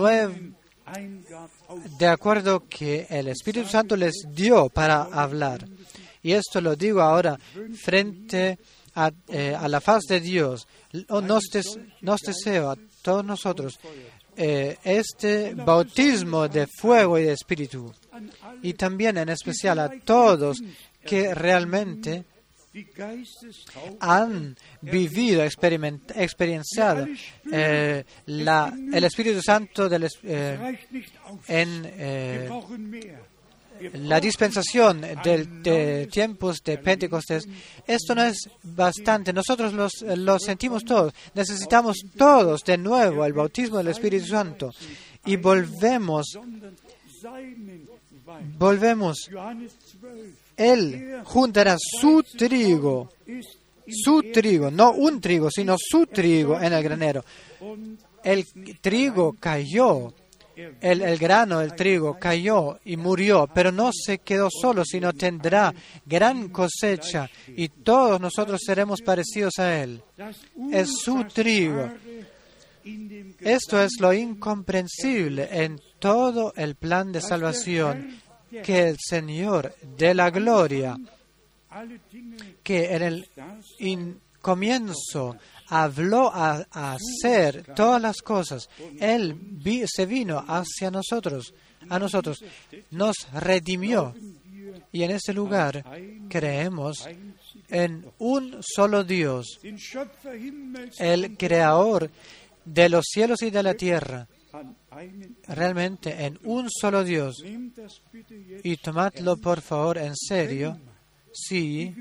de 1.98 2.06
acuerdo 2.06 2.68
que 2.68 3.06
el 3.10 3.28
Espíritu 3.28 3.68
Santo 3.68 3.96
les 3.96 4.24
dio 4.30 4.68
para 4.68 5.02
hablar. 5.02 5.66
Y 6.22 6.32
esto 6.32 6.60
lo 6.60 6.76
digo 6.76 7.00
ahora 7.00 7.38
frente 7.82 8.52
a 8.52 8.56
eh, 9.28 9.56
a, 9.58 9.68
la 9.68 9.80
faz 9.80 10.02
de 10.08 10.20
Dios. 10.20 10.66
Nos, 11.08 11.44
deseo 12.20 12.70
a 12.70 12.76
todos 13.02 13.24
nosotros 13.24 13.78
eh, 14.36 14.76
este 14.84 15.54
bautismo 15.54 16.48
de 16.48 16.66
fuego 16.66 17.18
y 17.18 17.24
de 17.24 17.32
espíritu. 17.32 17.92
Y 18.62 18.74
también 18.74 19.18
en 19.18 19.28
especial 19.30 19.78
a 19.78 19.90
todos 20.04 20.62
que 21.04 21.34
realmente 21.34 22.24
han 24.00 24.56
vivido, 24.80 25.42
experienciado 25.42 27.06
eh, 27.50 28.04
el 28.26 29.04
Espíritu 29.04 29.42
Santo 29.42 29.88
del, 29.88 30.08
en 31.48 31.84
la 33.94 34.20
dispensación 34.20 35.00
de, 35.00 36.08
tiempos 36.10 36.62
de 36.64 36.78
Pentecostés, 36.78 37.48
esto 37.86 38.14
no 38.14 38.24
es 38.24 38.48
bastante. 38.62 39.32
Nosotros 39.32 39.72
lo 40.16 40.38
sentimos 40.38 40.84
todos. 40.84 41.12
Necesitamos 41.34 41.98
todos 42.16 42.62
de 42.64 42.78
nuevo 42.78 43.24
el 43.24 43.32
bautismo 43.32 43.78
del 43.78 43.88
Espíritu 43.88 44.26
Santo. 44.26 44.70
Y 45.24 45.36
volvemos, 45.36 46.38
volvemos. 48.58 49.30
Él 50.56 51.20
juntará 51.24 51.76
su 51.78 52.22
trigo, 52.22 53.10
su 53.88 54.22
trigo, 54.32 54.70
no 54.70 54.92
un 54.92 55.20
trigo, 55.20 55.50
sino 55.50 55.76
su 55.78 56.06
trigo 56.06 56.60
en 56.60 56.72
el 56.72 56.82
granero. 56.82 57.24
El 58.22 58.46
trigo 58.80 59.36
cayó 59.38 60.12
el, 60.56 61.18
grano, 61.18 61.60
el 61.60 61.74
trigo, 61.74 62.18
cayó 62.18 62.78
y 62.84 62.96
murió, 62.96 63.48
pero 63.52 63.72
no 63.72 63.90
se 63.92 64.18
quedó 64.18 64.48
solo, 64.50 64.84
sino 64.84 65.12
tendrá 65.12 65.74
gran 66.04 66.48
cosecha 66.48 67.30
y 67.48 67.68
todos 67.68 68.20
nosotros 68.20 68.60
seremos 68.64 69.00
parecidos 69.02 69.58
a 69.58 69.82
Él. 69.82 70.02
Es 70.72 70.90
su 71.02 71.24
trigo. 71.24 71.90
Esto 73.40 73.80
es 73.80 73.92
lo 74.00 74.12
incomprensible 74.12 75.48
en 75.50 75.80
todo 75.98 76.52
el 76.56 76.74
plan 76.74 77.12
de 77.12 77.20
salvación 77.20 78.20
que 78.64 78.88
el 78.88 78.96
Señor 78.98 79.74
de 79.96 80.14
la 80.14 80.30
gloria, 80.30 80.96
que 82.62 82.94
en 82.94 83.02
el 83.02 83.28
comienzo 84.40 85.36
habló 85.72 86.30
a, 86.34 86.66
hacer 86.70 87.64
todas 87.74 88.00
las 88.00 88.20
cosas. 88.20 88.68
Él 89.00 89.58
se 89.86 90.04
vino 90.04 90.44
hacia 90.46 90.90
nosotros, 90.90 91.54
a 91.88 91.98
nosotros, 91.98 92.44
nos 92.90 93.16
redimió. 93.32 94.14
Y 94.92 95.02
en 95.02 95.12
este 95.12 95.32
lugar 95.32 95.82
creemos 96.28 97.08
en 97.68 98.04
un 98.18 98.58
solo 98.60 99.02
Dios, 99.02 99.60
el 100.98 101.38
creador 101.38 102.10
de 102.66 102.88
los 102.90 103.06
cielos 103.10 103.40
y 103.40 103.50
de 103.50 103.62
la 103.62 103.72
tierra. 103.72 104.28
Realmente 105.48 106.26
en 106.26 106.38
un 106.44 106.68
solo 106.70 107.02
Dios. 107.02 107.42
Y 108.62 108.76
tomadlo 108.76 109.38
por 109.38 109.62
favor 109.62 109.96
en 109.96 110.14
serio 110.14 110.78
si 111.32 111.94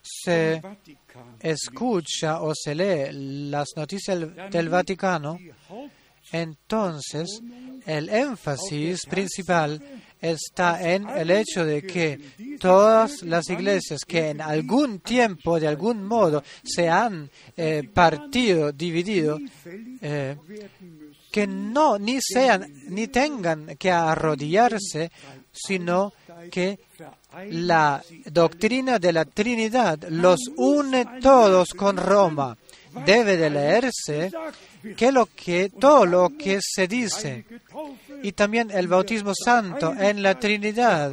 se 0.00 0.62
escucha 1.40 2.42
o 2.42 2.52
se 2.54 2.74
lee 2.74 3.08
las 3.50 3.68
noticias 3.76 4.18
del 4.50 4.68
Vaticano, 4.68 5.38
entonces 6.32 7.40
el 7.86 8.08
énfasis 8.08 9.00
principal 9.08 9.80
está 10.20 10.90
en 10.90 11.08
el 11.08 11.30
hecho 11.30 11.64
de 11.64 11.82
que 11.82 12.56
todas 12.58 13.22
las 13.22 13.48
iglesias 13.50 14.00
que 14.06 14.30
en 14.30 14.40
algún 14.40 15.00
tiempo, 15.00 15.60
de 15.60 15.68
algún 15.68 16.04
modo, 16.04 16.42
se 16.62 16.88
han 16.88 17.30
eh, 17.56 17.82
partido, 17.92 18.72
dividido, 18.72 19.38
eh, 20.00 20.36
que 21.30 21.46
no 21.46 21.98
ni 21.98 22.20
sean 22.22 22.64
ni 22.88 23.08
tengan 23.08 23.76
que 23.76 23.90
arrodillarse, 23.90 25.10
sino 25.52 26.12
que 26.50 26.78
la 27.50 28.02
doctrina 28.26 28.98
de 28.98 29.12
la 29.12 29.24
Trinidad 29.24 30.02
los 30.08 30.40
une 30.56 31.06
todos 31.20 31.70
con 31.70 31.96
Roma. 31.96 32.56
Debe 33.04 33.36
de 33.36 33.50
leerse 33.50 34.30
que 35.36 35.70
todo 35.80 36.06
lo 36.06 36.32
que 36.36 36.60
se 36.60 36.86
dice 36.86 37.44
y 38.22 38.32
también 38.32 38.70
el 38.70 38.86
bautismo 38.86 39.32
santo 39.34 39.92
en 39.98 40.22
la 40.22 40.38
Trinidad 40.38 41.12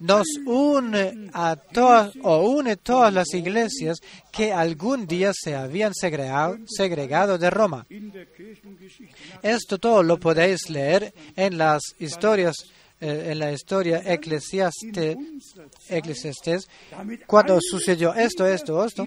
nos 0.00 0.26
une 0.44 1.30
a 1.32 1.56
todas 1.56 2.12
o 2.22 2.48
une 2.48 2.76
todas 2.76 3.12
las 3.12 3.32
iglesias 3.32 3.98
que 4.32 4.52
algún 4.52 5.06
día 5.06 5.32
se 5.34 5.54
habían 5.54 5.94
segregado, 5.94 6.58
segregado 6.66 7.38
de 7.38 7.50
Roma. 7.50 7.86
Esto 9.42 9.78
todo 9.78 10.02
lo 10.02 10.18
podéis 10.18 10.68
leer 10.68 11.14
en 11.36 11.58
las 11.58 11.82
historias 11.98 12.54
eh, 13.06 13.32
en 13.32 13.38
la 13.38 13.52
historia 13.52 14.02
eclesiaste, 14.02 15.14
eclesiastes, 15.90 16.66
cuando 17.26 17.58
sucedió 17.60 18.14
esto, 18.14 18.46
esto, 18.46 18.82
esto, 18.82 19.06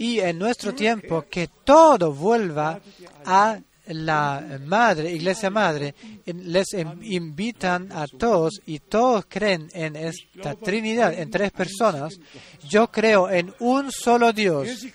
y 0.00 0.18
en 0.18 0.36
nuestro 0.36 0.74
tiempo 0.74 1.26
que 1.30 1.48
todo 1.64 2.12
vuelva 2.12 2.80
a 3.24 3.60
la 3.86 4.58
madre, 4.64 5.12
iglesia 5.12 5.48
madre, 5.48 5.94
les 6.24 6.66
invitan 7.02 7.92
a 7.92 8.06
todos 8.08 8.60
y 8.66 8.80
todos 8.80 9.26
creen 9.28 9.68
en 9.72 9.94
esta 9.94 10.56
Trinidad, 10.56 11.14
en 11.14 11.30
tres 11.30 11.52
personas. 11.52 12.18
Yo 12.68 12.90
creo 12.90 13.30
en 13.30 13.54
un 13.60 13.92
solo 13.92 14.32
Dios 14.32 14.86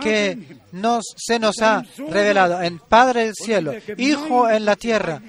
que 0.00 0.38
nos, 0.72 1.04
se 1.14 1.38
nos 1.38 1.60
ha 1.60 1.84
revelado 2.08 2.62
en 2.62 2.78
Padre 2.78 3.26
del 3.26 3.34
cielo, 3.34 3.74
Hijo 3.98 4.48
en 4.48 4.64
la 4.64 4.76
tierra 4.76 5.20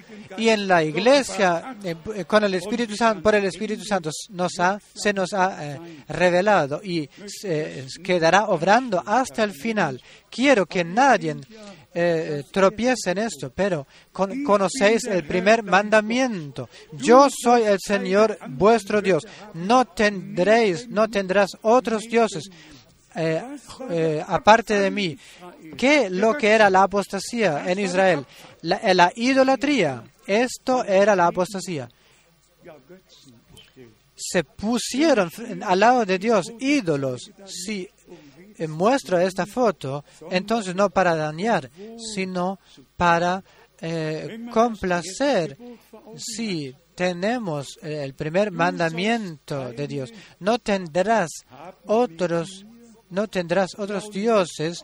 y 0.41 0.49
en 0.49 0.67
la 0.67 0.83
iglesia 0.83 1.77
eh, 1.83 1.95
con 2.25 2.43
el 2.43 2.55
Espíritu 2.55 2.95
Santo, 2.95 3.21
por 3.21 3.35
el 3.35 3.45
Espíritu 3.45 3.83
Santo 3.83 4.09
nos 4.29 4.59
ha, 4.59 4.79
se 4.93 5.13
nos 5.13 5.33
ha 5.33 5.75
eh, 5.75 6.03
revelado 6.07 6.81
y 6.83 7.07
quedará 8.03 8.45
obrando 8.45 9.03
hasta 9.05 9.43
el 9.43 9.53
final. 9.53 10.01
Quiero 10.31 10.65
que 10.65 10.83
nadie 10.83 11.35
eh, 11.93 12.43
tropiece 12.51 13.11
en 13.11 13.19
esto, 13.19 13.51
pero 13.53 13.85
conocéis 14.11 15.03
el 15.05 15.25
primer 15.25 15.61
mandamiento. 15.61 16.69
Yo 16.93 17.27
soy 17.29 17.63
el 17.63 17.77
Señor 17.79 18.39
vuestro 18.47 19.01
Dios. 19.01 19.27
No 19.53 19.85
tendréis, 19.85 20.87
no 20.87 21.09
tendrás 21.09 21.51
otros 21.61 22.03
dioses. 22.03 22.49
Eh, 23.13 23.43
eh, 23.89 24.23
aparte 24.25 24.79
de 24.79 24.89
mí, 24.89 25.17
¿qué 25.77 26.09
lo 26.09 26.35
que 26.35 26.49
era 26.49 26.69
la 26.69 26.83
apostasía 26.83 27.69
en 27.69 27.79
Israel? 27.79 28.25
La 28.61 29.11
idolatría. 29.15 30.03
Esto 30.25 30.83
era 30.83 31.15
la 31.15 31.27
apostasía 31.27 31.89
se 34.21 34.43
pusieron 34.43 35.29
al 35.63 35.79
lado 35.79 36.05
de 36.05 36.19
Dios 36.19 36.45
ídolos. 36.59 37.31
Si 37.45 37.89
muestro 38.67 39.19
esta 39.19 39.45
foto, 39.45 40.03
entonces 40.29 40.75
no 40.75 40.89
para 40.89 41.15
dañar, 41.15 41.69
sino 42.13 42.59
para 42.95 43.43
eh, 43.79 44.47
complacer. 44.51 45.57
Si 46.15 46.75
tenemos 46.93 47.79
el 47.81 48.13
primer 48.13 48.51
mandamiento 48.51 49.71
de 49.71 49.87
Dios, 49.87 50.13
no 50.39 50.59
tendrás 50.59 51.29
otros, 51.85 52.65
no 53.09 53.27
tendrás 53.27 53.71
otros 53.77 54.11
dioses 54.11 54.83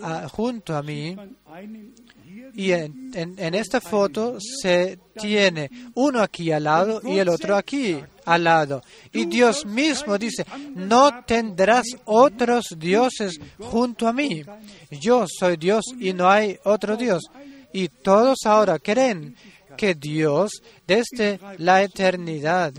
ah, 0.00 0.28
junto 0.30 0.76
a 0.76 0.82
mí 0.82 1.16
y 2.54 2.72
en, 2.72 3.54
esta 3.54 3.80
foto 3.80 4.38
se 4.40 4.98
tiene 5.18 5.70
uno 5.94 6.20
aquí 6.20 6.52
al 6.52 6.64
lado 6.64 7.00
y 7.04 7.18
el 7.18 7.28
otro 7.28 7.56
aquí 7.56 7.98
al 8.24 8.44
lado. 8.44 8.82
Y 9.12 9.26
Dios 9.26 9.66
mismo 9.66 10.18
dice, 10.18 10.44
no 10.74 11.24
tendrás 11.24 11.86
otros 12.04 12.66
dioses 12.76 13.38
junto 13.58 14.08
a 14.08 14.12
mí. 14.12 14.42
Yo 14.90 15.26
soy 15.28 15.56
Dios 15.56 15.84
y 15.98 16.12
no 16.12 16.28
hay 16.28 16.58
otro 16.64 16.96
Dios. 16.96 17.22
Y 17.72 17.88
todos 17.88 18.38
ahora 18.44 18.78
creen 18.78 19.36
que 19.76 19.94
Dios 19.94 20.62
desde 20.86 21.40
la 21.58 21.82
eternidad 21.82 22.72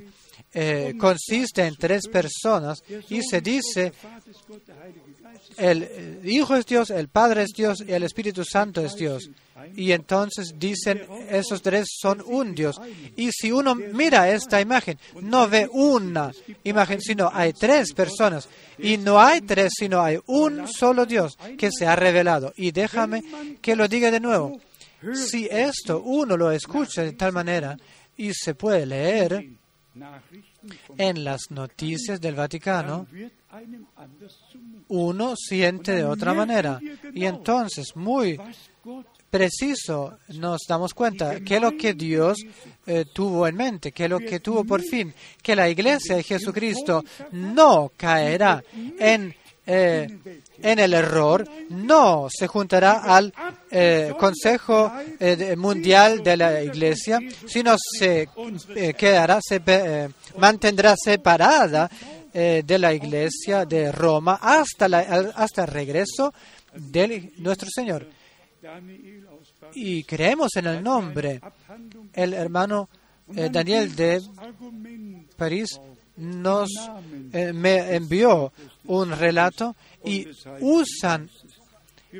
eh, 0.53 0.93
consiste 0.97 1.65
en 1.65 1.75
tres 1.75 2.07
personas 2.07 2.81
y 3.09 3.21
se 3.21 3.41
dice 3.41 3.91
el 5.57 6.21
Hijo 6.23 6.55
es 6.55 6.65
Dios, 6.65 6.89
el 6.89 7.09
Padre 7.09 7.43
es 7.43 7.51
Dios 7.55 7.83
y 7.85 7.91
el 7.91 8.03
Espíritu 8.03 8.43
Santo 8.43 8.81
es 8.81 8.95
Dios. 8.95 9.29
Y 9.75 9.91
entonces 9.91 10.55
dicen, 10.57 11.05
esos 11.29 11.61
tres 11.61 11.87
son 11.99 12.21
un 12.25 12.53
Dios. 12.53 12.79
Y 13.15 13.31
si 13.31 13.51
uno 13.51 13.75
mira 13.75 14.29
esta 14.29 14.61
imagen, 14.61 14.97
no 15.21 15.47
ve 15.47 15.69
una 15.71 16.31
imagen, 16.63 17.01
sino 17.01 17.29
hay 17.33 17.53
tres 17.53 17.93
personas. 17.93 18.47
Y 18.77 18.97
no 18.97 19.19
hay 19.19 19.41
tres, 19.41 19.73
sino 19.77 20.01
hay 20.01 20.19
un 20.27 20.67
solo 20.67 21.05
Dios 21.05 21.37
que 21.57 21.69
se 21.71 21.87
ha 21.87 21.95
revelado. 21.95 22.53
Y 22.55 22.71
déjame 22.71 23.23
que 23.61 23.75
lo 23.75 23.87
diga 23.87 24.11
de 24.11 24.19
nuevo. 24.19 24.59
Si 25.13 25.47
esto 25.51 26.01
uno 26.01 26.35
lo 26.35 26.51
escucha 26.51 27.03
de 27.03 27.13
tal 27.13 27.31
manera 27.31 27.77
y 28.17 28.33
se 28.33 28.55
puede 28.55 28.85
leer 28.85 29.49
en 30.97 31.23
las 31.23 31.51
noticias 31.51 32.19
del 32.19 32.35
Vaticano, 32.35 33.07
uno 34.87 35.33
siente 35.35 35.93
de 35.93 36.03
otra 36.03 36.33
manera. 36.33 36.79
Y 37.13 37.25
entonces, 37.25 37.95
muy 37.95 38.39
preciso, 39.35 40.17
nos 40.29 40.61
damos 40.65 40.93
cuenta 40.93 41.41
que 41.41 41.59
lo 41.59 41.75
que 41.75 41.93
Dios 41.93 42.37
eh, 42.87 43.03
tuvo 43.13 43.45
en 43.45 43.57
mente, 43.57 43.91
que 43.91 44.07
lo 44.07 44.17
que 44.17 44.39
tuvo 44.39 44.63
por 44.63 44.81
fin, 44.81 45.13
que 45.41 45.57
la 45.57 45.67
iglesia 45.67 46.15
de 46.15 46.23
Jesucristo 46.23 47.03
no 47.33 47.91
caerá 47.97 48.63
en, 48.97 49.35
eh, 49.67 50.39
en 50.61 50.79
el 50.79 50.93
error, 50.93 51.45
no 51.69 52.27
se 52.31 52.47
juntará 52.47 53.01
al 53.03 53.33
eh, 53.69 54.13
Consejo 54.17 54.89
Mundial 55.57 56.23
de 56.23 56.37
la 56.37 56.63
Iglesia, 56.63 57.19
sino 57.45 57.75
se 57.77 58.29
quedará, 58.97 59.41
se 59.41 59.61
mantendrá 60.37 60.95
separada 60.95 61.91
de 62.33 62.79
la 62.79 62.93
Iglesia 62.93 63.65
de 63.65 63.91
Roma 63.91 64.39
hasta, 64.41 64.87
la, 64.87 64.99
hasta 65.35 65.63
el 65.63 65.67
regreso 65.67 66.33
de 66.73 67.33
nuestro 67.37 67.67
Señor 67.69 68.07
y 69.75 70.03
creemos 70.03 70.55
en 70.55 70.67
el 70.67 70.83
nombre. 70.83 71.41
El 72.13 72.33
hermano 72.33 72.89
eh, 73.35 73.49
Daniel 73.51 73.95
de 73.95 74.21
París 75.35 75.79
nos 76.17 76.69
eh, 77.33 77.51
me 77.53 77.95
envió 77.95 78.53
un 78.85 79.11
relato 79.11 79.75
y 80.03 80.27
usan 80.61 81.29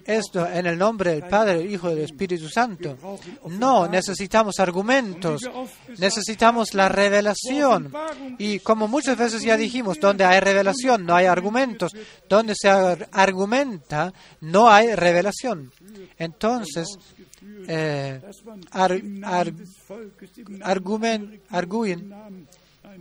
esto 0.06 0.46
en 0.46 0.66
el 0.66 0.78
nombre 0.78 1.12
del 1.12 1.24
Padre, 1.24 1.60
del 1.60 1.72
Hijo 1.72 1.90
y 1.90 1.96
del 1.96 2.04
Espíritu 2.04 2.50
Santo. 2.50 2.98
No, 3.48 3.88
necesitamos 3.88 4.60
argumentos, 4.60 5.50
necesitamos 5.98 6.74
la 6.74 6.90
revelación. 6.90 7.94
Y 8.38 8.60
como 8.60 8.88
muchas 8.88 9.18
veces 9.18 9.42
ya 9.42 9.56
dijimos, 9.56 9.98
donde 10.00 10.26
hay 10.26 10.40
revelación 10.40 11.06
no 11.06 11.16
hay 11.16 11.28
argumentos, 11.28 11.94
donde 12.28 12.56
se 12.56 12.70
argumenta 12.70 14.14
no 14.42 14.70
hay 14.70 14.94
revelación. 14.96 15.72
Entonces, 16.18 16.88
eh, 17.68 18.22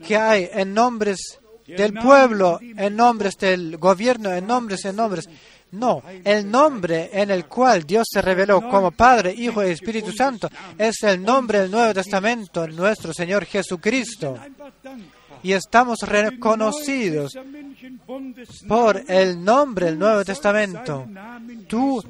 que 0.06 0.16
hay 0.16 0.48
en 0.52 0.74
nombres 0.74 1.38
del 1.66 1.94
pueblo, 1.94 2.58
en 2.60 2.96
nombres 2.96 3.36
del 3.38 3.76
gobierno, 3.78 4.32
en 4.32 4.46
nombres, 4.46 4.84
en 4.84 4.96
nombres. 4.96 5.28
No, 5.72 6.02
el 6.22 6.48
nombre 6.48 7.10
en 7.12 7.30
el 7.32 7.46
cual 7.46 7.82
Dios 7.84 8.06
se 8.08 8.22
reveló 8.22 8.60
como 8.68 8.92
Padre, 8.92 9.34
Hijo 9.36 9.64
y 9.64 9.70
Espíritu 9.70 10.12
Santo 10.12 10.48
es 10.78 11.02
el 11.02 11.20
nombre 11.20 11.60
del 11.60 11.70
Nuevo 11.70 11.92
Testamento, 11.94 12.66
nuestro 12.68 13.12
Señor 13.12 13.44
Jesucristo. 13.44 14.38
Y 15.44 15.52
estamos 15.52 15.98
reconocidos 16.00 17.32
por 18.66 19.04
el 19.06 19.44
nombre 19.44 19.86
del 19.86 19.98
Nuevo 19.98 20.24
Testamento. 20.24 21.06
Tú 21.68 22.02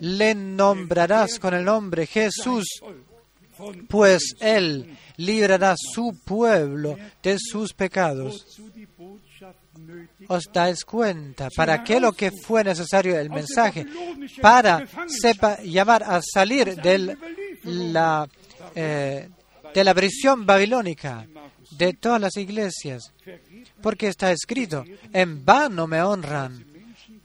le 0.00 0.34
nombrarás 0.34 1.38
con 1.38 1.52
el 1.52 1.64
nombre 1.64 2.06
Jesús, 2.06 2.64
pues 3.86 4.34
Él 4.40 4.96
librará 5.18 5.74
su 5.76 6.18
pueblo 6.24 6.96
de 7.22 7.36
sus 7.38 7.74
pecados. 7.74 8.58
¿Os 10.28 10.44
dais 10.50 10.84
cuenta? 10.86 11.48
¿Para 11.54 11.84
qué 11.84 12.00
lo 12.00 12.12
que 12.12 12.30
fue 12.30 12.64
necesario 12.64 13.18
el 13.18 13.28
mensaje? 13.28 13.86
Para 14.40 14.86
sepa, 15.06 15.60
llamar 15.62 16.02
a 16.02 16.22
salir 16.22 16.80
la, 17.64 18.26
eh, 18.74 19.28
de 19.74 19.84
la 19.84 19.94
prisión 19.94 20.46
babilónica 20.46 21.26
de 21.76 21.94
todas 21.94 22.20
las 22.20 22.36
iglesias. 22.36 23.12
Porque 23.82 24.08
está 24.08 24.32
escrito, 24.32 24.84
en 25.12 25.44
vano 25.44 25.86
me 25.86 26.02
honran, 26.02 26.64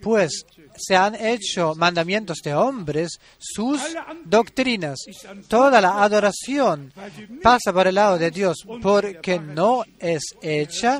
pues 0.01 0.45
se 0.79 0.95
han 0.95 1.15
hecho 1.15 1.75
mandamientos 1.75 2.39
de 2.43 2.53
hombres, 2.53 3.19
sus 3.37 3.81
doctrinas. 4.23 4.99
Toda 5.47 5.81
la 5.81 6.03
adoración 6.03 6.93
pasa 7.41 7.73
por 7.73 7.87
el 7.87 7.95
lado 7.95 8.17
de 8.17 8.31
Dios 8.31 8.57
porque 8.81 9.39
no 9.39 9.83
es 9.99 10.23
hecha 10.41 10.99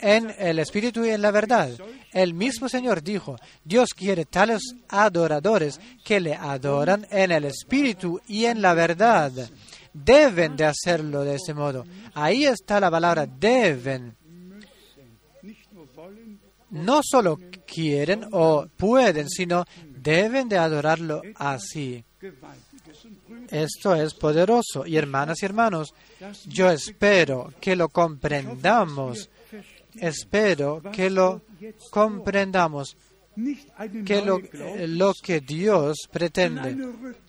en 0.00 0.34
el 0.38 0.58
Espíritu 0.58 1.04
y 1.04 1.10
en 1.10 1.22
la 1.22 1.30
verdad. 1.30 1.70
El 2.12 2.34
mismo 2.34 2.68
Señor 2.68 3.02
dijo, 3.02 3.36
Dios 3.64 3.90
quiere 3.94 4.24
tales 4.24 4.74
adoradores 4.88 5.80
que 6.04 6.20
le 6.20 6.34
adoran 6.34 7.06
en 7.10 7.30
el 7.30 7.44
Espíritu 7.44 8.20
y 8.26 8.46
en 8.46 8.60
la 8.60 8.74
verdad. 8.74 9.32
Deben 9.92 10.56
de 10.56 10.64
hacerlo 10.64 11.24
de 11.24 11.36
ese 11.36 11.54
modo. 11.54 11.84
Ahí 12.14 12.44
está 12.44 12.80
la 12.80 12.90
palabra 12.90 13.26
deben 13.26 14.16
no 16.70 17.00
solo 17.02 17.38
quieren 17.66 18.26
o 18.32 18.66
pueden, 18.76 19.28
sino 19.28 19.64
deben 19.86 20.48
de 20.48 20.58
adorarlo 20.58 21.22
así. 21.36 22.04
Esto 23.48 23.94
es 23.94 24.14
poderoso. 24.14 24.86
Y 24.86 24.96
hermanas 24.96 25.42
y 25.42 25.46
hermanos, 25.46 25.94
yo 26.46 26.70
espero 26.70 27.52
que 27.60 27.76
lo 27.76 27.88
comprendamos. 27.88 29.28
Espero 29.96 30.82
que 30.92 31.10
lo 31.10 31.42
comprendamos. 31.90 32.96
Que 34.04 34.22
lo, 34.22 34.40
lo 34.86 35.14
que 35.22 35.40
Dios 35.40 36.08
pretende. 36.10 36.76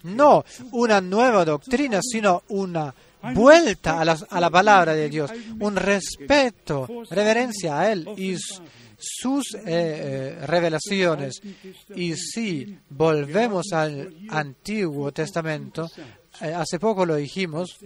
No 0.04 0.44
una 0.72 1.02
nueva 1.02 1.46
doctrina, 1.46 2.00
sino 2.02 2.44
una 2.50 2.94
vuelta 3.34 4.00
a 4.00 4.06
la, 4.06 4.18
a 4.30 4.40
la 4.40 4.50
palabra 4.50 4.94
de 4.94 5.10
Dios. 5.10 5.32
Un 5.60 5.76
respeto, 5.76 6.88
reverencia 7.10 7.80
a 7.80 7.92
Él 7.92 8.08
y 8.18 8.36
sus 9.02 9.56
eh, 9.56 9.62
eh, 9.66 10.46
revelaciones. 10.46 11.42
Y 11.96 12.16
si 12.16 12.78
volvemos 12.90 13.72
al 13.74 14.16
Antiguo 14.30 15.12
Testamento, 15.12 15.90
eh, 16.42 16.54
hace 16.54 16.80
poco 16.80 17.06
lo 17.06 17.16
dijimos, 17.16 17.78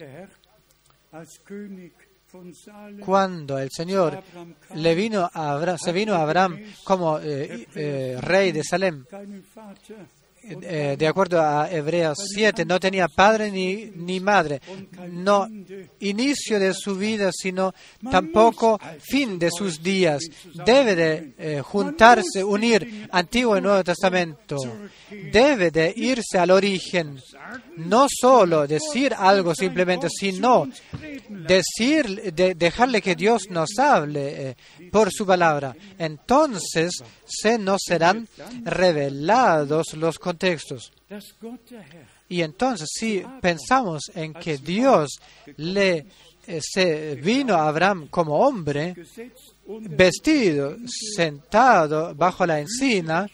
cuando 2.99 3.57
el 3.59 3.69
Señor 3.71 4.21
le 4.75 4.95
vino 4.95 5.29
a 5.31 5.51
Abraham, 5.51 5.77
se 5.77 5.91
vino 5.91 6.13
a 6.13 6.21
Abraham 6.21 6.59
como 6.83 7.17
rey 7.19 8.51
de 8.51 8.63
Salem, 8.63 9.05
eh, 10.47 10.95
de 10.97 11.07
acuerdo 11.07 11.41
a 11.41 11.69
Hebreos 11.71 12.17
7, 12.33 12.65
no 12.65 12.79
tenía 12.79 13.07
padre 13.07 13.51
ni, 13.51 13.91
ni 13.95 14.19
madre, 14.19 14.61
no 15.09 15.47
inicio 15.99 16.59
de 16.59 16.73
su 16.73 16.95
vida, 16.95 17.31
sino 17.33 17.73
tampoco 18.11 18.79
fin 18.99 19.39
de 19.39 19.49
sus 19.51 19.81
días. 19.81 20.21
Debe 20.65 20.95
de 20.95 21.33
eh, 21.37 21.61
juntarse, 21.61 22.43
unir 22.43 23.07
Antiguo 23.11 23.57
y 23.57 23.61
Nuevo 23.61 23.83
Testamento. 23.83 24.57
Debe 25.31 25.71
de 25.71 25.93
irse 25.95 26.37
al 26.37 26.51
origen. 26.51 27.19
No 27.77 28.07
solo 28.09 28.67
decir 28.67 29.13
algo 29.17 29.55
simplemente, 29.55 30.07
sino 30.09 30.67
decir, 31.29 32.33
de, 32.33 32.55
dejarle 32.55 33.01
que 33.01 33.15
Dios 33.15 33.49
nos 33.49 33.77
hable 33.79 34.49
eh, 34.49 34.55
por 34.91 35.11
su 35.11 35.25
palabra. 35.25 35.75
Entonces 35.97 36.91
se 37.25 37.57
nos 37.57 37.81
serán 37.85 38.27
revelados 38.63 39.93
los 39.93 40.19
contextos. 40.35 40.91
Y 42.27 42.41
entonces 42.41 42.89
si 42.91 43.23
pensamos 43.41 44.11
en 44.13 44.33
que 44.33 44.57
Dios 44.57 45.19
le 45.57 46.05
eh, 46.47 46.59
se 46.61 47.15
vino 47.15 47.55
a 47.55 47.67
Abraham 47.67 48.07
como 48.09 48.39
hombre, 48.39 48.95
vestido, 49.65 50.77
sentado 51.15 52.13
bajo 52.13 52.45
la 52.45 52.59
encina, 52.59 53.27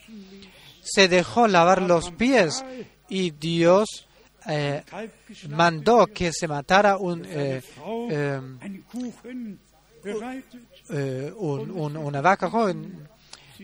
se 0.81 1.07
dejó 1.07 1.47
lavar 1.47 1.81
los 1.81 2.11
pies 2.11 2.63
y 3.09 3.31
Dios 3.31 4.07
eh, 4.47 4.83
mandó 5.49 6.07
que 6.07 6.31
se 6.31 6.47
matara 6.47 6.97
un, 6.97 7.25
eh, 7.25 7.61
una 11.37 12.21
vaca 12.21 12.49
joven 12.49 13.09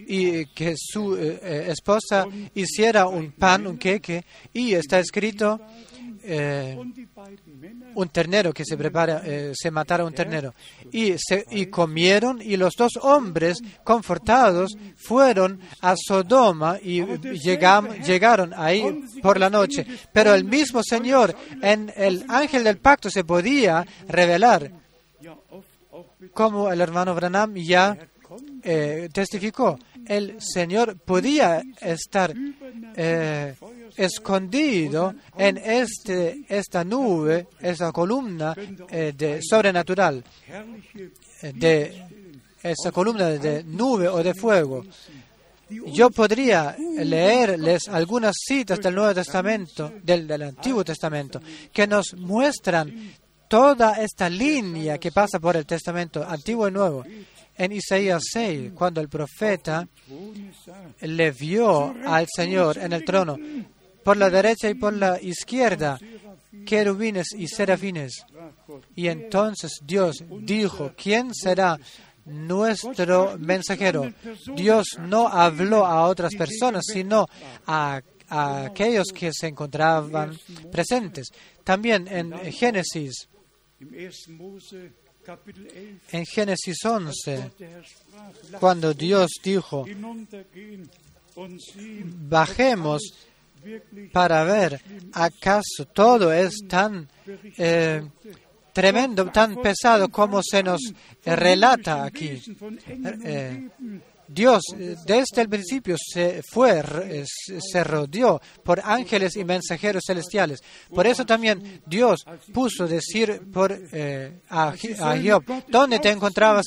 y 0.06 0.46
que 0.48 0.76
su 0.78 1.16
eh, 1.16 1.40
eh, 1.42 1.66
esposa 1.70 2.26
hiciera 2.54 3.08
un 3.08 3.32
pan, 3.32 3.68
un 3.68 3.78
queque, 3.78 4.24
y 4.54 4.74
está 4.74 5.00
escrito 5.00 5.60
eh, 6.24 6.78
un 7.96 8.10
ternero 8.10 8.54
que 8.54 8.66
se 8.66 8.78
prepara, 8.78 9.24
se 9.54 9.72
matara 9.72 10.06
un 10.06 10.14
ternero. 10.14 10.54
Y, 10.92 11.16
se, 11.18 11.46
y 11.52 11.68
comieron 11.68 12.42
y 12.42 12.58
los 12.58 12.74
dos 12.78 12.94
hombres 13.02 13.60
confortados 13.84 14.78
fueron 14.98 15.60
a 15.82 15.96
Sodoma 15.98 16.78
y 16.82 17.02
llegaron 17.40 18.54
ahí 18.56 19.04
por 19.22 19.40
la 19.40 19.50
noche. 19.50 19.86
Pero 20.14 20.34
el 20.34 20.44
mismo 20.44 20.82
Señor 20.84 21.36
en 21.62 21.92
el 21.96 22.26
ángel 22.28 22.64
del 22.66 22.78
pacto 22.78 23.10
se 23.10 23.24
podía 23.24 23.86
revelar 24.08 24.72
como 26.34 26.72
el 26.72 26.82
hermano 26.82 27.16
Branham 27.16 27.56
ya 27.56 27.98
eh, 28.64 29.10
testificó, 29.12 29.80
el 30.06 30.42
Señor 30.42 30.98
podía 30.98 31.62
estar 31.80 32.34
eh, 32.96 33.56
escondido 33.96 35.14
en 35.38 35.58
este, 35.58 36.46
esta 36.48 36.84
nube, 36.84 37.48
esa 37.60 37.92
columna 37.92 38.56
eh, 38.90 39.14
de 39.16 39.40
sobrenatural, 39.42 40.24
de 41.42 42.04
esa 42.62 42.92
columna 42.92 43.30
de 43.30 43.64
nube 43.64 44.08
o 44.08 44.24
de 44.24 44.34
fuego. 44.34 44.84
Yo 45.70 46.10
podría 46.10 46.78
leerles 46.78 47.90
algunas 47.90 48.36
citas 48.38 48.80
del 48.80 48.96
Nuevo 48.96 49.14
Testamento, 49.14 49.94
del 50.02 50.42
Antiguo 50.42 50.84
Testamento, 50.84 51.42
que 51.74 51.86
nos 51.86 52.14
muestran 52.16 53.14
toda 53.48 54.02
esta 54.02 54.30
línea 54.30 54.98
que 54.98 55.12
pasa 55.12 55.40
por 55.40 55.56
el 55.56 55.66
Testamento 55.66 56.26
Antiguo 56.28 56.68
y 56.68 56.72
Nuevo 56.72 57.04
en 57.58 57.72
Isaías 57.72 58.24
6, 58.32 58.72
cuando 58.74 59.02
el 59.02 59.10
profeta 59.10 59.88
le 61.02 61.32
vio 61.32 61.96
al 62.06 62.28
Señor 62.34 62.78
en 62.78 62.94
el 62.94 63.04
trono, 63.04 63.38
por 64.04 64.18
la 64.18 64.30
derecha 64.30 64.70
y 64.70 64.76
por 64.76 64.94
la 64.94 65.22
izquierda, 65.22 66.00
querubines 66.66 67.28
y 67.38 67.48
serafines. 67.48 68.26
Y 68.96 69.08
entonces 69.08 69.80
Dios 69.84 70.24
dijo, 70.42 70.94
¿quién 70.96 71.34
será 71.34 71.80
nuestro 72.26 73.38
mensajero? 73.38 74.14
Dios 74.56 74.98
no 75.00 75.28
habló 75.28 75.86
a 75.86 76.08
otras 76.08 76.36
personas, 76.36 76.84
sino 76.86 77.28
a, 77.66 78.02
a 78.30 78.66
aquellos 78.66 79.08
que 79.14 79.32
se 79.34 79.48
encontraban 79.48 80.38
presentes. 80.72 81.30
También 81.64 82.08
en 82.08 82.34
Génesis 82.52 83.28
en 86.12 86.26
Génesis 86.26 86.78
11, 86.84 87.52
cuando 88.60 88.94
Dios 88.94 89.32
dijo, 89.44 89.86
bajemos 92.30 93.02
para 94.12 94.44
ver 94.44 94.82
acaso 95.14 95.86
todo 95.94 96.32
es 96.32 96.60
tan 96.68 97.08
eh, 97.58 98.02
tremendo, 98.74 99.26
tan 99.32 99.56
pesado 99.62 100.10
como 100.10 100.42
se 100.44 100.64
nos 100.64 100.82
relata 101.26 102.06
aquí. 102.06 102.42
Eh, 103.24 103.70
Dios 104.28 104.62
desde 105.06 105.42
el 105.42 105.50
principio 105.50 105.96
se 105.98 106.42
fue, 106.44 106.84
se 107.26 107.84
rodeó 107.84 108.42
por 108.64 108.82
ángeles 108.84 109.36
y 109.38 109.44
mensajeros 109.44 110.04
celestiales. 110.06 110.62
Por 110.94 111.08
eso 111.08 111.26
también 111.26 111.82
Dios 111.86 112.26
puso 112.54 112.88
decir 112.88 113.42
por, 113.52 113.78
eh, 113.92 114.42
a, 114.50 114.74
Job, 114.78 115.44
¿dónde 115.68 116.00
te 116.00 116.10
encontrabas 116.10 116.66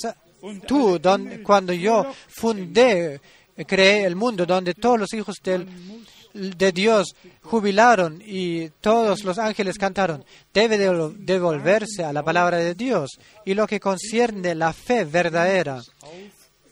tú 0.66 1.00
cuando 1.42 1.72
yo 1.72 2.06
fundé, 2.28 3.20
creé 3.66 4.04
el 4.04 4.16
mundo, 4.16 4.46
donde 4.46 4.74
todos 4.74 4.98
los 4.98 5.12
hijos 5.12 5.36
de 5.42 6.72
Dios 6.72 7.14
jubilaron 7.42 8.22
y 8.24 8.70
todos 8.80 9.22
los 9.24 9.38
ángeles 9.38 9.76
cantaron? 9.76 10.24
Debe 10.52 10.78
devolverse 10.78 12.04
a 12.04 12.12
la 12.12 12.22
palabra 12.22 12.56
de 12.56 12.74
Dios 12.74 13.11
y 13.44 13.54
lo 13.54 13.66
que 13.66 13.80
concierne 13.80 14.54
la 14.54 14.72
fe 14.72 15.04
verdadera 15.04 15.82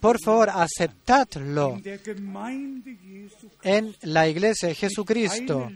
por 0.01 0.21
favor, 0.21 0.51
aceptadlo. 0.51 1.81
En 3.63 3.97
la 4.03 4.29
iglesia 4.29 4.69
de 4.69 4.75
Jesucristo 4.75 5.71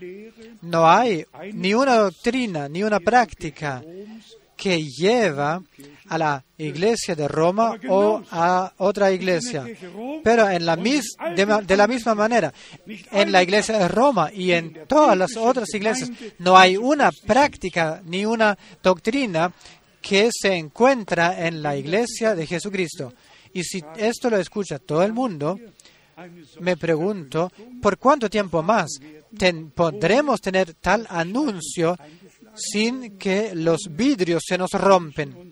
no 0.61 0.89
hay 0.89 1.25
ni 1.53 1.73
una 1.73 1.95
doctrina, 1.95 2.69
ni 2.69 2.83
una 2.83 2.99
práctica 2.99 3.83
que 4.55 4.83
lleva 4.83 5.61
a 6.07 6.17
la 6.17 6.43
iglesia 6.57 7.15
de 7.15 7.27
Roma 7.27 7.77
o 7.89 8.21
a 8.31 8.71
otra 8.77 9.11
iglesia. 9.11 9.65
Pero 10.23 10.49
en 10.49 10.65
la 10.65 10.75
de, 10.75 11.77
la 11.77 11.87
misma 11.87 12.15
manera, 12.15 12.53
en 13.11 13.31
la 13.31 13.43
iglesia 13.43 13.77
de 13.77 13.87
Roma 13.87 14.31
y 14.31 14.51
en 14.51 14.85
todas 14.87 15.17
las 15.17 15.35
otras 15.35 15.73
iglesias 15.73 16.11
no 16.39 16.57
hay 16.57 16.77
una 16.77 17.11
práctica 17.11 18.01
ni 18.05 18.25
una 18.25 18.57
doctrina 18.81 19.51
que 20.01 20.29
se 20.31 20.55
encuentra 20.55 21.47
en 21.47 21.61
la 21.63 21.75
iglesia 21.75 22.35
de 22.35 22.45
Jesucristo. 22.45 23.13
Y 23.53 23.63
si 23.63 23.83
esto 23.97 24.29
lo 24.29 24.37
escucha 24.37 24.79
todo 24.79 25.03
el 25.03 25.13
mundo, 25.13 25.59
me 26.59 26.77
pregunto, 26.77 27.51
¿por 27.81 27.97
cuánto 27.97 28.29
tiempo 28.29 28.61
más 28.61 28.91
podremos 29.73 30.41
tener 30.41 30.75
tal 30.75 31.05
anuncio 31.09 31.97
sin 32.55 33.17
que 33.17 33.55
los 33.55 33.89
vidrios 33.89 34.43
se 34.45 34.57
nos 34.57 34.71
rompen, 34.71 35.51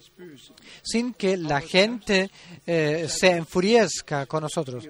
sin 0.84 1.14
que 1.14 1.38
la 1.38 1.62
gente 1.62 2.30
eh, 2.66 3.08
se 3.10 3.32
enfurezca 3.32 4.26
con 4.26 4.44
nosotros? 4.44 4.88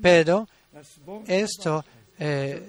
Pero 0.00 0.48
esto 1.26 1.84
eh, 2.18 2.62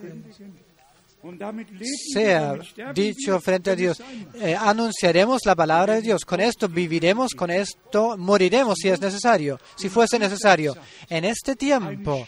sea 2.13 2.57
dicho 2.93 3.39
frente 3.39 3.71
a 3.71 3.75
Dios. 3.75 4.01
Eh, 4.35 4.55
anunciaremos 4.55 5.41
la 5.45 5.55
palabra 5.55 5.95
de 5.95 6.01
Dios. 6.01 6.25
Con 6.25 6.41
esto 6.41 6.67
viviremos, 6.67 7.33
con 7.33 7.49
esto 7.49 8.17
moriremos 8.17 8.77
si 8.79 8.89
es 8.89 8.99
necesario, 8.99 9.59
si 9.75 9.89
fuese 9.89 10.19
necesario. 10.19 10.75
En 11.09 11.25
este 11.25 11.55
tiempo 11.55 12.27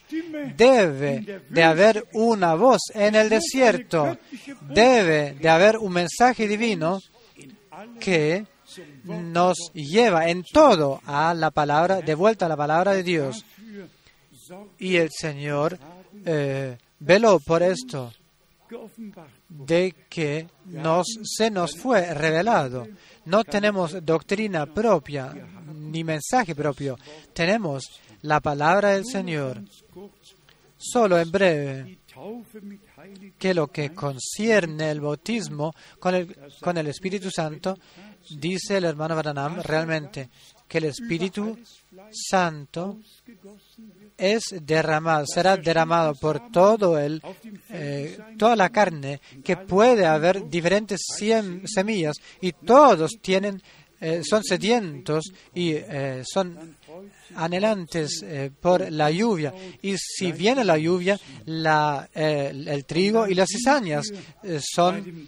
debe 0.55 1.43
de 1.49 1.63
haber 1.63 2.05
una 2.13 2.55
voz 2.55 2.81
en 2.93 3.15
el 3.15 3.29
desierto, 3.29 4.17
debe 4.69 5.33
de 5.33 5.49
haber 5.49 5.77
un 5.77 5.93
mensaje 5.93 6.47
divino 6.47 6.99
que 7.99 8.45
nos 9.03 9.71
lleva 9.73 10.29
en 10.29 10.43
todo 10.43 11.01
a 11.05 11.33
la 11.33 11.51
palabra, 11.51 12.01
de 12.01 12.15
vuelta 12.15 12.45
a 12.45 12.49
la 12.49 12.57
palabra 12.57 12.93
de 12.93 13.03
Dios. 13.03 13.45
Y 14.79 14.97
el 14.97 15.09
Señor 15.11 15.77
eh, 16.25 16.77
veló 16.99 17.39
por 17.39 17.63
esto 17.63 18.11
de 19.49 19.95
que 20.09 20.47
nos, 20.65 21.07
se 21.23 21.49
nos 21.49 21.75
fue 21.77 22.13
revelado. 22.13 22.87
No 23.25 23.43
tenemos 23.43 24.05
doctrina 24.05 24.65
propia 24.65 25.33
ni 25.73 26.03
mensaje 26.03 26.55
propio. 26.55 26.97
Tenemos 27.33 27.99
la 28.21 28.39
palabra 28.39 28.91
del 28.91 29.05
Señor. 29.05 29.61
Solo 30.77 31.17
en 31.17 31.31
breve, 31.31 31.97
que 33.37 33.53
lo 33.53 33.67
que 33.67 33.93
concierne 33.93 34.91
el 34.91 35.01
bautismo 35.01 35.73
con 35.99 36.15
el, 36.15 36.87
Espíritu 36.87 37.29
Santo, 37.31 37.77
dice 38.29 38.77
el 38.77 38.85
hermano 38.85 39.15
Branham 39.15 39.61
realmente 39.61 40.29
que 40.67 40.79
el 40.79 40.85
Espíritu 40.85 41.57
Santo 42.11 42.99
es 44.17 44.43
derramado, 44.61 45.25
será 45.27 45.57
derramado 45.57 46.13
por 46.15 46.51
todo 46.51 46.97
el, 46.99 47.21
eh, 47.69 48.17
toda 48.37 48.55
la 48.55 48.69
carne, 48.69 49.21
que 49.43 49.57
puede 49.57 50.05
haber 50.05 50.49
diferentes 50.49 51.01
semillas 51.65 52.15
y 52.41 52.53
todos 52.53 53.11
tienen, 53.21 53.61
eh, 53.99 54.21
son 54.23 54.43
sedientos 54.43 55.25
y 55.53 55.71
eh, 55.73 56.23
son 56.25 56.77
anhelantes 57.35 58.23
por 58.61 58.89
la 58.91 59.11
lluvia. 59.11 59.53
Y 59.81 59.95
si 59.97 60.31
viene 60.31 60.63
la 60.63 60.77
lluvia, 60.77 61.19
la, 61.45 62.09
el 62.13 62.85
trigo 62.85 63.27
y 63.27 63.35
las 63.35 63.49
cizañas 63.49 64.05
son 64.59 65.27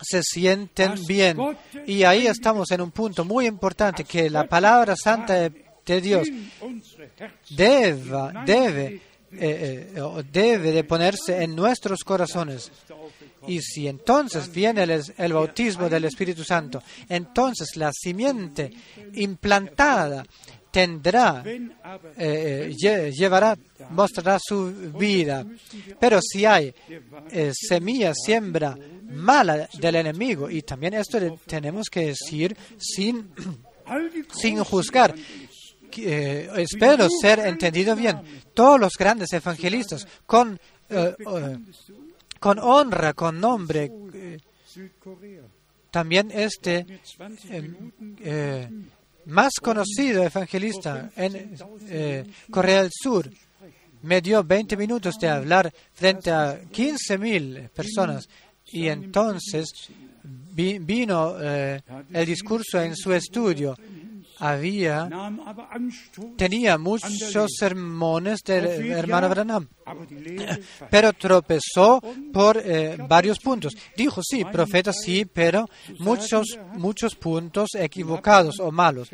se 0.00 0.22
sienten 0.22 0.94
bien. 1.06 1.38
Y 1.86 2.02
ahí 2.02 2.26
estamos 2.26 2.70
en 2.70 2.80
un 2.80 2.90
punto 2.90 3.24
muy 3.24 3.46
importante, 3.46 4.04
que 4.04 4.28
la 4.28 4.44
palabra 4.44 4.96
santa 4.96 5.34
de 5.34 5.61
de 5.84 6.00
Dios 6.00 6.28
debe, 7.50 8.32
debe, 8.46 9.00
eh, 9.32 9.92
eh, 9.94 10.22
debe 10.30 10.72
de 10.72 10.84
ponerse 10.84 11.42
en 11.42 11.54
nuestros 11.56 12.04
corazones. 12.04 12.70
Y 13.46 13.60
si 13.60 13.88
entonces 13.88 14.52
viene 14.52 14.84
el, 15.16 15.32
bautismo 15.32 15.88
del 15.88 16.04
Espíritu 16.04 16.44
Santo, 16.44 16.82
entonces 17.08 17.76
la 17.76 17.90
simiente 17.92 18.70
implantada 19.14 20.24
tendrá, 20.70 21.42
eh, 22.16 22.72
llevará, 22.78 23.58
mostrará 23.90 24.38
su 24.40 24.92
vida. 24.96 25.44
Pero 25.98 26.20
si 26.22 26.46
hay 26.46 26.72
semilla, 27.52 28.14
siembra 28.14 28.76
mala 29.12 29.68
del 29.78 29.96
enemigo, 29.96 30.48
y 30.48 30.62
también 30.62 30.94
esto 30.94 31.18
tenemos 31.46 31.88
que 31.90 32.06
decir 32.06 32.56
sin, 32.78 33.30
sin 34.32 34.62
juzgar, 34.62 35.14
eh, 35.98 36.50
espero 36.56 37.08
ser 37.08 37.40
entendido 37.40 37.94
bien, 37.94 38.20
todos 38.54 38.80
los 38.80 38.92
grandes 38.98 39.32
evangelistas, 39.32 40.06
con, 40.26 40.58
eh, 40.88 41.14
eh, 41.18 41.58
con 42.38 42.58
honra, 42.58 43.12
con 43.14 43.40
nombre, 43.40 43.90
también 45.90 46.30
este 46.32 47.00
más 49.26 49.52
conocido 49.60 50.24
evangelista 50.24 51.10
en 51.16 51.56
Corea 52.50 52.82
del 52.82 52.90
Sur. 52.92 53.30
Me 54.02 54.20
dio 54.20 54.42
20 54.42 54.76
minutos 54.76 55.14
de 55.20 55.28
hablar 55.28 55.72
frente 55.92 56.30
a 56.30 56.60
15.000 56.60 57.68
personas 57.68 58.28
y 58.66 58.88
entonces 58.88 59.90
vino 60.24 61.38
el 61.38 62.26
discurso 62.26 62.80
en 62.80 62.96
su 62.96 63.12
estudio 63.12 63.76
había, 64.44 65.08
tenía 66.36 66.76
muchos 66.76 67.48
sermones 67.56 68.40
del 68.44 68.90
hermano 68.90 69.28
Branham, 69.28 69.68
pero 70.90 71.12
tropezó 71.12 72.02
por 72.32 72.56
eh, 72.58 72.96
varios 73.08 73.38
puntos. 73.38 73.72
Dijo, 73.96 74.20
sí, 74.20 74.44
profeta, 74.44 74.92
sí, 74.92 75.24
pero 75.26 75.68
muchos, 76.00 76.58
muchos 76.74 77.14
puntos 77.14 77.70
equivocados 77.74 78.58
o 78.58 78.72
malos. 78.72 79.10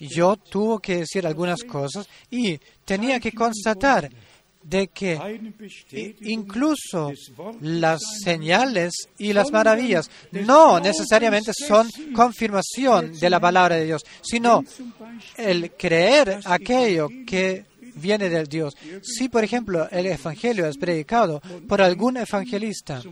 Yo 0.00 0.36
tuve 0.36 0.80
que 0.80 0.96
decir 1.00 1.26
algunas 1.26 1.62
cosas 1.62 2.08
y 2.30 2.58
tenía 2.86 3.20
que 3.20 3.32
constatar 3.32 4.08
de 4.64 4.88
que 4.88 5.18
incluso 6.22 7.12
las 7.60 8.00
señales 8.22 8.92
y 9.18 9.32
las 9.32 9.52
maravillas 9.52 10.10
no 10.32 10.80
necesariamente 10.80 11.52
son 11.54 11.88
confirmación 12.14 13.12
de 13.18 13.30
la 13.30 13.40
palabra 13.40 13.76
de 13.76 13.84
Dios, 13.84 14.02
sino 14.22 14.64
el 15.36 15.72
creer 15.72 16.40
aquello 16.44 17.08
que 17.26 17.66
viene 17.94 18.28
del 18.28 18.46
Dios. 18.46 18.74
Si, 19.02 19.28
por 19.28 19.44
ejemplo, 19.44 19.88
el 19.90 20.06
Evangelio 20.06 20.66
es 20.66 20.76
predicado 20.76 21.40
por 21.68 21.80
algún 21.80 22.16
evangelista 22.16 23.02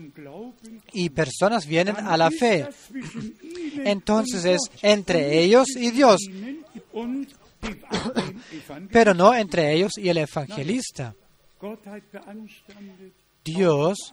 y 0.92 1.10
personas 1.10 1.66
vienen 1.66 1.96
a 1.96 2.16
la 2.16 2.30
fe, 2.30 2.66
entonces 3.84 4.44
es 4.44 4.60
entre 4.82 5.40
ellos 5.42 5.68
y 5.76 5.90
Dios, 5.90 6.20
pero 8.90 9.14
no 9.14 9.34
entre 9.34 9.72
ellos 9.72 9.92
y 9.96 10.08
el 10.08 10.18
evangelista. 10.18 11.14
Dios, 13.44 14.12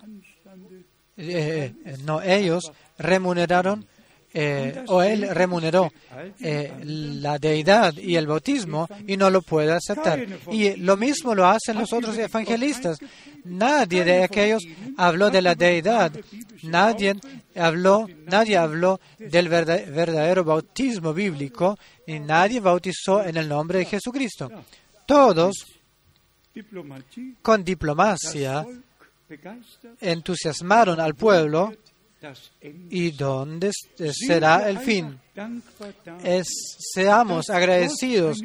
eh, 1.18 1.74
eh, 1.86 1.98
no 2.04 2.22
ellos 2.22 2.72
remuneraron 2.98 3.86
eh, 4.32 4.84
o 4.88 5.02
él 5.02 5.28
remuneró 5.30 5.92
la 6.40 7.40
deidad 7.40 7.96
y 7.98 8.16
el 8.16 8.28
bautismo 8.28 8.88
y 9.08 9.18
no 9.18 9.30
lo 9.30 9.42
puede 9.42 9.72
aceptar. 9.72 10.24
Y 10.52 10.76
lo 10.76 10.98
mismo 10.98 11.34
lo 11.34 11.48
hacen 11.48 11.80
los 11.80 11.92
otros 11.92 12.18
evangelistas. 12.18 13.00
Nadie 13.46 14.04
de 14.04 14.24
aquellos 14.24 14.64
habló 14.98 15.32
de 15.32 15.42
la 15.42 15.56
deidad. 15.56 16.12
Nadie 16.64 17.16
habló, 17.56 18.08
nadie 18.26 18.58
habló 18.58 19.00
del 19.18 19.50
verdadero 19.50 20.44
bautismo 20.44 21.14
bíblico 21.14 21.80
y 22.06 22.20
nadie 22.20 22.60
bautizó 22.60 23.24
en 23.24 23.38
el 23.38 23.50
nombre 23.50 23.80
de 23.80 23.86
Jesucristo. 23.86 24.52
Todos 25.08 25.79
con 27.42 27.64
diplomacia 27.64 28.66
entusiasmaron 30.02 31.00
al 31.00 31.16
pueblo 31.16 31.74
y 32.90 33.12
dónde 33.12 33.72
será 34.12 34.70
el 34.70 34.80
fin. 34.80 35.20
seamos 36.94 37.50
agradecidos 37.50 38.42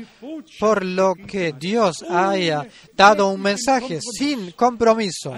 por 0.60 0.84
lo 0.84 1.14
que 1.14 1.52
Dios 1.58 2.04
haya 2.08 2.66
dado 2.94 3.30
un 3.30 3.40
mensaje 3.40 4.00
sin 4.00 4.52
compromiso. 4.52 5.34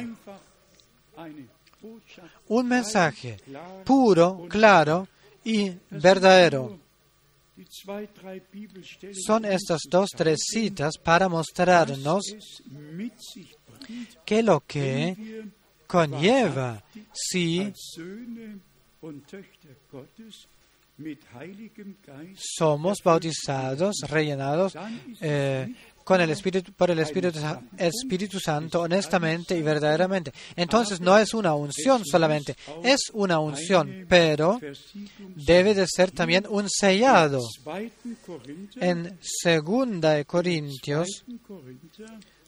Un 2.48 2.68
mensaje 2.68 3.38
puro, 3.84 4.46
claro 4.48 5.08
y 5.44 5.72
verdadero. 5.90 6.85
Son 9.26 9.44
estas 9.44 9.80
dos, 9.90 10.10
tres 10.16 10.38
citas 10.50 10.94
para 11.02 11.28
mostrarnos 11.28 12.22
que 14.24 14.42
lo 14.42 14.60
que 14.60 15.46
conlleva 15.86 16.82
si 17.12 17.72
somos 22.36 22.98
bautizados, 23.04 23.96
rellenados 24.08 24.74
eh, 25.20 25.74
con 26.06 26.20
el 26.20 26.30
Espíritu, 26.30 26.72
por 26.72 26.88
el 26.88 27.00
Espíritu, 27.00 28.38
Santo 28.38 28.82
honestamente 28.82 29.58
y 29.58 29.62
verdaderamente. 29.62 30.32
Entonces 30.54 31.00
no 31.00 31.18
es 31.18 31.34
una 31.34 31.52
unción 31.54 32.04
solamente, 32.04 32.54
es 32.84 33.10
una 33.12 33.40
unción, 33.40 34.06
pero 34.08 34.60
debe 35.34 35.74
de 35.74 35.84
ser 35.88 36.12
también 36.12 36.46
un 36.48 36.70
sellado. 36.70 37.42
En 38.76 39.18
segunda 39.20 40.12
de 40.12 40.24
Corintios, 40.24 41.24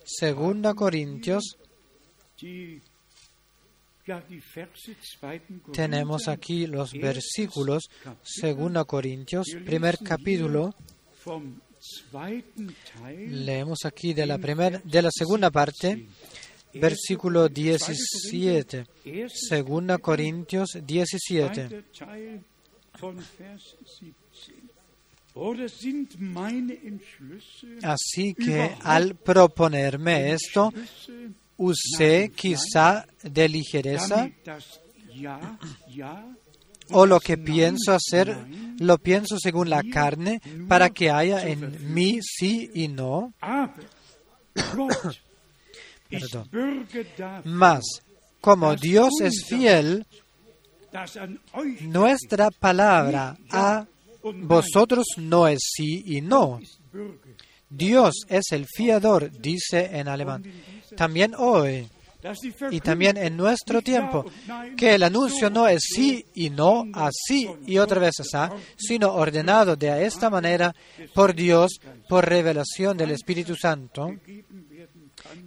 segunda 0.04 0.74
Corintios, 0.74 1.56
tenemos 5.72 6.28
aquí 6.28 6.68
los 6.68 6.92
versículos, 6.92 7.90
segunda 8.22 8.84
Corintios, 8.84 9.48
primer 9.66 9.98
capítulo, 9.98 10.76
Leemos 13.28 13.84
aquí 13.84 14.14
de 14.14 14.26
la, 14.26 14.38
primera, 14.38 14.80
de 14.84 15.02
la 15.02 15.10
segunda 15.12 15.50
parte, 15.50 16.06
versículo 16.74 17.48
17, 17.48 18.86
segunda 19.28 19.98
Corintios 19.98 20.78
17. 20.84 21.84
Así 27.82 28.34
que 28.34 28.76
al 28.82 29.14
proponerme 29.14 30.32
esto, 30.32 30.72
usé 31.56 32.32
quizá 32.34 33.06
de 33.22 33.48
ligereza 33.48 34.30
o 36.90 37.06
lo 37.06 37.20
que 37.20 37.36
pienso 37.36 37.92
hacer, 37.94 38.36
lo 38.78 38.98
pienso 38.98 39.38
según 39.38 39.70
la 39.70 39.82
carne, 39.82 40.40
para 40.68 40.90
que 40.90 41.10
haya 41.10 41.46
en 41.46 41.92
mí 41.94 42.20
sí 42.22 42.70
y 42.74 42.88
no. 42.88 43.32
Perdón. 46.08 46.86
Mas, 47.44 47.84
como 48.40 48.74
Dios 48.76 49.20
es 49.20 49.44
fiel, 49.46 50.06
nuestra 51.82 52.50
palabra 52.50 53.36
a 53.50 53.86
vosotros 54.22 55.06
no 55.16 55.46
es 55.48 55.58
sí 55.76 56.02
y 56.06 56.20
no. 56.20 56.60
Dios 57.68 58.14
es 58.28 58.52
el 58.52 58.66
fiador, 58.66 59.30
dice 59.30 59.90
en 59.92 60.08
alemán. 60.08 60.44
También 60.96 61.34
hoy 61.36 61.86
y 62.70 62.80
también 62.80 63.16
en 63.16 63.36
nuestro 63.36 63.82
tiempo, 63.82 64.24
que 64.76 64.94
el 64.94 65.02
anuncio 65.02 65.50
no 65.50 65.66
es 65.68 65.82
sí 65.82 66.24
y 66.34 66.50
no, 66.50 66.84
así 66.92 67.48
y 67.66 67.78
otra 67.78 68.00
vez 68.00 68.14
así, 68.20 68.54
sino 68.76 69.14
ordenado 69.14 69.76
de 69.76 70.04
esta 70.04 70.30
manera 70.30 70.74
por 71.14 71.34
Dios, 71.34 71.80
por 72.08 72.28
revelación 72.28 72.96
del 72.96 73.12
Espíritu 73.12 73.54
Santo, 73.54 74.14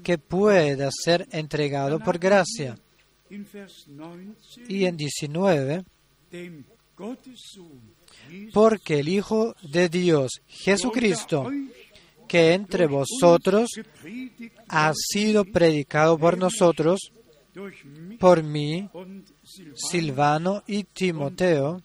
que 0.04 0.18
pueda 0.18 0.90
ser 0.92 1.28
entregado 1.32 2.00
por 2.00 2.18
gracia. 2.18 2.78
Y 4.68 4.86
en 4.86 4.98
19, 4.98 5.84
porque 8.54 9.00
el 9.00 9.10
Hijo 9.10 9.56
de 9.64 9.90
Dios, 9.90 10.42
Jesucristo, 10.48 11.50
que 12.32 12.54
entre 12.54 12.88
vosotros 12.88 13.70
ha 14.70 14.94
sido 14.96 15.44
predicado 15.44 16.18
por 16.18 16.38
nosotros, 16.38 17.12
por 18.22 18.42
mí, 18.42 18.90
Silvano 19.76 20.64
y 20.66 20.86
Timoteo, 20.86 21.84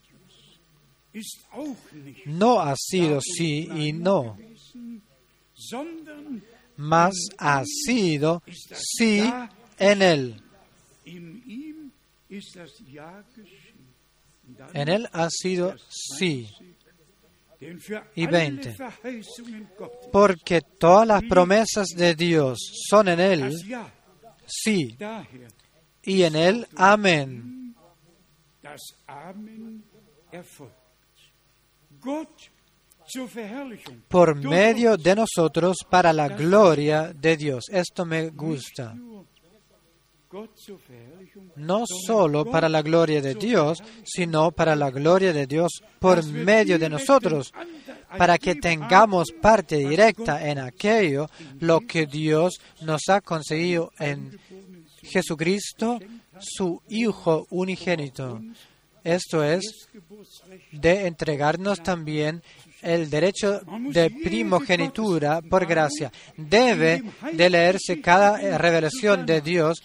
no 2.27 2.61
ha 2.61 2.77
sido 2.77 3.21
sí 3.21 3.69
y 3.75 3.93
no, 3.93 4.39
mas 6.77 7.15
ha 7.39 7.65
sido 7.65 8.41
sí 8.73 9.29
en 9.81 10.03
él. 10.03 10.43
En 14.75 14.89
él 14.89 15.09
ha 15.13 15.29
sido 15.29 15.75
sí 15.89 16.49
y 18.15 18.27
20. 18.27 18.77
Porque 20.13 20.61
todas 20.61 21.07
las 21.07 21.23
promesas 21.25 21.89
de 21.97 22.15
Dios 22.15 22.59
son 22.89 23.09
en 23.09 23.21
Él, 23.21 23.55
sí, 24.47 24.97
y 26.03 26.23
en 26.23 26.37
Él, 26.37 26.67
amén. 26.77 27.75
Por 34.09 34.35
medio 34.35 34.97
de 34.97 35.15
nosotros 35.15 35.77
para 35.89 36.13
la 36.13 36.29
gloria 36.29 37.13
de 37.13 37.37
Dios. 37.37 37.65
Esto 37.71 38.05
me 38.05 38.31
gusta 38.31 38.95
no 41.57 41.85
solo 41.87 42.45
para 42.45 42.69
la 42.69 42.83
gloria 42.83 43.21
de 43.21 43.35
Dios, 43.35 43.83
sino 44.05 44.51
para 44.51 44.75
la 44.75 44.91
gloria 44.91 45.33
de 45.33 45.47
Dios 45.47 45.83
por 45.99 46.25
medio 46.25 46.79
de 46.79 46.89
nosotros, 46.89 47.53
para 48.17 48.39
que 48.39 48.55
tengamos 48.55 49.29
parte 49.41 49.77
directa 49.77 50.49
en 50.49 50.59
aquello 50.59 51.29
lo 51.61 51.81
que 51.81 52.07
Dios 52.07 52.61
nos 52.83 53.03
ha 53.09 53.21
conseguido 53.21 53.93
en 53.99 54.39
Jesucristo, 55.03 56.01
su 56.39 56.83
Hijo 56.89 57.47
unigénito. 57.51 58.41
Esto 59.05 59.45
es 59.45 59.89
de 60.73 61.07
entregarnos 61.07 61.81
también 61.81 62.43
el 62.83 63.11
derecho 63.11 63.61
de 63.91 64.11
primogenitura 64.11 65.43
por 65.43 65.67
gracia. 65.67 66.13
Debe 66.37 67.03
de 67.33 67.51
leerse 67.51 68.01
cada 68.01 68.59
revelación 68.59 69.27
de 69.27 69.41
Dios 69.41 69.83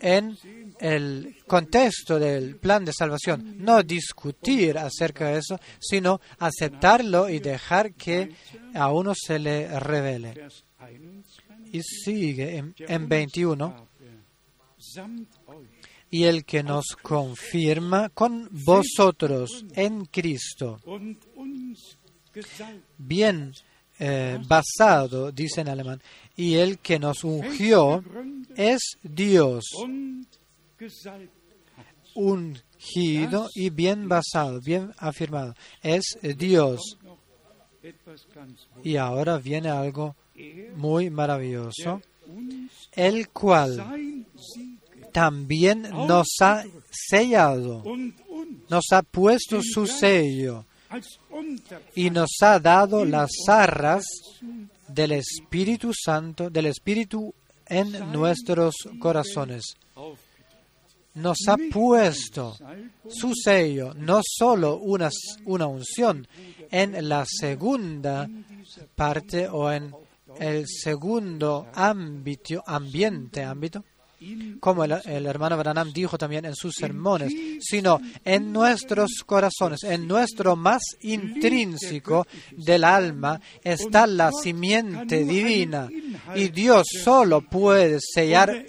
en 0.00 0.36
el 0.80 1.36
contexto 1.46 2.18
del 2.18 2.56
plan 2.56 2.84
de 2.84 2.92
salvación. 2.92 3.56
No 3.58 3.82
discutir 3.82 4.78
acerca 4.78 5.28
de 5.28 5.38
eso, 5.38 5.58
sino 5.80 6.20
aceptarlo 6.38 7.28
y 7.28 7.38
dejar 7.38 7.94
que 7.94 8.32
a 8.74 8.92
uno 8.92 9.12
se 9.14 9.38
le 9.38 9.78
revele. 9.80 10.48
Y 11.72 11.82
sigue 11.82 12.56
en, 12.56 12.74
en 12.78 13.08
21 13.08 13.88
y 16.10 16.24
el 16.24 16.44
que 16.44 16.62
nos 16.62 16.84
confirma 17.02 18.08
con 18.10 18.48
vosotros 18.52 19.64
en 19.74 20.04
Cristo 20.04 20.78
bien 22.98 23.52
eh, 23.98 24.38
basado, 24.46 25.30
dice 25.30 25.60
en 25.60 25.68
alemán, 25.68 26.02
y 26.36 26.54
el 26.54 26.78
que 26.78 26.98
nos 26.98 27.22
ungió 27.24 28.02
es 28.56 28.80
Dios, 29.02 29.64
ungido 32.14 33.48
y 33.54 33.70
bien 33.70 34.08
basado, 34.08 34.60
bien 34.60 34.92
afirmado, 34.98 35.54
es 35.82 36.18
Dios. 36.36 36.98
Y 38.82 38.96
ahora 38.96 39.38
viene 39.38 39.68
algo 39.68 40.16
muy 40.76 41.10
maravilloso, 41.10 42.02
el 42.92 43.28
cual 43.28 44.26
también 45.12 45.82
nos 45.82 46.26
ha 46.40 46.64
sellado, 46.90 47.84
nos 48.68 48.84
ha 48.90 49.02
puesto 49.02 49.60
su 49.62 49.86
sello 49.86 50.64
y 51.94 52.10
nos 52.10 52.30
ha 52.40 52.58
dado 52.58 53.04
las 53.04 53.30
arras 53.48 54.04
del 54.88 55.12
Espíritu 55.12 55.92
Santo, 55.94 56.50
del 56.50 56.66
Espíritu 56.66 57.34
en 57.66 58.12
nuestros 58.12 58.74
corazones. 58.98 59.76
Nos 61.14 61.38
ha 61.46 61.56
puesto 61.72 62.56
su 63.08 63.32
sello, 63.34 63.94
no 63.94 64.20
solo 64.24 64.78
una, 64.78 65.10
una 65.44 65.66
unción, 65.66 66.26
en 66.70 67.08
la 67.08 67.24
segunda 67.26 68.28
parte 68.96 69.48
o 69.48 69.70
en 69.70 69.94
el 70.40 70.64
segundo 70.66 71.68
ámbito, 71.72 72.62
ambiente, 72.66 73.44
ámbito, 73.44 73.84
como 74.60 74.84
el, 74.84 75.26
hermano 75.26 75.56
Branham 75.58 75.92
dijo 75.92 76.16
también 76.16 76.44
en 76.44 76.54
sus 76.54 76.74
sermones, 76.74 77.32
sino 77.60 78.00
en 78.24 78.52
nuestros 78.52 79.22
corazones, 79.26 79.82
en 79.84 80.06
nuestro 80.06 80.56
más 80.56 80.82
intrínseco 81.00 82.26
del 82.52 82.84
alma 82.84 83.40
está 83.62 84.06
la 84.06 84.30
simiente 84.32 85.24
divina 85.24 85.88
y 86.34 86.48
Dios 86.48 86.86
solo 87.02 87.42
puede 87.42 87.98
sellar 88.00 88.64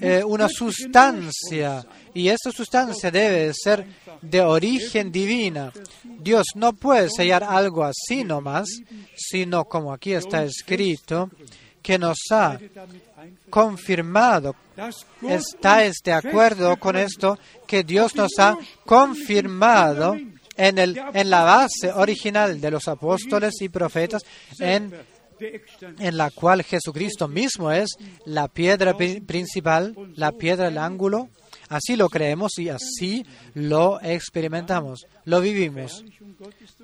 eh, 0.00 0.22
una 0.24 0.48
sustancia 0.48 1.84
y 2.14 2.28
esa 2.28 2.50
sustancia 2.50 3.10
debe 3.10 3.52
ser 3.54 3.86
de 4.22 4.40
origen 4.40 5.10
divina. 5.10 5.72
Dios 6.20 6.46
no 6.54 6.72
puede 6.72 7.08
sellar 7.10 7.44
algo 7.44 7.84
así 7.84 8.24
nomás, 8.24 8.68
sino 9.16 9.64
como 9.64 9.92
aquí 9.92 10.12
está 10.12 10.44
escrito, 10.44 11.30
que 11.82 11.98
nos 11.98 12.18
ha 12.30 12.58
confirmado. 13.50 14.54
¿Estáis 15.22 15.96
de 16.04 16.12
acuerdo 16.12 16.76
con 16.76 16.96
esto? 16.96 17.38
Que 17.66 17.82
Dios 17.82 18.14
nos 18.14 18.32
ha 18.38 18.56
confirmado 18.84 20.16
en, 20.56 20.78
el, 20.78 21.00
en 21.14 21.30
la 21.30 21.44
base 21.44 21.92
original 21.92 22.60
de 22.60 22.70
los 22.70 22.88
apóstoles 22.88 23.54
y 23.60 23.68
profetas, 23.68 24.22
en 24.58 24.92
en 25.98 26.16
la 26.16 26.30
cual 26.30 26.62
Jesucristo 26.62 27.28
mismo 27.28 27.70
es 27.70 27.96
la 28.24 28.48
piedra 28.48 28.96
principal, 28.96 29.94
la 30.14 30.32
piedra 30.32 30.66
del 30.66 30.78
ángulo. 30.78 31.28
Así 31.68 31.96
lo 31.96 32.08
creemos 32.08 32.58
y 32.58 32.70
así 32.70 33.26
lo 33.54 34.00
experimentamos, 34.00 35.06
lo 35.24 35.40
vivimos 35.40 36.04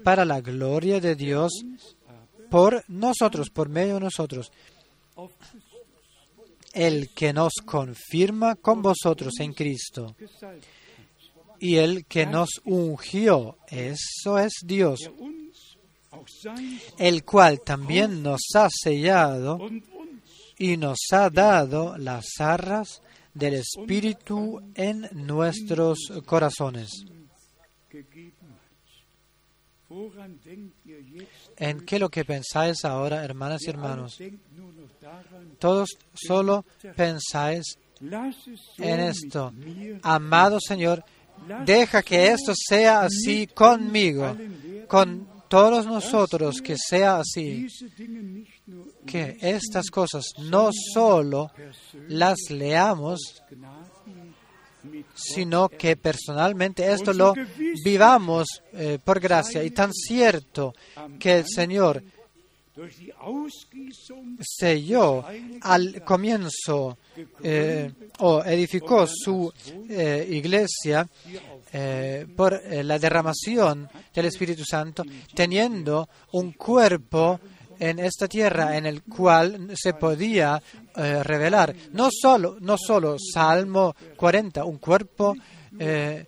para 0.03 0.24
la 0.24 0.40
gloria 0.40 1.01
de 1.01 1.14
Dios 1.14 1.53
por 2.51 2.84
nosotros, 2.88 3.51
por 3.51 3.68
medio 3.68 3.95
de 3.95 4.01
nosotros. 4.01 4.53
El 6.73 7.11
que 7.15 7.33
nos 7.33 7.53
confirma 7.65 8.57
con 8.57 8.83
vosotros 8.83 9.35
en 9.39 9.53
Cristo 9.53 10.17
y 11.61 11.77
el 11.77 12.05
que 12.07 12.27
nos 12.27 12.61
ungió, 12.65 13.57
eso 13.69 14.39
es 14.39 14.53
Dios, 14.65 15.11
el 16.99 17.25
cual 17.25 17.61
también 17.65 18.23
nos 18.23 18.41
ha 18.55 18.69
sellado 18.71 19.59
y 20.59 20.77
nos 20.77 20.99
ha 21.12 21.31
dado 21.31 21.97
las 21.97 22.27
arras 22.39 23.03
del 23.33 23.55
Espíritu 23.55 24.61
en 24.75 25.09
nuestros 25.12 25.99
corazones. 26.27 26.91
¿En 31.57 31.81
qué 31.87 31.99
lo 31.99 32.09
que 32.09 32.25
pensáis 32.25 32.85
ahora, 32.85 33.25
hermanas 33.25 33.62
y 33.62 33.71
hermanos? 33.71 34.19
Todos 35.59 35.91
solo 36.15 36.65
pensáis 36.97 37.79
en 38.79 39.01
esto. 39.01 39.53
Amado 40.03 40.59
Señor, 40.61 41.05
deja 41.65 42.03
que 42.03 42.29
esto 42.29 42.53
sea 42.55 43.03
así 43.03 43.47
conmigo, 43.47 44.37
con 44.89 45.29
todos 45.49 45.87
nosotros, 45.87 46.61
que 46.61 46.77
sea 46.77 47.19
así. 47.19 47.67
Que 49.07 49.37
estas 49.41 49.91
cosas 49.91 50.25
no 50.39 50.71
solo 50.93 51.51
las 52.09 52.39
leamos, 52.51 53.43
sino 55.15 55.69
que 55.69 55.97
personalmente 55.97 56.93
esto 56.93 57.13
lo 57.13 57.35
vivamos 57.85 58.47
eh, 58.73 58.99
por 59.03 59.21
gracia. 59.21 59.63
Y 59.63 59.71
tan 59.71 59.93
cierto 59.93 60.75
que 61.19 61.39
el 61.39 61.45
Señor 61.47 62.03
selló 64.41 65.25
al 65.61 66.03
comienzo 66.05 66.99
eh, 67.43 67.91
o 68.18 68.43
edificó 68.45 69.07
su 69.07 69.53
eh, 69.89 70.27
iglesia 70.31 71.09
por 72.37 72.62
la 72.70 73.01
derramación 73.01 73.89
del 74.14 74.27
Espíritu 74.27 74.62
Santo, 74.64 75.03
teniendo 75.35 76.09
un 76.31 76.53
cuerpo 76.53 77.41
en 77.79 77.99
esta 77.99 78.29
tierra 78.29 78.77
en 78.77 78.87
el 78.87 79.03
cual 79.03 79.70
se 79.75 79.95
podía 79.95 80.61
eh, 80.97 81.22
revelar. 81.22 81.75
No 81.93 82.09
solo, 82.11 82.57
no 82.61 82.77
solo 82.79 83.16
Salmo 83.18 83.95
40, 84.16 84.64
un 84.64 84.79
cuerpo 84.79 85.35
eh, 85.79 86.27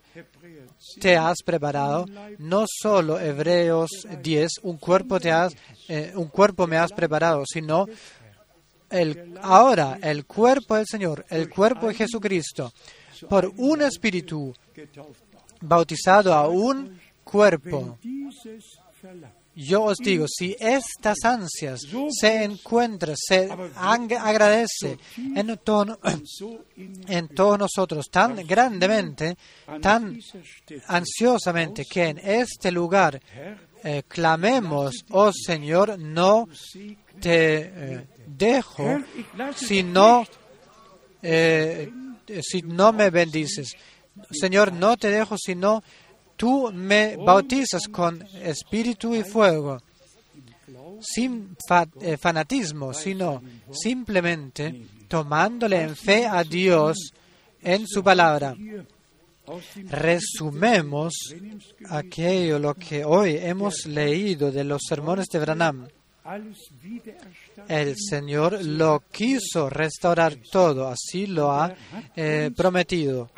te 1.01 1.17
has 1.17 1.39
preparado, 1.45 2.07
no 2.39 2.65
solo 2.67 3.19
Hebreos 3.19 3.91
10, 4.23 4.51
un 4.63 4.79
cuerpo, 4.79 5.21
te 5.21 5.31
has, 5.31 5.55
eh, 5.89 6.13
un 6.15 6.29
cuerpo 6.29 6.67
me 6.67 6.77
has 6.77 6.93
preparado, 6.93 7.45
sino 7.47 7.87
el, 8.91 9.39
ahora 9.43 9.99
el 10.03 10.25
cuerpo 10.27 10.77
del 10.77 10.87
Señor, 10.87 11.25
el 11.29 11.49
cuerpo 11.49 11.89
de 11.89 11.95
Jesucristo, 11.95 12.73
por 13.29 13.53
un 13.57 13.83
espíritu 13.83 14.55
bautizado 15.61 16.33
a 16.35 16.49
un 16.49 16.99
cuerpo. 17.25 17.99
Yo 19.59 19.85
os 19.85 19.97
digo, 19.97 20.27
si 20.29 20.55
estas 20.61 21.17
ansias 21.25 21.81
se 22.21 22.45
encuentran, 22.45 23.17
se 23.17 23.49
agradece 23.75 24.99
en, 25.17 25.59
tono, 25.65 25.99
en 27.09 27.29
todos 27.29 27.59
nosotros 27.59 28.11
tan 28.11 28.37
grandemente, 28.47 29.35
tan 29.81 30.21
ansiosamente, 30.89 31.87
que 31.87 32.05
en 32.05 32.19
este 32.19 32.71
lugar 32.71 33.19
eh, 33.83 34.03
clamemos, 34.07 35.07
oh 35.11 35.33
Señor, 35.33 35.99
no 35.99 36.47
te 37.19 37.61
eh, 37.65 38.07
dejo, 38.27 39.01
sino 39.55 40.27
eh, 41.23 41.91
si 42.43 42.61
no 42.61 42.93
me 42.93 43.09
bendices. 43.09 43.73
Señor, 44.31 44.73
no 44.73 44.99
te 44.99 45.11
dejo, 45.11 45.37
sino 45.39 45.83
tú 46.37 46.71
me 46.73 47.17
bautizas 47.17 47.83
con 47.91 48.23
espíritu 48.43 49.15
y 49.15 49.23
fuego, 49.23 49.81
sin 51.01 51.57
eh, 52.01 52.17
fanatismo, 52.17 52.93
sino 52.93 53.43
simplemente 53.71 54.87
tomándole 55.09 55.83
en 55.83 55.97
fe 55.97 56.27
a 56.27 56.43
Dios 56.45 57.13
en 57.63 57.87
su 57.87 58.03
palabra. 58.03 58.55
Resumemos 59.89 61.15
aquello 61.89 62.59
lo 62.59 62.75
que 62.75 63.05
hoy 63.05 63.37
hemos 63.37 63.87
leído 63.87 64.51
de 64.51 64.65
los 64.65 64.83
sermones 64.89 65.27
de 65.27 65.39
Branham. 65.39 65.89
El 67.69 67.95
Señor 67.97 68.65
lo 68.65 69.03
quiso 69.11 69.71
restaurar 69.71 70.37
todo, 70.51 70.89
así 70.89 71.27
lo 71.27 71.53
ha 71.53 71.75
eh, 72.15 72.51
prometido. 72.57 73.31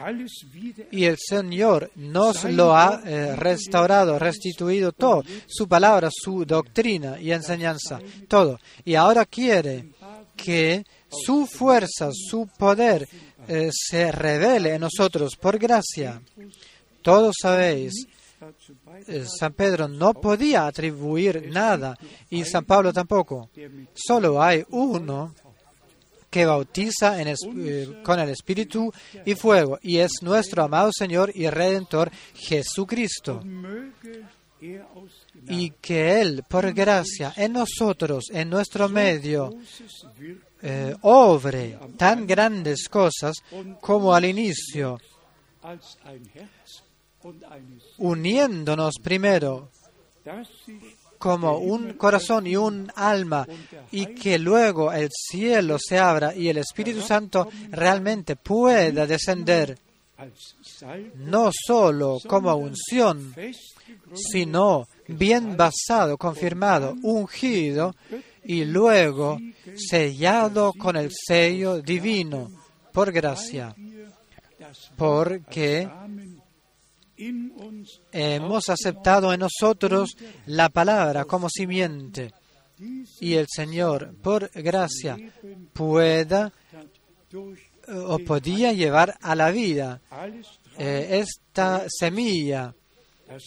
Y 0.90 1.04
el 1.04 1.16
Señor 1.18 1.90
nos 1.96 2.44
lo 2.44 2.74
ha 2.76 3.02
eh, 3.04 3.36
restaurado, 3.36 4.18
restituido 4.18 4.92
todo, 4.92 5.22
su 5.46 5.68
palabra, 5.68 6.08
su 6.12 6.44
doctrina 6.44 7.20
y 7.20 7.32
enseñanza, 7.32 8.00
todo. 8.26 8.58
Y 8.84 8.94
ahora 8.94 9.26
quiere 9.26 9.90
que 10.36 10.84
su 11.10 11.46
fuerza, 11.46 12.10
su 12.12 12.48
poder 12.58 13.06
eh, 13.48 13.70
se 13.72 14.12
revele 14.12 14.74
en 14.74 14.80
nosotros 14.80 15.36
por 15.36 15.58
gracia. 15.58 16.20
Todos 17.02 17.34
sabéis 17.40 18.06
San 19.38 19.52
Pedro 19.52 19.88
no 19.88 20.14
podía 20.14 20.66
atribuir 20.66 21.50
nada 21.50 21.96
y 22.30 22.44
San 22.44 22.64
Pablo 22.64 22.92
tampoco. 22.92 23.50
Solo 23.94 24.42
hay 24.42 24.64
uno 24.70 25.34
que 26.30 26.44
bautiza 26.44 27.20
eh, 27.20 27.36
con 28.04 28.20
el 28.20 28.30
Espíritu 28.30 28.92
y 29.24 29.34
fuego 29.34 29.78
y 29.82 29.98
es 29.98 30.12
nuestro 30.22 30.62
amado 30.62 30.90
Señor 30.92 31.32
y 31.34 31.48
Redentor 31.48 32.10
Jesucristo. 32.34 33.42
Y 35.48 35.70
que 35.80 36.20
Él, 36.20 36.42
por 36.48 36.72
gracia, 36.72 37.32
en 37.36 37.52
nosotros, 37.52 38.24
en 38.30 38.50
nuestro 38.50 38.88
medio, 38.88 39.54
eh, 40.60 40.94
obre 41.02 41.78
tan 41.96 42.26
grandes 42.26 42.88
cosas 42.88 43.36
como 43.80 44.12
al 44.12 44.24
inicio 44.24 44.98
uniéndonos 47.98 48.94
primero 49.02 49.70
como 51.18 51.58
un 51.58 51.94
corazón 51.94 52.46
y 52.46 52.56
un 52.56 52.90
alma 52.94 53.46
y 53.90 54.06
que 54.14 54.38
luego 54.38 54.92
el 54.92 55.08
cielo 55.10 55.76
se 55.78 55.98
abra 55.98 56.34
y 56.34 56.48
el 56.48 56.58
Espíritu 56.58 57.00
Santo 57.02 57.48
realmente 57.70 58.36
pueda 58.36 59.06
descender 59.06 59.78
no 61.16 61.50
solo 61.52 62.18
como 62.26 62.54
unción, 62.56 63.34
sino 64.14 64.86
bien 65.06 65.56
basado, 65.56 66.16
confirmado, 66.16 66.96
ungido 67.02 67.94
y 68.44 68.64
luego 68.64 69.38
sellado 69.76 70.72
con 70.72 70.96
el 70.96 71.10
sello 71.12 71.80
divino 71.80 72.50
por 72.92 73.12
gracia, 73.12 73.74
porque 74.96 75.88
hemos 78.12 78.68
aceptado 78.68 79.32
en 79.32 79.40
nosotros 79.40 80.16
la 80.46 80.68
palabra 80.68 81.24
como 81.24 81.48
simiente 81.48 82.32
y 83.20 83.34
el 83.34 83.46
Señor, 83.48 84.14
por 84.22 84.50
gracia, 84.52 85.16
pueda 85.72 86.52
o 87.88 88.18
podía 88.18 88.72
llevar 88.72 89.16
a 89.20 89.34
la 89.34 89.50
vida 89.50 90.00
eh, 90.78 91.22
esta 91.22 91.86
semilla, 91.88 92.74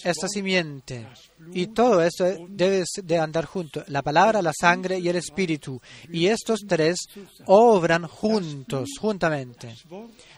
esta 0.03 0.27
simiente. 0.27 1.07
Y 1.53 1.67
todo 1.67 2.01
esto 2.01 2.25
debe 2.49 2.83
de 3.03 3.17
andar 3.17 3.45
junto, 3.45 3.83
la 3.87 4.01
palabra, 4.01 4.41
la 4.41 4.53
sangre 4.59 4.99
y 4.99 5.07
el 5.07 5.15
espíritu. 5.15 5.79
Y 6.09 6.27
estos 6.27 6.61
tres 6.67 6.99
obran 7.45 8.07
juntos, 8.07 8.89
juntamente. 8.99 9.75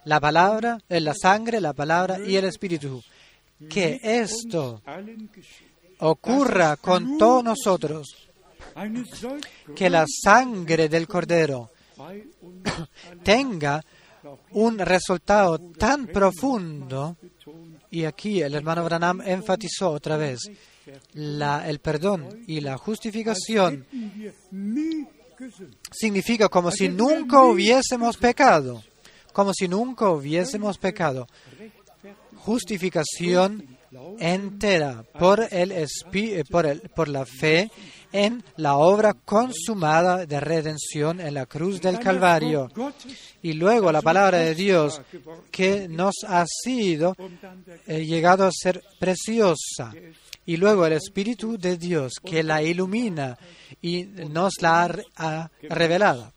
La 0.05 0.19
palabra, 0.19 0.77
eh, 0.87 0.99
la 0.99 1.13
sangre, 1.13 1.59
la 1.59 1.73
palabra 1.73 2.19
y 2.19 2.35
el 2.35 2.45
espíritu 2.45 3.01
que 3.69 3.99
esto 4.03 4.81
ocurra 5.99 6.77
con 6.77 7.17
todos 7.17 7.43
nosotros, 7.43 8.29
que 9.75 9.89
la 9.89 10.05
sangre 10.07 10.89
del 10.89 11.07
Cordero 11.07 11.71
tenga 13.23 13.83
un 14.51 14.79
resultado 14.79 15.59
tan 15.59 16.07
profundo, 16.07 17.17
y 17.91 18.05
aquí 18.05 18.41
el 18.41 18.55
hermano 18.55 18.83
Branham 18.83 19.21
enfatizó 19.21 19.91
otra 19.91 20.17
vez, 20.17 20.39
la, 21.13 21.69
el 21.69 21.79
perdón 21.79 22.43
y 22.47 22.61
la 22.61 22.77
justificación 22.77 23.85
significa 25.91 26.49
como 26.49 26.71
si 26.71 26.89
nunca 26.89 27.43
hubiésemos 27.43 28.17
pecado, 28.17 28.83
como 29.31 29.53
si 29.53 29.67
nunca 29.67 30.09
hubiésemos 30.09 30.77
pecado. 30.77 31.27
Justificación 32.45 33.77
entera 34.19 35.05
por, 35.17 35.47
el, 35.49 35.71
eh, 35.71 36.43
por, 36.49 36.65
el, 36.65 36.81
por 36.89 37.07
la 37.07 37.25
fe 37.25 37.71
en 38.11 38.43
la 38.57 38.75
obra 38.75 39.13
consumada 39.13 40.25
de 40.25 40.39
redención 40.41 41.21
en 41.21 41.35
la 41.35 41.45
cruz 41.45 41.79
del 41.79 41.99
Calvario. 41.99 42.69
Y 43.41 43.53
luego 43.53 43.91
la 43.91 44.01
palabra 44.01 44.39
de 44.39 44.55
Dios 44.55 45.01
que 45.51 45.87
nos 45.87 46.15
ha 46.27 46.45
sido 46.45 47.15
eh, 47.87 48.05
llegado 48.05 48.45
a 48.45 48.51
ser 48.51 48.83
preciosa. 48.99 49.93
Y 50.45 50.57
luego 50.57 50.85
el 50.85 50.93
Espíritu 50.93 51.57
de 51.57 51.77
Dios 51.77 52.15
que 52.23 52.43
la 52.43 52.61
ilumina 52.61 53.37
y 53.81 54.03
nos 54.03 54.53
la 54.61 54.83
ha 55.15 55.49
revelado. 55.61 56.33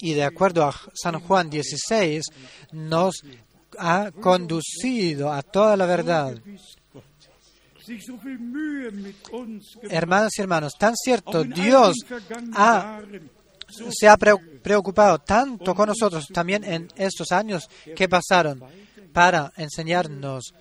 Y 0.00 0.14
de 0.14 0.24
acuerdo 0.24 0.64
a 0.64 0.74
San 0.94 1.18
Juan 1.20 1.50
16, 1.50 2.24
nos 2.72 3.22
ha 3.78 4.10
conducido 4.10 5.32
a 5.32 5.42
toda 5.42 5.76
la 5.76 5.86
verdad. 5.86 6.36
Hermanos 9.88 10.32
y 10.36 10.42
hermanos, 10.42 10.72
tan 10.78 10.94
cierto, 10.94 11.44
Dios 11.44 11.96
se 13.90 14.08
ha 14.08 14.16
preocupado 14.16 15.18
tanto 15.20 15.74
con 15.74 15.88
nosotros 15.88 16.26
también 16.32 16.64
en 16.64 16.88
estos 16.96 17.32
años 17.32 17.68
que 17.96 18.08
pasaron 18.08 18.62
para 19.12 19.52
enseñarnos. 19.56 20.52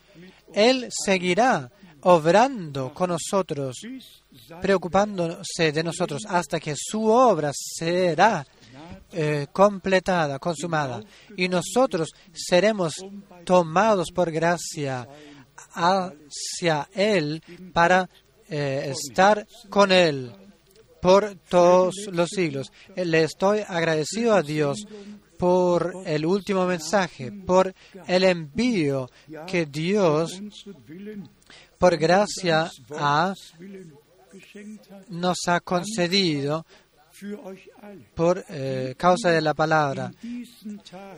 Él 0.53 0.87
seguirá 0.89 1.69
obrando 2.01 2.93
con 2.93 3.09
nosotros, 3.09 3.75
preocupándose 4.61 5.71
de 5.73 5.83
nosotros 5.83 6.23
hasta 6.27 6.59
que 6.59 6.73
su 6.77 7.05
obra 7.05 7.51
será 7.53 8.45
eh, 9.11 9.47
completada, 9.51 10.39
consumada. 10.39 11.01
Y 11.35 11.47
nosotros 11.47 12.09
seremos 12.33 12.93
tomados 13.45 14.11
por 14.13 14.31
gracia 14.31 15.07
hacia 15.73 16.89
Él 16.93 17.41
para 17.73 18.09
eh, 18.49 18.93
estar 18.93 19.45
con 19.69 19.91
Él 19.91 20.33
por 21.01 21.35
todos 21.49 21.95
los 22.11 22.29
siglos. 22.29 22.71
Le 22.95 23.23
estoy 23.23 23.63
agradecido 23.67 24.33
a 24.33 24.41
Dios 24.41 24.85
por 25.37 25.93
el 26.05 26.25
último 26.25 26.65
mensaje, 26.65 27.31
por 27.31 27.73
el 28.07 28.23
envío 28.23 29.09
que 29.45 29.65
Dios, 29.65 30.41
por 31.77 31.97
gracia, 31.97 32.69
nos 35.09 35.37
ha 35.47 35.59
concedido 35.61 36.65
por 38.15 38.43
eh, 38.49 38.95
causa 38.97 39.31
de 39.31 39.41
la 39.41 39.53
palabra. 39.53 40.11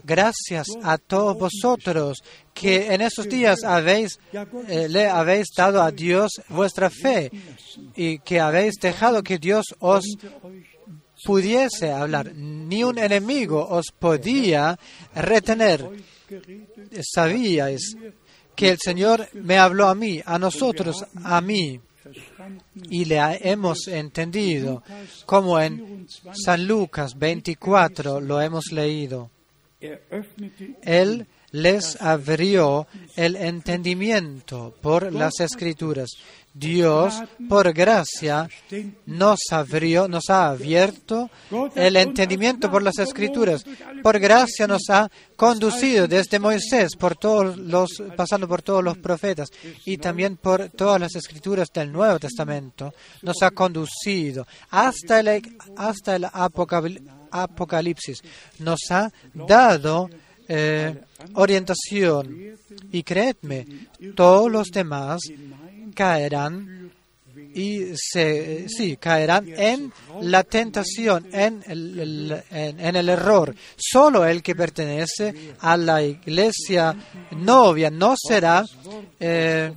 Gracias 0.03 0.67
a 0.84 0.97
todos 0.97 1.38
vosotros 1.38 2.19
que 2.53 2.93
en 2.93 3.01
esos 3.01 3.27
días 3.27 3.63
habéis, 3.63 4.19
eh, 4.67 4.88
le 4.89 5.07
habéis 5.07 5.47
dado 5.55 5.81
a 5.81 5.91
Dios 5.91 6.41
vuestra 6.49 6.89
fe 6.89 7.31
y 7.95 8.19
que 8.19 8.39
habéis 8.39 8.76
dejado 8.76 9.23
que 9.23 9.38
Dios 9.38 9.65
os 9.80 10.05
pudiese 11.23 11.91
hablar. 11.91 12.34
Ni 12.34 12.84
un 12.84 12.97
enemigo 12.97 13.67
os 13.69 13.88
podía 13.97 14.77
retener. 15.15 15.88
Sabíais 17.01 17.95
que 18.55 18.69
el 18.69 18.77
Señor 18.77 19.27
me 19.34 19.57
habló 19.57 19.88
a 19.88 19.95
mí, 19.95 20.21
a 20.26 20.38
nosotros, 20.38 21.05
a 21.23 21.41
mí 21.41 21.80
y 22.90 23.06
le 23.06 23.19
hemos 23.41 23.88
entendido, 23.88 24.84
como 25.26 25.60
en 25.60 26.07
San 26.34 26.68
Lucas 26.68 27.18
24 27.18 28.22
lo 28.22 28.41
hemos 28.41 28.72
leído. 28.72 29.30
Él 30.81 31.27
les 31.52 32.02
abrió 32.02 32.88
el 33.15 33.36
entendimiento 33.36 34.73
por 34.81 35.11
las 35.14 35.40
escrituras. 35.40 36.10
Dios, 36.60 37.23
por 37.48 37.72
gracia, 37.72 38.49
nos 39.06 39.40
abrió, 39.52 40.07
nos 40.07 40.30
ha 40.30 40.49
abierto 40.49 41.30
el 41.73 41.95
entendimiento 41.95 42.69
por 42.69 42.84
las 42.84 42.99
escrituras. 42.99 43.64
Por 44.03 44.19
gracia 44.19 44.68
nos 44.68 44.90
ha 44.90 45.10
conducido 45.36 46.07
desde 46.07 46.38
Moisés, 46.38 46.95
por 46.98 47.15
todos 47.15 47.57
los, 47.57 47.90
pasando 48.15 48.48
por 48.48 48.61
todos 48.61 48.84
los 48.84 48.98
profetas 48.98 49.48
y 49.86 49.98
también 49.98 50.36
por 50.38 50.69
todas 50.69 50.99
las 50.99 51.15
escrituras 51.15 51.69
del 51.73 51.91
Nuevo 51.91 52.19
Testamento. 52.19 52.94
Nos 53.22 53.41
ha 53.41 53.52
conducido 53.52 54.45
hasta 54.69 55.22
el, 55.22 55.41
hasta 55.77 56.18
el 56.18 56.27
Apocalipsis. 57.31 58.22
Nos 58.60 58.80
ha 58.90 59.10
dado 59.34 60.10
eh, 60.52 60.99
orientación. 61.36 62.57
Y 62.91 63.03
creedme, 63.03 63.68
todos 64.15 64.52
los 64.52 64.69
demás 64.72 65.22
caerán 65.99 66.93
y 67.53 67.91
se, 67.93 68.69
sí, 68.69 68.95
caerán 68.95 69.49
en 69.49 69.91
la 70.21 70.45
tentación, 70.45 71.27
en 71.34 71.61
el, 71.67 72.41
en, 72.51 72.95
el 72.95 73.09
error. 73.09 73.53
Solo 73.76 74.26
el 74.26 74.41
que 74.41 74.55
pertenece 74.55 75.55
a 75.59 75.76
la 75.76 76.01
iglesia 76.01 76.95
novia 77.31 77.89
no 77.89 78.15
será, 78.17 78.63
eh, 79.19 79.73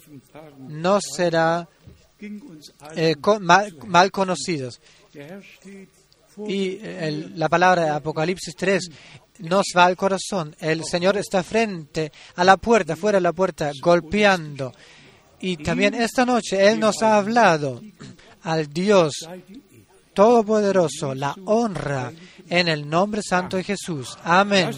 no 0.69 1.01
será 1.01 1.69
eh, 2.95 3.17
mal, 3.41 3.77
mal, 3.87 4.13
conocidos. 4.13 4.81
Y 6.47 6.79
la 7.35 7.49
palabra 7.49 7.85
de 7.85 7.91
Apocalipsis 7.91 8.55
3 8.57 8.89
nos 9.41 9.67
va 9.77 9.87
al 9.87 9.97
corazón. 9.97 10.55
El 10.61 10.85
Señor 10.85 11.17
está 11.17 11.43
frente 11.43 12.13
a 12.37 12.45
la 12.45 12.57
puerta, 12.59 12.95
fuera 12.95 13.19
de 13.19 13.23
la 13.23 13.33
puerta, 13.33 13.73
golpeando. 13.81 14.73
Y 15.43 15.59
también 15.59 15.95
esta 15.95 16.25
noche 16.25 16.69
Él 16.69 16.81
nos 16.81 17.03
ha 17.03 17.17
hablado 17.17 17.83
al 18.43 18.73
Dios 18.73 19.13
Todopoderoso, 20.15 21.15
la 21.15 21.35
honra 21.47 22.13
en 22.49 22.69
el 22.69 22.89
nombre 22.89 23.23
santo 23.23 23.57
de 23.57 23.65
Jesús. 23.65 24.17
Amén. 24.23 24.71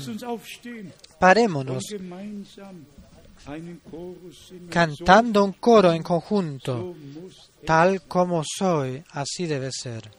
Parémonos 1.19 1.83
cantando 4.71 5.45
un 5.45 5.53
coro 5.53 5.93
en 5.93 6.03
conjunto, 6.03 6.95
tal 7.67 8.03
como 8.03 8.43
soy, 8.45 9.03
así 9.11 9.47
debe 9.47 9.71
ser. 9.73 10.11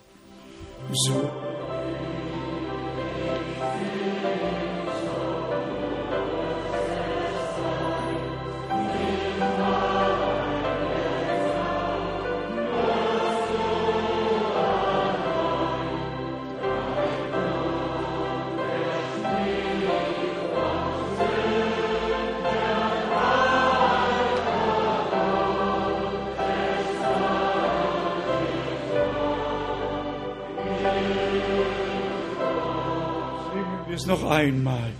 Noch 34.25 34.31
einmal. 34.31 34.91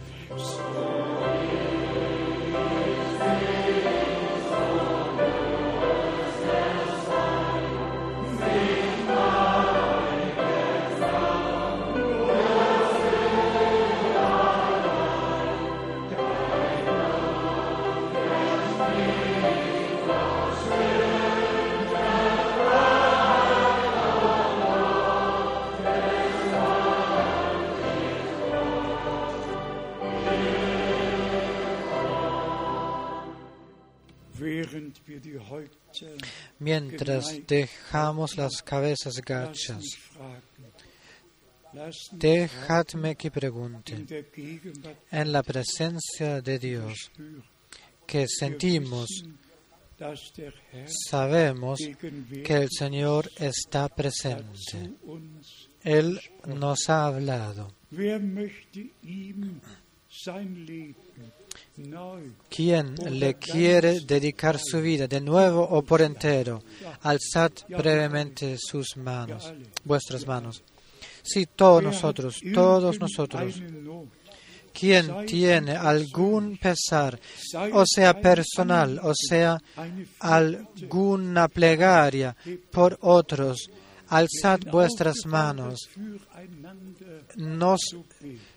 Mientras 36.59 37.39
dejamos 37.47 38.37
las 38.37 38.61
cabezas 38.61 39.15
gachas. 39.25 39.83
Dejadme 42.11 43.15
que 43.15 43.31
pregunte, 43.31 44.05
en 45.11 45.31
la 45.31 45.43
presencia 45.43 46.41
de 46.41 46.59
Dios, 46.59 47.11
que 48.07 48.25
sentimos 48.27 49.09
sabemos 51.09 51.79
que 52.43 52.53
el 52.53 52.69
Señor 52.69 53.29
está 53.37 53.87
presente. 53.87 54.93
Él 55.83 56.19
nos 56.45 56.89
ha 56.89 57.05
hablado. 57.05 57.73
¿Quién 62.49 62.95
le 63.19 63.33
quiere 63.35 63.99
dedicar 63.99 64.57
su 64.57 64.81
vida 64.81 65.07
de 65.07 65.19
nuevo 65.19 65.61
o 65.61 65.81
por 65.81 66.01
entero? 66.01 66.63
Alzad 67.01 67.51
brevemente 67.67 68.57
sus 68.57 68.95
manos, 68.95 69.53
vuestras 69.83 70.25
manos. 70.25 70.63
Sí, 71.21 71.47
todos 71.53 71.83
nosotros, 71.83 72.39
todos 72.53 72.99
nosotros. 72.99 73.55
¿Quién 74.71 75.25
tiene 75.25 75.71
algún 75.75 76.57
pesar, 76.57 77.19
o 77.73 77.83
sea 77.85 78.19
personal, 78.19 78.99
o 79.03 79.13
sea 79.13 79.57
alguna 80.19 81.47
plegaria 81.47 82.35
por 82.71 82.97
otros? 83.01 83.69
Alzad 84.09 84.59
vuestras 84.71 85.25
manos. 85.25 85.89
Nos 87.35 87.81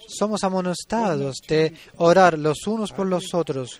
somos 0.08 0.42
amonestados 0.42 1.36
de 1.46 1.74
orar 1.96 2.38
los 2.38 2.66
unos 2.66 2.92
por 2.92 3.06
los 3.06 3.34
otros 3.34 3.78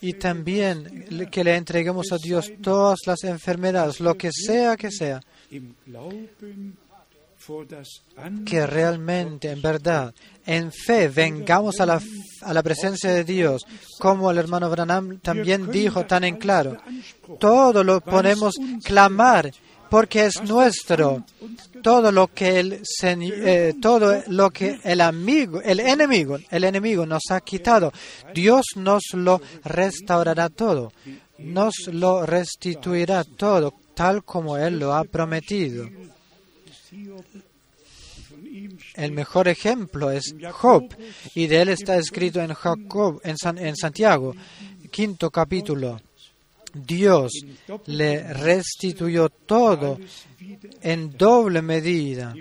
y 0.00 0.14
también 0.14 1.28
que 1.30 1.44
le 1.44 1.56
entreguemos 1.56 2.10
a 2.12 2.16
Dios 2.16 2.50
todas 2.62 3.00
las 3.06 3.22
enfermedades, 3.24 4.00
lo 4.00 4.16
que 4.16 4.30
sea 4.32 4.76
que 4.76 4.90
sea, 4.90 5.20
que 8.46 8.66
realmente, 8.66 9.50
en 9.50 9.62
verdad, 9.62 10.14
en 10.46 10.72
fe, 10.72 11.08
vengamos 11.08 11.80
a 11.80 11.86
la, 11.86 12.00
a 12.42 12.54
la 12.54 12.62
presencia 12.62 13.10
de 13.10 13.24
Dios, 13.24 13.62
como 13.98 14.30
el 14.30 14.38
hermano 14.38 14.70
Branham 14.70 15.18
también 15.20 15.70
dijo 15.70 16.06
tan 16.06 16.24
en 16.24 16.36
claro. 16.36 16.76
Todo 17.38 17.82
lo 17.84 18.00
podemos 18.00 18.54
clamar 18.84 19.50
porque 19.90 20.26
es 20.26 20.42
nuestro. 20.42 21.24
Todo 21.82 22.12
lo 22.12 22.28
que 22.28 22.60
el 22.60 22.82
eh, 23.02 23.74
todo 23.80 24.22
lo 24.28 24.50
que 24.50 24.78
el 24.84 25.00
amigo, 25.00 25.60
el 25.62 25.80
enemigo, 25.80 26.38
el 26.50 26.64
enemigo 26.64 27.04
nos 27.06 27.22
ha 27.30 27.40
quitado, 27.40 27.92
Dios 28.34 28.64
nos 28.76 29.02
lo 29.14 29.40
restaurará 29.64 30.48
todo. 30.48 30.92
Nos 31.38 31.74
lo 31.90 32.26
restituirá 32.26 33.24
todo, 33.24 33.72
tal 33.94 34.22
como 34.24 34.56
él 34.58 34.78
lo 34.78 34.92
ha 34.94 35.04
prometido. 35.04 35.88
El 38.94 39.12
mejor 39.12 39.48
ejemplo 39.48 40.10
es 40.10 40.34
Job, 40.52 40.84
y 41.34 41.46
de 41.46 41.62
él 41.62 41.68
está 41.70 41.96
escrito 41.96 42.40
en 42.42 42.52
Jacob, 42.52 43.20
en, 43.24 43.38
San- 43.38 43.58
en 43.58 43.76
Santiago, 43.76 44.34
quinto 44.90 45.30
capítulo. 45.30 46.00
Dios 46.74 47.32
le 47.86 48.32
restituyó 48.32 49.28
todo 49.28 49.98
en 50.82 51.16
doble 51.16 51.62
medida. 51.62 52.34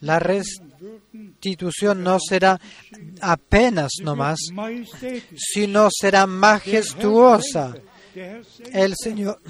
La 0.00 0.18
restitución 0.18 2.02
no 2.02 2.18
será 2.20 2.60
apenas 3.20 3.90
nomás, 4.02 4.38
sino 5.36 5.88
será 5.90 6.26
majestuosa. 6.26 7.74
El 8.72 8.94
Señor, 8.96 9.40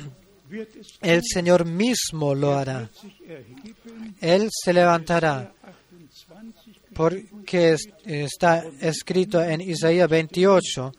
el 1.01 1.21
Señor 1.25 1.65
mismo 1.65 2.35
lo 2.35 2.55
hará. 2.55 2.89
Él 4.21 4.49
se 4.51 4.73
levantará, 4.73 5.53
28 6.29 6.81
porque 6.95 7.73
es- 7.75 7.89
está 8.05 8.65
escrito 8.81 9.43
en 9.43 9.61
Isaías 9.61 10.09
28 10.09 10.93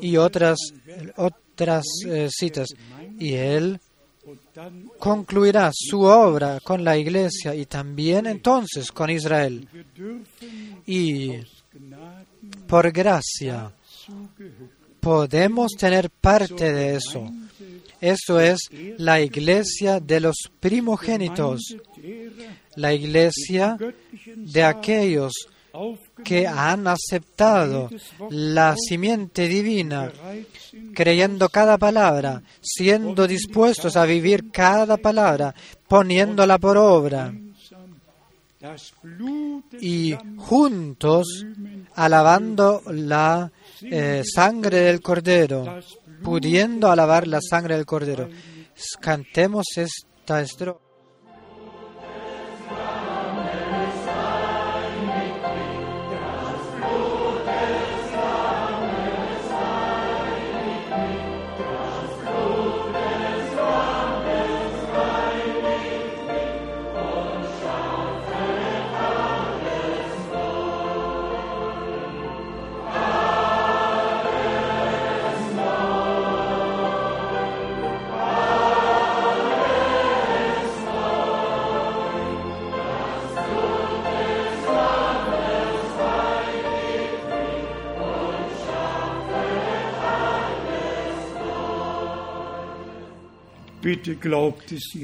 y 0.00 0.16
otras, 0.16 0.58
otras 1.16 1.84
eh, 2.06 2.28
citas. 2.30 2.68
Y 3.18 3.34
Él 3.34 3.80
concluirá 4.98 5.70
su 5.72 6.02
obra 6.02 6.60
con 6.60 6.84
la 6.84 6.96
iglesia 6.96 7.54
y 7.54 7.66
también 7.66 8.26
entonces 8.26 8.90
con 8.92 9.10
Israel. 9.10 9.68
Y 10.86 11.32
por 12.66 12.90
gracia 12.92 13.72
podemos 15.00 15.72
tener 15.72 16.10
parte 16.10 16.72
de 16.72 16.96
eso. 16.96 17.30
Eso 18.00 18.40
es 18.40 18.58
la 18.98 19.20
iglesia 19.20 20.00
de 20.00 20.20
los 20.20 20.36
primogénitos, 20.58 21.76
la 22.76 22.92
iglesia 22.92 23.76
de 24.36 24.62
aquellos 24.62 25.32
que 26.24 26.46
han 26.46 26.86
aceptado 26.86 27.88
la 28.30 28.74
simiente 28.76 29.48
divina, 29.48 30.12
creyendo 30.94 31.48
cada 31.48 31.78
palabra, 31.78 32.42
siendo 32.60 33.26
dispuestos 33.26 33.96
a 33.96 34.04
vivir 34.04 34.50
cada 34.50 34.96
palabra, 34.96 35.54
poniéndola 35.88 36.58
por 36.58 36.76
obra 36.76 37.32
y 39.80 40.14
juntos 40.36 41.44
alabando 41.94 42.82
la 42.86 43.50
eh, 43.82 44.22
sangre 44.24 44.80
del 44.80 45.00
Cordero, 45.00 45.80
pudiendo 46.22 46.90
alabar 46.90 47.26
la 47.26 47.40
sangre 47.40 47.76
del 47.76 47.86
Cordero. 47.86 48.28
Cantemos 49.00 49.66
esta 49.76 50.40
estrofa. 50.40 50.81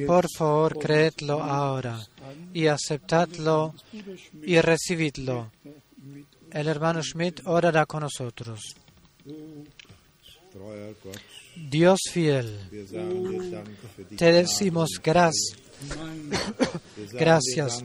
Por 0.06 0.26
favor, 0.36 0.78
creedlo 0.78 1.42
ahora 1.42 1.98
y 2.54 2.66
aceptadlo 2.66 3.74
y 4.42 4.60
recibidlo. 4.60 5.50
El 6.52 6.68
hermano 6.68 7.02
Schmidt 7.02 7.40
orará 7.44 7.86
con 7.86 8.02
nosotros. 8.02 8.60
Dios 11.56 11.98
fiel, 12.12 12.58
te 14.16 14.32
decimos 14.32 14.90
gracias, 15.02 15.56
gracias. 17.12 17.84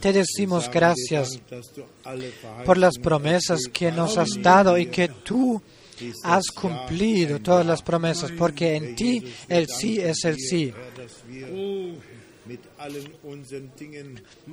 te 0.00 0.12
decimos 0.12 0.70
gracias 0.70 1.40
por 2.64 2.78
las 2.78 2.98
promesas 2.98 3.60
que 3.72 3.92
nos 3.92 4.16
has 4.18 4.30
dado 4.42 4.78
y 4.78 4.86
que 4.86 5.08
tú 5.08 5.60
has 6.24 6.46
cumplido 6.48 7.40
todas 7.40 7.66
las 7.66 7.82
promesas, 7.82 8.30
porque 8.32 8.76
en 8.76 8.94
ti 8.94 9.22
el 9.48 9.68
sí 9.68 9.98
es 9.98 10.24
el 10.24 10.36
sí. 10.36 10.72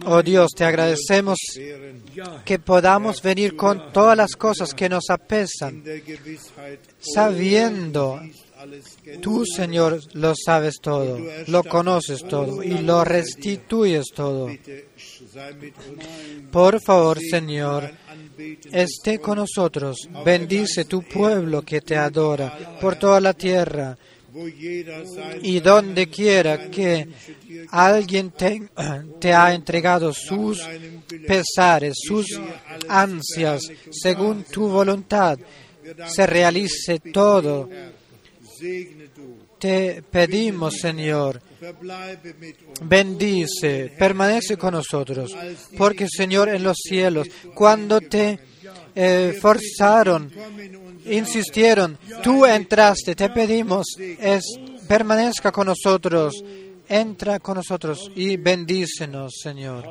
Oh 0.06 0.22
Dios, 0.22 0.52
te 0.56 0.66
agradecemos 0.66 1.38
que 2.46 2.60
podamos 2.60 3.22
venir 3.22 3.56
con 3.56 3.92
todas 3.92 4.18
las 4.18 4.36
cosas 4.36 4.74
que 4.74 4.90
nos 4.90 5.10
apesan, 5.10 5.84
sabiendo. 7.00 8.22
Tú, 9.22 9.46
Señor, 9.46 10.00
lo 10.14 10.34
sabes 10.36 10.80
todo, 10.82 11.20
lo 11.48 11.64
conoces 11.64 12.24
todo 12.28 12.64
y 12.64 12.80
lo 12.80 13.04
restituyes 13.04 14.06
todo. 14.16 14.50
Por 16.52 16.82
favor, 16.82 17.20
Señor, 17.20 17.92
esté 18.72 19.20
con 19.20 19.38
nosotros. 19.38 20.10
Bendice 20.26 20.86
tu 20.86 21.04
pueblo 21.04 21.62
que 21.62 21.82
te 21.82 21.96
adora 21.96 22.78
por 22.82 22.96
toda 22.96 23.20
la 23.20 23.34
tierra 23.34 23.98
y 25.42 25.60
donde 25.60 26.08
quiera 26.10 26.70
que 26.70 27.08
alguien 27.72 28.32
te, 28.32 28.70
te 29.20 29.34
ha 29.34 29.54
entregado 29.54 30.14
sus 30.14 30.62
pesares, 31.28 31.96
sus 32.08 32.40
ansias, 32.88 33.64
según 33.92 34.44
tu 34.44 34.68
voluntad, 34.68 35.38
se 36.08 36.28
realice 36.28 37.00
todo. 37.00 37.70
Te 39.60 40.04
pedimos, 40.04 40.76
Señor, 40.76 41.42
bendice, 42.82 43.92
permanece 43.98 44.58
con 44.58 44.74
nosotros, 44.74 45.36
porque 45.78 46.08
Señor 46.08 46.50
en 46.50 46.64
los 46.64 46.78
cielos, 46.78 47.28
cuando 47.54 48.00
te 48.02 48.40
eh, 48.96 49.38
forzaron, 49.42 50.32
insistieron, 51.06 51.98
tú 52.24 52.46
entraste, 52.46 53.16
te 53.16 53.30
pedimos, 53.30 53.86
es, 54.00 54.44
permanezca 54.88 55.52
con 55.52 55.68
nosotros, 55.68 56.44
entra 56.88 57.40
con 57.40 57.56
nosotros 57.56 58.12
y 58.16 58.38
bendícenos, 58.38 59.34
Señor. 59.42 59.86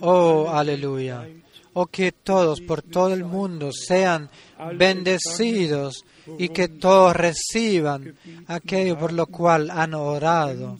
Oh, 0.00 0.48
aleluya. 0.50 1.26
Oh, 1.78 1.88
que 1.88 2.10
todos 2.10 2.62
por 2.62 2.80
todo 2.80 3.12
el 3.12 3.22
mundo 3.22 3.70
sean 3.70 4.30
bendecidos 4.78 6.06
y 6.38 6.48
que 6.48 6.68
todos 6.68 7.14
reciban 7.14 8.16
aquello 8.46 8.98
por 8.98 9.12
lo 9.12 9.26
cual 9.26 9.70
han 9.70 9.92
orado, 9.92 10.78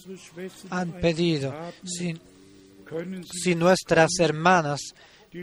han 0.70 0.92
pedido. 0.92 1.54
Si 1.84 3.54
nuestras 3.54 4.08
hermanas 4.20 4.80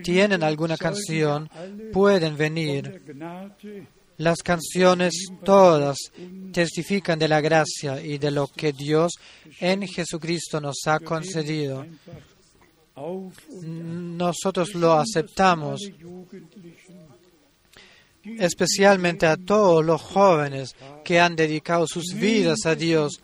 tienen 0.04 0.42
alguna 0.42 0.76
canción, 0.76 1.48
pueden 1.92 2.36
venir. 2.36 3.04
Las 4.18 4.42
canciones 4.42 5.14
todas 5.44 5.98
testifican 6.52 7.20
de 7.20 7.28
la 7.28 7.42
gracia 7.42 8.02
y 8.02 8.18
de 8.18 8.32
lo 8.32 8.48
que 8.48 8.74
Dios 8.74 9.12
en 9.60 9.88
Jesucristo 9.88 10.60
nos 10.60 10.78
ha 10.88 11.00
concedido. 11.00 11.86
Nosotros 12.96 14.76
lo 14.76 14.94
aceptamos, 14.94 15.82
especialmente 18.24 19.26
a 19.26 19.36
todos 19.36 19.84
los 19.84 20.02
jóvenes 20.02 20.76
que 21.04 21.20
han 21.20 21.36
dedicado 21.36 21.88
sus 21.88 22.14
vidas 22.14 22.66
a 22.66 22.76
Dios. 22.76 23.20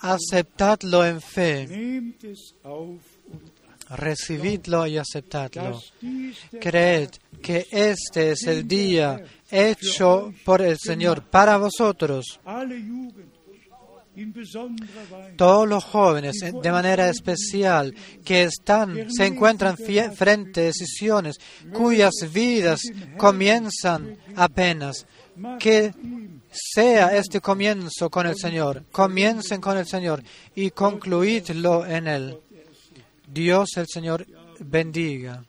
Aceptadlo 0.00 1.06
en 1.06 1.20
fe, 1.20 2.02
recibidlo 3.90 4.86
y 4.86 4.98
aceptadlo. 4.98 5.80
Creed 6.60 7.10
que 7.40 7.66
este 7.70 8.32
es 8.32 8.42
el 8.46 8.66
día 8.66 9.22
hecho 9.50 10.34
por 10.44 10.60
el 10.60 10.76
Señor 10.78 11.22
para 11.22 11.56
vosotros. 11.56 12.40
Todos 15.36 15.68
los 15.68 15.84
jóvenes, 15.84 16.36
de 16.40 16.72
manera 16.72 17.08
especial, 17.08 17.94
que 18.24 18.44
están, 18.44 19.10
se 19.10 19.26
encuentran 19.26 19.76
frente 19.76 20.60
a 20.60 20.64
decisiones 20.64 21.36
cuyas 21.72 22.14
vidas 22.32 22.80
comienzan 23.16 24.16
apenas, 24.36 25.06
que 25.58 25.92
sea 26.50 27.16
este 27.16 27.40
comienzo 27.40 28.10
con 28.10 28.26
el 28.26 28.36
Señor. 28.36 28.84
Comiencen 28.90 29.60
con 29.60 29.76
el 29.76 29.86
Señor 29.86 30.22
y 30.54 30.70
concluidlo 30.70 31.86
en 31.86 32.08
Él. 32.08 32.38
Dios 33.26 33.70
el 33.76 33.86
Señor 33.86 34.26
bendiga. 34.60 35.44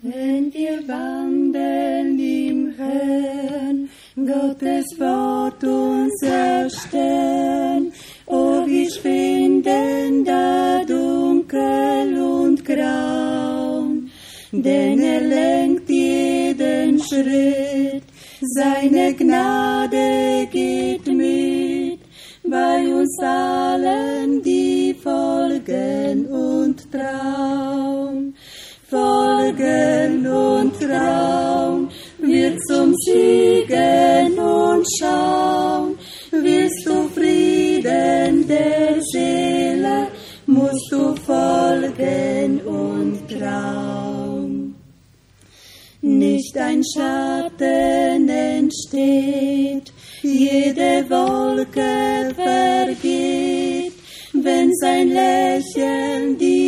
Wenn 0.00 0.54
wir 0.54 0.86
wandeln 0.86 2.20
im 2.20 2.72
Herrn, 2.76 3.88
Gottes 4.14 4.86
Wort 4.96 5.64
uns 5.64 6.22
erstellen, 6.22 7.92
oh, 8.26 8.64
wir 8.64 8.88
finden 8.90 10.24
da 10.24 10.84
dunkel 10.84 12.16
und 12.16 12.64
grau, 12.64 13.88
denn 14.52 15.00
er 15.00 15.20
lenkt 15.20 15.90
jeden 15.90 17.00
Schritt, 17.00 18.04
seine 18.40 19.14
Gnade 19.14 20.46
geht 20.52 21.08
mit, 21.08 21.98
bei 22.44 22.86
uns 22.94 23.18
allen, 23.20 24.40
die 24.44 24.94
folgen 24.94 26.26
und 26.26 26.88
trauen 26.92 28.34
folgen 28.90 30.26
und 30.26 30.72
Traum. 30.80 31.88
Wird 32.18 32.58
zum 32.68 32.94
Siegen 33.04 34.38
und 34.38 34.86
schauen, 34.98 35.98
wirst 36.30 36.86
du 36.86 37.08
Frieden 37.08 38.46
der 38.48 39.00
Seele, 39.12 40.08
musst 40.46 40.90
du 40.90 41.14
folgen 41.26 42.60
und 42.62 43.28
Traum. 43.28 44.74
Nicht 46.00 46.56
ein 46.56 46.82
Schatten 46.84 48.28
entsteht, 48.28 49.92
jede 50.22 51.04
Wolke 51.10 52.34
vergeht, 52.34 53.92
wenn 54.32 54.72
sein 54.74 55.08
Lächeln 55.08 56.38
die 56.38 56.67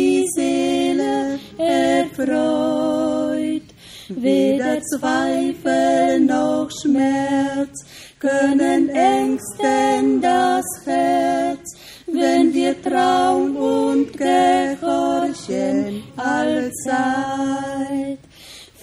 erfreut. 1.71 3.63
Weder 4.09 4.81
Zweifel 4.81 6.19
noch 6.21 6.69
Schmerz 6.81 7.85
können 8.19 8.89
ängsten 8.89 10.21
das 10.21 10.65
Herz, 10.85 11.75
wenn 12.07 12.53
wir 12.53 12.81
trauen 12.81 13.55
und 13.55 14.11
gehorchen 14.17 16.03
allzeit. 16.17 18.19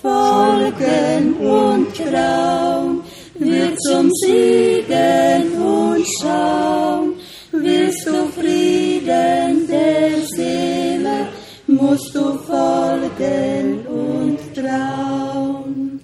Folgen 0.01 1.35
und 1.35 1.95
Traum 1.95 3.03
wird 3.35 3.79
zum 3.83 4.11
Siegen 4.23 5.53
und 5.61 6.07
schauen, 6.21 7.15
wirst 7.53 8.07
du 8.07 8.29
Frieden 8.29 9.48
musst 11.81 12.15
du 12.15 12.39
folgen 12.39 13.87
und 13.87 14.39
trauen. 14.55 16.01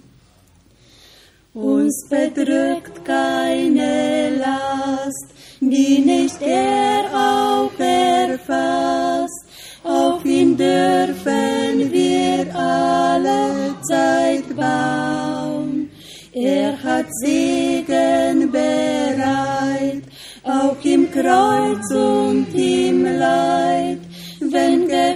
Uns 1.55 1.96
bedrückt 2.09 3.05
keine 3.05 4.30
Last, 4.36 5.28
die 5.60 5.98
nicht 6.01 6.40
er 6.42 7.05
auch 7.12 7.78
erfasst. 7.78 9.44
Auf 9.84 10.24
ihn 10.24 10.56
dürfen 10.56 11.92
wir 11.92 12.46
alle 12.55 13.74
Zeit 13.88 14.56
bauen. 14.56 15.90
Er 16.32 16.82
hat 16.82 17.06
Segen 17.22 18.51
bereit, 18.51 20.02
auch 20.42 20.84
im 20.84 21.10
Kreuz 21.10 21.90
und 21.92 22.48
im 22.55 23.05
Leid, 23.05 24.01
wenn 24.40 24.88
gehorsam 24.88 25.13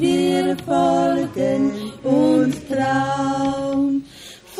wir 0.00 0.56
folgen 0.64 1.72
und 2.02 2.54
trauen. 2.68 4.04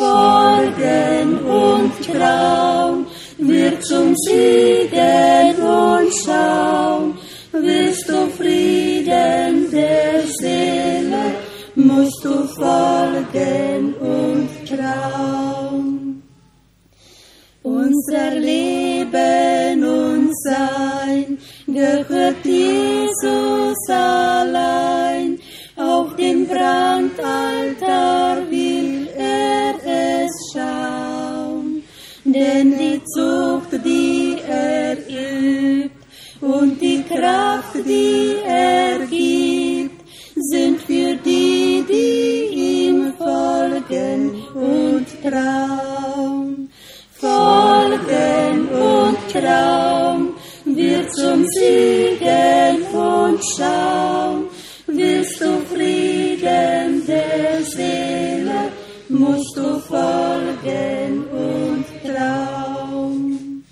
Folgen 0.01 1.39
und 1.45 1.93
trauen, 2.07 3.07
wir 3.39 3.81
zum 3.81 4.15
Siegen 4.17 5.57
und 5.57 6.11
schauen, 6.25 7.19
wirst 7.53 8.09
du 8.09 8.27
Frieden 8.39 9.71
der 9.71 10.23
Seele, 10.41 11.35
musst 11.75 12.25
du 12.25 12.45
folgen 12.45 13.95
und 14.01 14.49
trauen. 14.67 16.23
Unser 17.63 18.31
Leben 18.37 19.85
und 19.85 20.31
Sein 20.45 21.39
gehört 21.67 22.45
Jesus 22.45 23.77
allein. 23.89 25.10
Dem 26.21 26.47
Brandaltar 26.47 28.37
will 28.51 29.09
er 29.17 29.75
es 29.83 30.53
schauen. 30.53 31.83
Denn 32.25 32.77
die 32.79 33.01
Zucht, 33.15 33.73
die 33.83 34.37
er 34.47 34.99
übt 35.09 35.97
und 36.43 36.79
die 36.79 37.03
Kraft, 37.05 37.75
die 37.87 38.35
er 38.47 38.99
gibt, 39.07 40.03
sind 40.35 40.83
für 40.83 41.15
die, 41.25 41.85
die 41.89 42.85
ihm 42.85 43.15
folgen 43.17 44.45
und 44.55 45.07
trauen. 45.23 46.71
Folgen 47.13 48.69
und 48.69 49.19
trauen, 49.33 50.35
wir 50.67 51.09
zum 51.09 51.47
Siegen 51.47 52.83
und 52.93 53.41
schauen, 53.57 54.50
Frieden 56.41 57.07
der 57.07 57.63
Seele, 57.65 58.73
musst 59.11 59.57
du 59.57 59.79
folgen 59.81 61.25
und 61.31 61.85
trauen. 62.03 63.65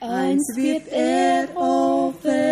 Eins 0.00 0.56
wird 0.56 0.88
er 0.90 1.48
offenbar, 1.56 2.50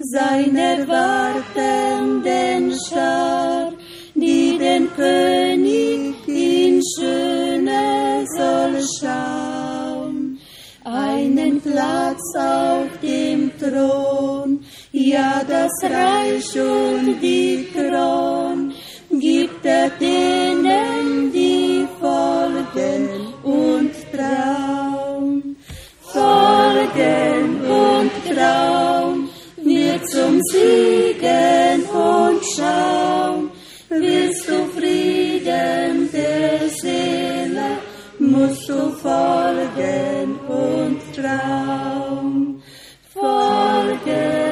seiner 0.00 0.88
wartenden 0.88 2.74
Schar, 2.88 3.72
die 4.14 4.58
den 4.58 4.92
König 4.94 6.16
in 6.26 6.82
Schöne 6.96 8.24
soll 8.36 8.82
schauen. 9.00 10.40
Einen 10.84 11.60
Platz 11.60 12.34
auf 12.36 12.88
dem 13.00 13.52
Thron. 13.58 14.60
Ja, 15.00 15.44
das 15.46 15.70
Reich 15.84 16.60
und 16.60 17.20
die 17.20 17.68
Kron 17.72 18.72
gibt 19.08 19.64
er 19.64 19.90
denen, 19.90 21.30
die 21.32 21.86
folgen 22.00 23.08
und 23.44 23.92
trauen. 24.12 25.56
Folgen 26.00 27.60
und 27.64 28.10
trauen 28.28 29.28
wird 29.62 30.04
zum 30.10 30.40
Siegen 30.50 31.84
und 31.94 32.40
Schauen. 32.56 33.50
Willst 33.90 34.48
du 34.48 34.64
Frieden 34.76 36.10
der 36.12 36.68
Seele, 36.70 37.78
musst 38.18 38.68
du 38.68 38.90
folgen 38.90 40.40
und 40.48 41.00
trauen. 41.14 42.62
Folgen 43.14 44.47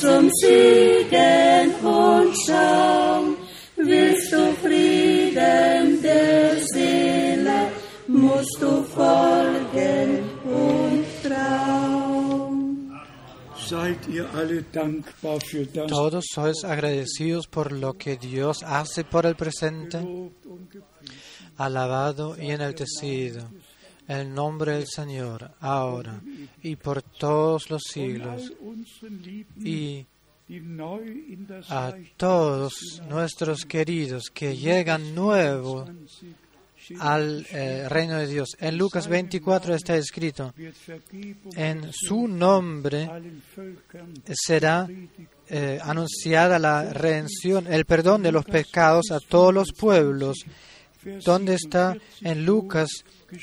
zum 0.00 0.30
Siegen 0.40 1.74
und 1.84 2.34
Schauen. 2.46 3.36
Willst 3.76 4.32
du 4.32 4.52
Frieden 4.62 6.02
der 6.02 6.56
Seele, 6.72 7.68
musst 8.06 8.56
du 8.60 8.82
folgen 8.82 10.30
und 10.44 11.04
trauen. 11.22 13.00
Seid 13.68 14.06
ihr 14.08 14.28
alle 14.34 14.62
dankbar 14.62 15.40
für 15.40 15.66
das 15.66 15.90
Todos 15.90 16.24
sois 16.34 16.64
agradecidos 16.64 17.46
por 17.46 17.72
lo 17.72 17.94
que 17.94 18.16
Dios 18.16 18.62
hace 18.62 19.04
por 19.04 19.24
el 19.24 19.36
presente, 19.36 19.98
alabado 21.56 22.36
y 22.38 22.50
enaltecido 22.50 23.48
el 24.08 24.32
nombre 24.32 24.72
del 24.72 24.86
Señor, 24.86 25.52
ahora 25.60 26.20
y 26.62 26.76
por 26.76 27.02
todos 27.02 27.70
los 27.70 27.82
siglos, 27.82 28.52
y 29.62 30.06
a 31.68 31.94
todos 32.16 33.02
nuestros 33.08 33.64
queridos 33.64 34.24
que 34.32 34.56
llegan 34.56 35.14
nuevos 35.14 35.86
20 35.86 36.44
al 36.98 37.46
eh, 37.50 37.88
reino 37.88 38.16
de 38.18 38.26
Dios. 38.26 38.50
En 38.60 38.76
Lucas 38.76 39.08
24 39.08 39.74
está 39.74 39.96
escrito, 39.96 40.52
en 41.56 41.90
su 41.92 42.28
nombre 42.28 43.08
será 44.34 44.88
eh, 45.48 45.78
anunciada 45.82 46.58
la 46.58 46.92
redención, 46.92 47.72
el 47.72 47.84
perdón 47.84 48.22
de 48.22 48.32
los 48.32 48.44
pecados 48.44 49.10
a 49.10 49.18
todos 49.20 49.52
los 49.54 49.72
pueblos. 49.72 50.44
¿Dónde 51.22 51.54
está 51.54 51.92
47 51.92 52.30
en 52.30 52.46
Lucas 52.46 52.88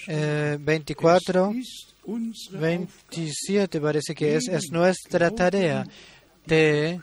eh, 0.08 0.58
24, 0.60 1.52
ist 1.52 1.94
unsere 2.04 2.60
27? 2.60 3.80
Parece 3.82 4.14
que 4.16 4.36
es, 4.36 4.48
es 4.48 4.72
nuestra 4.72 5.32
tarea 5.32 5.86
de 6.46 7.00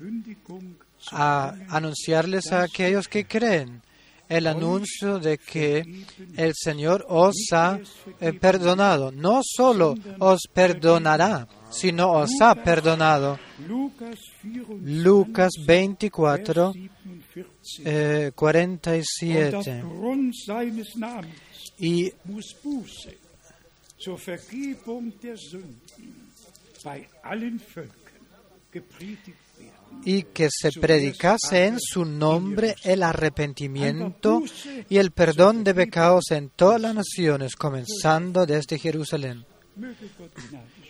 a 1.13 1.55
anunciarles 1.69 2.53
a 2.53 2.63
aquellos 2.63 3.09
que 3.09 3.25
creen 3.25 3.83
el 4.29 4.47
anuncio 4.47 5.19
de 5.19 5.39
que 5.39 6.05
el 6.37 6.53
Señor 6.55 7.07
os 7.09 7.35
ha 7.53 7.79
eh, 8.21 8.33
perdonado. 8.35 9.11
No 9.11 9.41
solo 9.43 9.95
os 10.19 10.41
perdonará, 10.53 11.49
sino 11.71 12.13
os 12.13 12.31
ha 12.41 12.55
perdonado. 12.55 13.39
Lukas 13.67 14.19
24, 14.43 14.79
Lucas 14.83 15.53
24, 15.67 16.73
Vers 17.35 18.33
47. 18.35 19.71
eh, 19.71 19.83
Und 19.83 20.35
47. 20.35 21.48
Y 21.79 22.13
y 30.05 30.23
que 30.23 30.49
se 30.51 30.73
predicase 30.73 31.67
en 31.67 31.79
su 31.81 32.05
nombre 32.05 32.77
el 32.85 33.03
arrepentimiento 33.03 34.43
y 34.89 34.99
el 34.99 35.11
perdón 35.11 35.65
de 35.65 35.75
pecados 35.75 36.31
en 36.31 36.51
todas 36.51 36.81
las 36.81 36.95
naciones, 36.95 37.57
comenzando 37.57 38.47
desde 38.47 38.79
Jerusalén. 38.79 39.45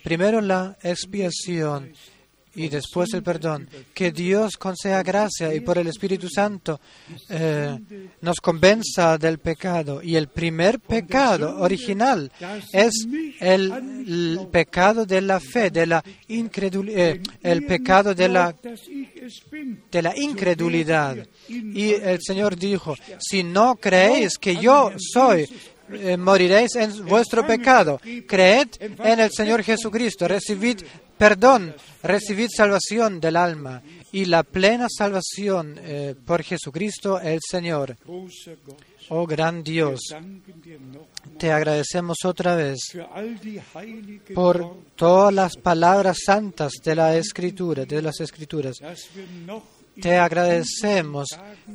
Primero 0.02 0.40
la 0.40 0.76
expiación 0.82 1.92
y 2.54 2.68
después 2.68 3.12
el 3.14 3.22
perdón. 3.22 3.68
Que 3.94 4.12
Dios 4.12 4.56
conceda 4.56 5.02
gracia 5.02 5.54
y 5.54 5.60
por 5.60 5.78
el 5.78 5.86
Espíritu 5.88 6.28
Santo 6.28 6.80
eh, 7.28 7.78
nos 8.20 8.40
convenza 8.40 9.18
del 9.18 9.38
pecado. 9.38 10.02
Y 10.02 10.16
el 10.16 10.28
primer 10.28 10.80
pecado 10.80 11.60
original 11.60 12.30
es 12.72 13.06
el, 13.40 14.48
pecado 14.50 15.06
de 15.06 15.20
la 15.20 15.40
fe, 15.40 15.70
de 15.70 15.86
la 15.86 16.02
incredulidad, 16.28 17.16
el 17.42 17.64
pecado 17.64 18.14
de 18.14 18.28
la 18.28 18.54
de 19.90 20.02
la 20.02 20.16
incredulidad. 20.16 21.16
Y 21.48 21.92
el 21.92 22.18
Señor 22.20 22.56
dijo, 22.56 22.94
si 23.18 23.42
no 23.42 23.76
creéis 23.76 24.38
que 24.38 24.56
yo 24.56 24.92
soy, 24.98 25.48
eh, 25.92 26.16
moriréis 26.16 26.76
en 26.76 27.06
vuestro 27.06 27.46
pecado. 27.46 28.00
Creed 28.26 28.68
en 28.80 29.20
el 29.20 29.30
Señor 29.30 29.62
Jesucristo, 29.62 30.28
recibid 30.28 30.82
perdón, 31.18 31.74
recibid 32.02 32.48
salvación 32.56 33.20
del 33.20 33.36
alma 33.36 33.82
y 34.12 34.24
la 34.24 34.44
plena 34.44 34.86
salvación 34.88 35.74
eh, 35.78 36.14
por 36.24 36.42
Jesucristo 36.42 37.20
el 37.20 37.40
Señor. 37.46 37.96
Oh 39.10 39.26
gran 39.26 39.62
Dios, 39.62 40.00
te 41.38 41.50
agradecemos 41.50 42.18
otra 42.24 42.54
vez 42.54 42.78
por 44.34 44.76
todas 44.94 45.32
las 45.32 45.56
palabras 45.56 46.18
santas 46.24 46.72
de 46.84 46.94
la 46.94 47.16
Escritura, 47.16 47.84
de 47.84 48.02
las 48.02 48.20
Escrituras. 48.20 48.76
Te 50.00 50.16
agradecemos 50.16 51.28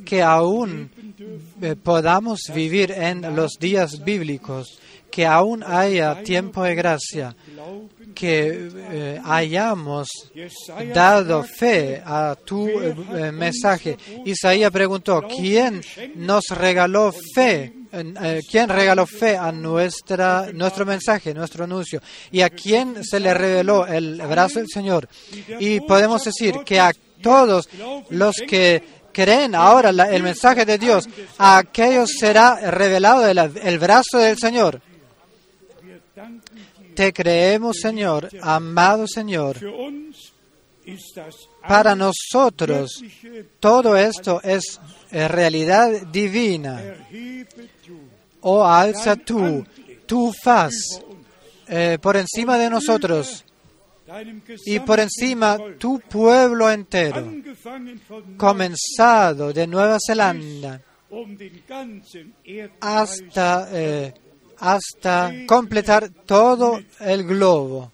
que 0.04 0.22
aún 0.22 0.90
eh, 1.60 1.76
podamos 1.76 2.40
vivir 2.54 2.90
en 2.90 3.34
los 3.34 3.52
días 3.60 4.02
bíblicos, 4.04 4.78
que 5.10 5.26
aún 5.26 5.62
haya 5.62 6.22
tiempo 6.22 6.62
de 6.64 6.74
gracia, 6.74 7.36
que 8.14 8.70
eh, 8.74 9.20
hayamos 9.24 10.08
dado 10.94 11.42
fe 11.42 12.02
a 12.04 12.36
tu 12.44 12.68
eh, 12.68 13.30
mensaje. 13.32 13.96
Isaías 14.24 14.70
preguntó, 14.70 15.22
¿quién 15.22 15.82
nos 16.16 16.44
regaló 16.50 17.12
fe? 17.34 17.74
¿Quién 18.50 18.68
regaló 18.68 19.06
fe 19.06 19.36
a 19.36 19.52
nuestra, 19.52 20.50
nuestro 20.52 20.84
mensaje, 20.84 21.32
nuestro 21.32 21.62
anuncio? 21.62 22.02
¿Y 22.32 22.40
a 22.40 22.50
quién 22.50 23.04
se 23.04 23.20
le 23.20 23.32
reveló 23.32 23.86
el 23.86 24.16
brazo 24.16 24.58
del 24.58 24.68
Señor? 24.68 25.08
Y 25.60 25.78
podemos 25.78 26.24
decir 26.24 26.56
que 26.64 26.80
a 26.80 26.92
todos 27.24 27.70
los 28.10 28.36
que 28.46 28.82
creen 29.12 29.54
ahora 29.54 29.88
el 29.88 30.22
mensaje 30.22 30.66
de 30.66 30.76
Dios, 30.76 31.08
a 31.38 31.56
aquellos 31.58 32.10
será 32.20 32.70
revelado 32.70 33.26
el, 33.26 33.78
brazo 33.78 34.18
del 34.18 34.36
Señor. 34.36 34.82
Te 36.94 37.14
creemos, 37.14 37.78
Señor, 37.80 38.28
amado 38.42 39.06
Señor. 39.08 39.58
Para 41.66 41.96
nosotros 41.96 43.02
todo 43.58 43.96
esto 43.96 44.42
es 44.42 44.78
realidad 45.10 46.02
divina. 46.12 46.82
Oh, 48.42 48.62
alza 48.62 49.16
tú, 49.16 49.64
tu 50.04 50.30
faz 50.44 50.74
eh, 51.66 51.96
por 52.02 52.18
encima 52.18 52.58
de 52.58 52.68
nosotros 52.68 53.42
y 54.66 54.80
por 54.80 55.00
encima 55.00 55.58
tu 55.78 56.00
pueblo 56.00 56.70
entero, 56.70 57.32
comenzado 58.36 59.52
de 59.52 59.66
Nueva 59.66 59.98
Zelanda 60.04 60.80
hasta, 62.80 63.68
eh, 63.72 64.14
hasta 64.58 65.32
completar 65.46 66.10
todo 66.26 66.80
el 67.00 67.24
globo. 67.24 67.92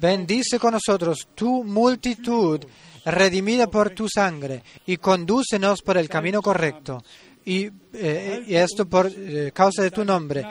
Bendice 0.00 0.58
con 0.58 0.72
nosotros 0.72 1.28
tu 1.34 1.62
multitud 1.64 2.64
redimida 3.04 3.70
por 3.70 3.90
tu 3.90 4.06
sangre 4.08 4.62
y 4.86 4.96
condúcenos 4.96 5.82
por 5.82 5.98
el 5.98 6.08
camino 6.08 6.40
correcto. 6.42 7.02
Y, 7.44 7.70
eh, 7.94 8.44
esto 8.48 8.86
por 8.86 9.10
eh, 9.14 9.52
causa 9.54 9.82
de 9.82 9.90
tu 9.90 10.04
nombre. 10.04 10.44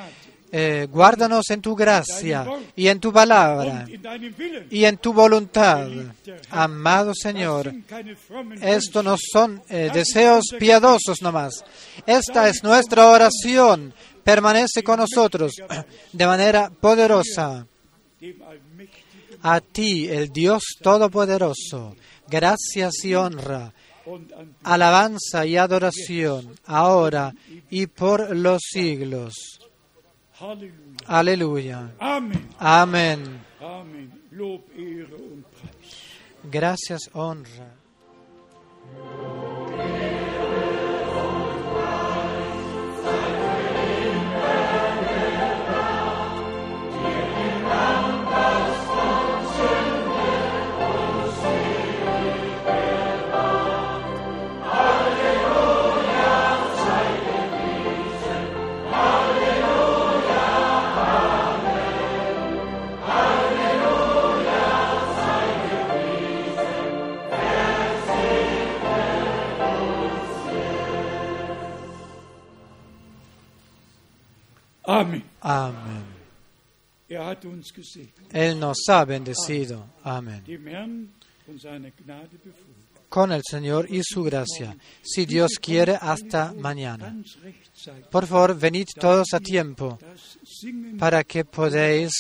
Eh, 0.49 0.88
guárdanos 0.90 1.49
en 1.49 1.61
tu 1.61 1.76
gracia 1.76 2.45
y 2.74 2.88
en 2.88 3.02
tu 3.02 3.11
palabra 3.11 3.86
y 4.69 4.86
en 4.86 4.98
tu 4.98 5.11
voluntad. 5.11 5.90
Amado 6.49 7.11
Señor, 7.14 7.74
esto 8.61 9.03
no 9.03 9.18
son 9.18 9.61
eh, 9.68 9.90
deseos 9.94 10.45
piadosos 10.57 11.22
nomás. 11.22 11.65
Esta 12.06 12.48
es 12.48 12.64
nuestra 12.64 13.07
oración. 13.07 13.94
Permanece 14.24 14.84
con 14.84 14.99
nosotros 14.99 15.53
de 16.14 16.26
manera 16.26 16.69
poderosa. 16.69 17.65
A 19.41 19.61
ti, 19.61 20.07
el 20.07 20.30
Dios 20.30 20.64
Todopoderoso, 20.82 21.95
gracias 22.28 23.03
y 23.03 23.15
honra, 23.15 23.72
alabanza 24.64 25.45
y 25.45 25.57
adoración, 25.57 26.56
ahora 26.65 27.34
y 27.69 27.88
por 27.88 28.36
los 28.36 28.61
siglos. 28.72 29.56
Aleluya. 31.07 31.91
Amen. 31.99 32.47
Amén. 32.59 33.41
Preis. 35.51 36.05
Gracias, 36.43 37.09
honra. 37.14 37.73
Amén. 75.41 76.18
Er 77.09 77.38
Él 78.34 78.59
nos 78.59 78.77
ha 78.89 79.05
bendecido. 79.05 79.85
Amén. 80.03 80.43
Con 83.07 83.31
el 83.31 83.41
Señor 83.49 83.88
y 83.89 84.01
su 84.03 84.23
gracia. 84.23 84.76
Si 85.01 85.26
Dios 85.26 85.51
quiere, 85.61 85.97
hasta 85.99 86.53
mañana. 86.53 87.15
Por 88.11 88.27
favor, 88.27 88.57
venid 88.57 88.88
todos 88.99 89.27
a 89.34 89.39
tiempo 89.39 89.97
para 90.99 91.23
que 91.23 91.45
podáis 91.45 92.11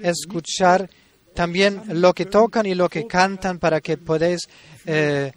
escuchar 0.00 0.88
también 1.34 1.82
lo 2.00 2.14
que 2.14 2.26
tocan 2.26 2.64
y 2.66 2.74
lo 2.74 2.88
que 2.88 3.06
cantan, 3.06 3.58
para 3.58 3.80
que 3.80 3.98
podáis 3.98 4.40
eh, 4.86 5.32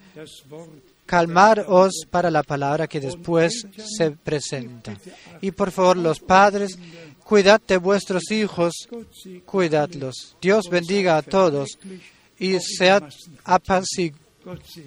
calmaros 1.05 2.05
para 2.09 2.31
la 2.31 2.43
palabra 2.43 2.87
que 2.87 2.99
después 2.99 3.67
se 3.97 4.11
presenta. 4.11 4.97
Y 5.41 5.51
por 5.51 5.71
favor, 5.71 5.97
los 5.97 6.19
padres, 6.19 6.77
cuidad 7.23 7.61
de 7.67 7.77
vuestros 7.77 8.29
hijos, 8.31 8.73
cuidadlos. 9.45 10.35
Dios 10.41 10.65
bendiga 10.69 11.17
a 11.17 11.21
todos 11.21 11.77
y 12.39 12.59
sead 12.59 13.03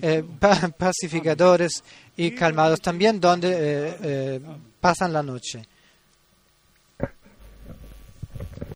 eh, 0.03 0.23
pa- 0.39 0.69
pacificadores 0.79 1.83
y 2.17 2.31
calmados 2.33 2.81
también 2.81 3.19
donde 3.21 3.49
eh, 3.53 3.97
eh, 4.03 4.41
pasan 4.81 5.13
la 5.13 5.23
noche. 5.23 5.63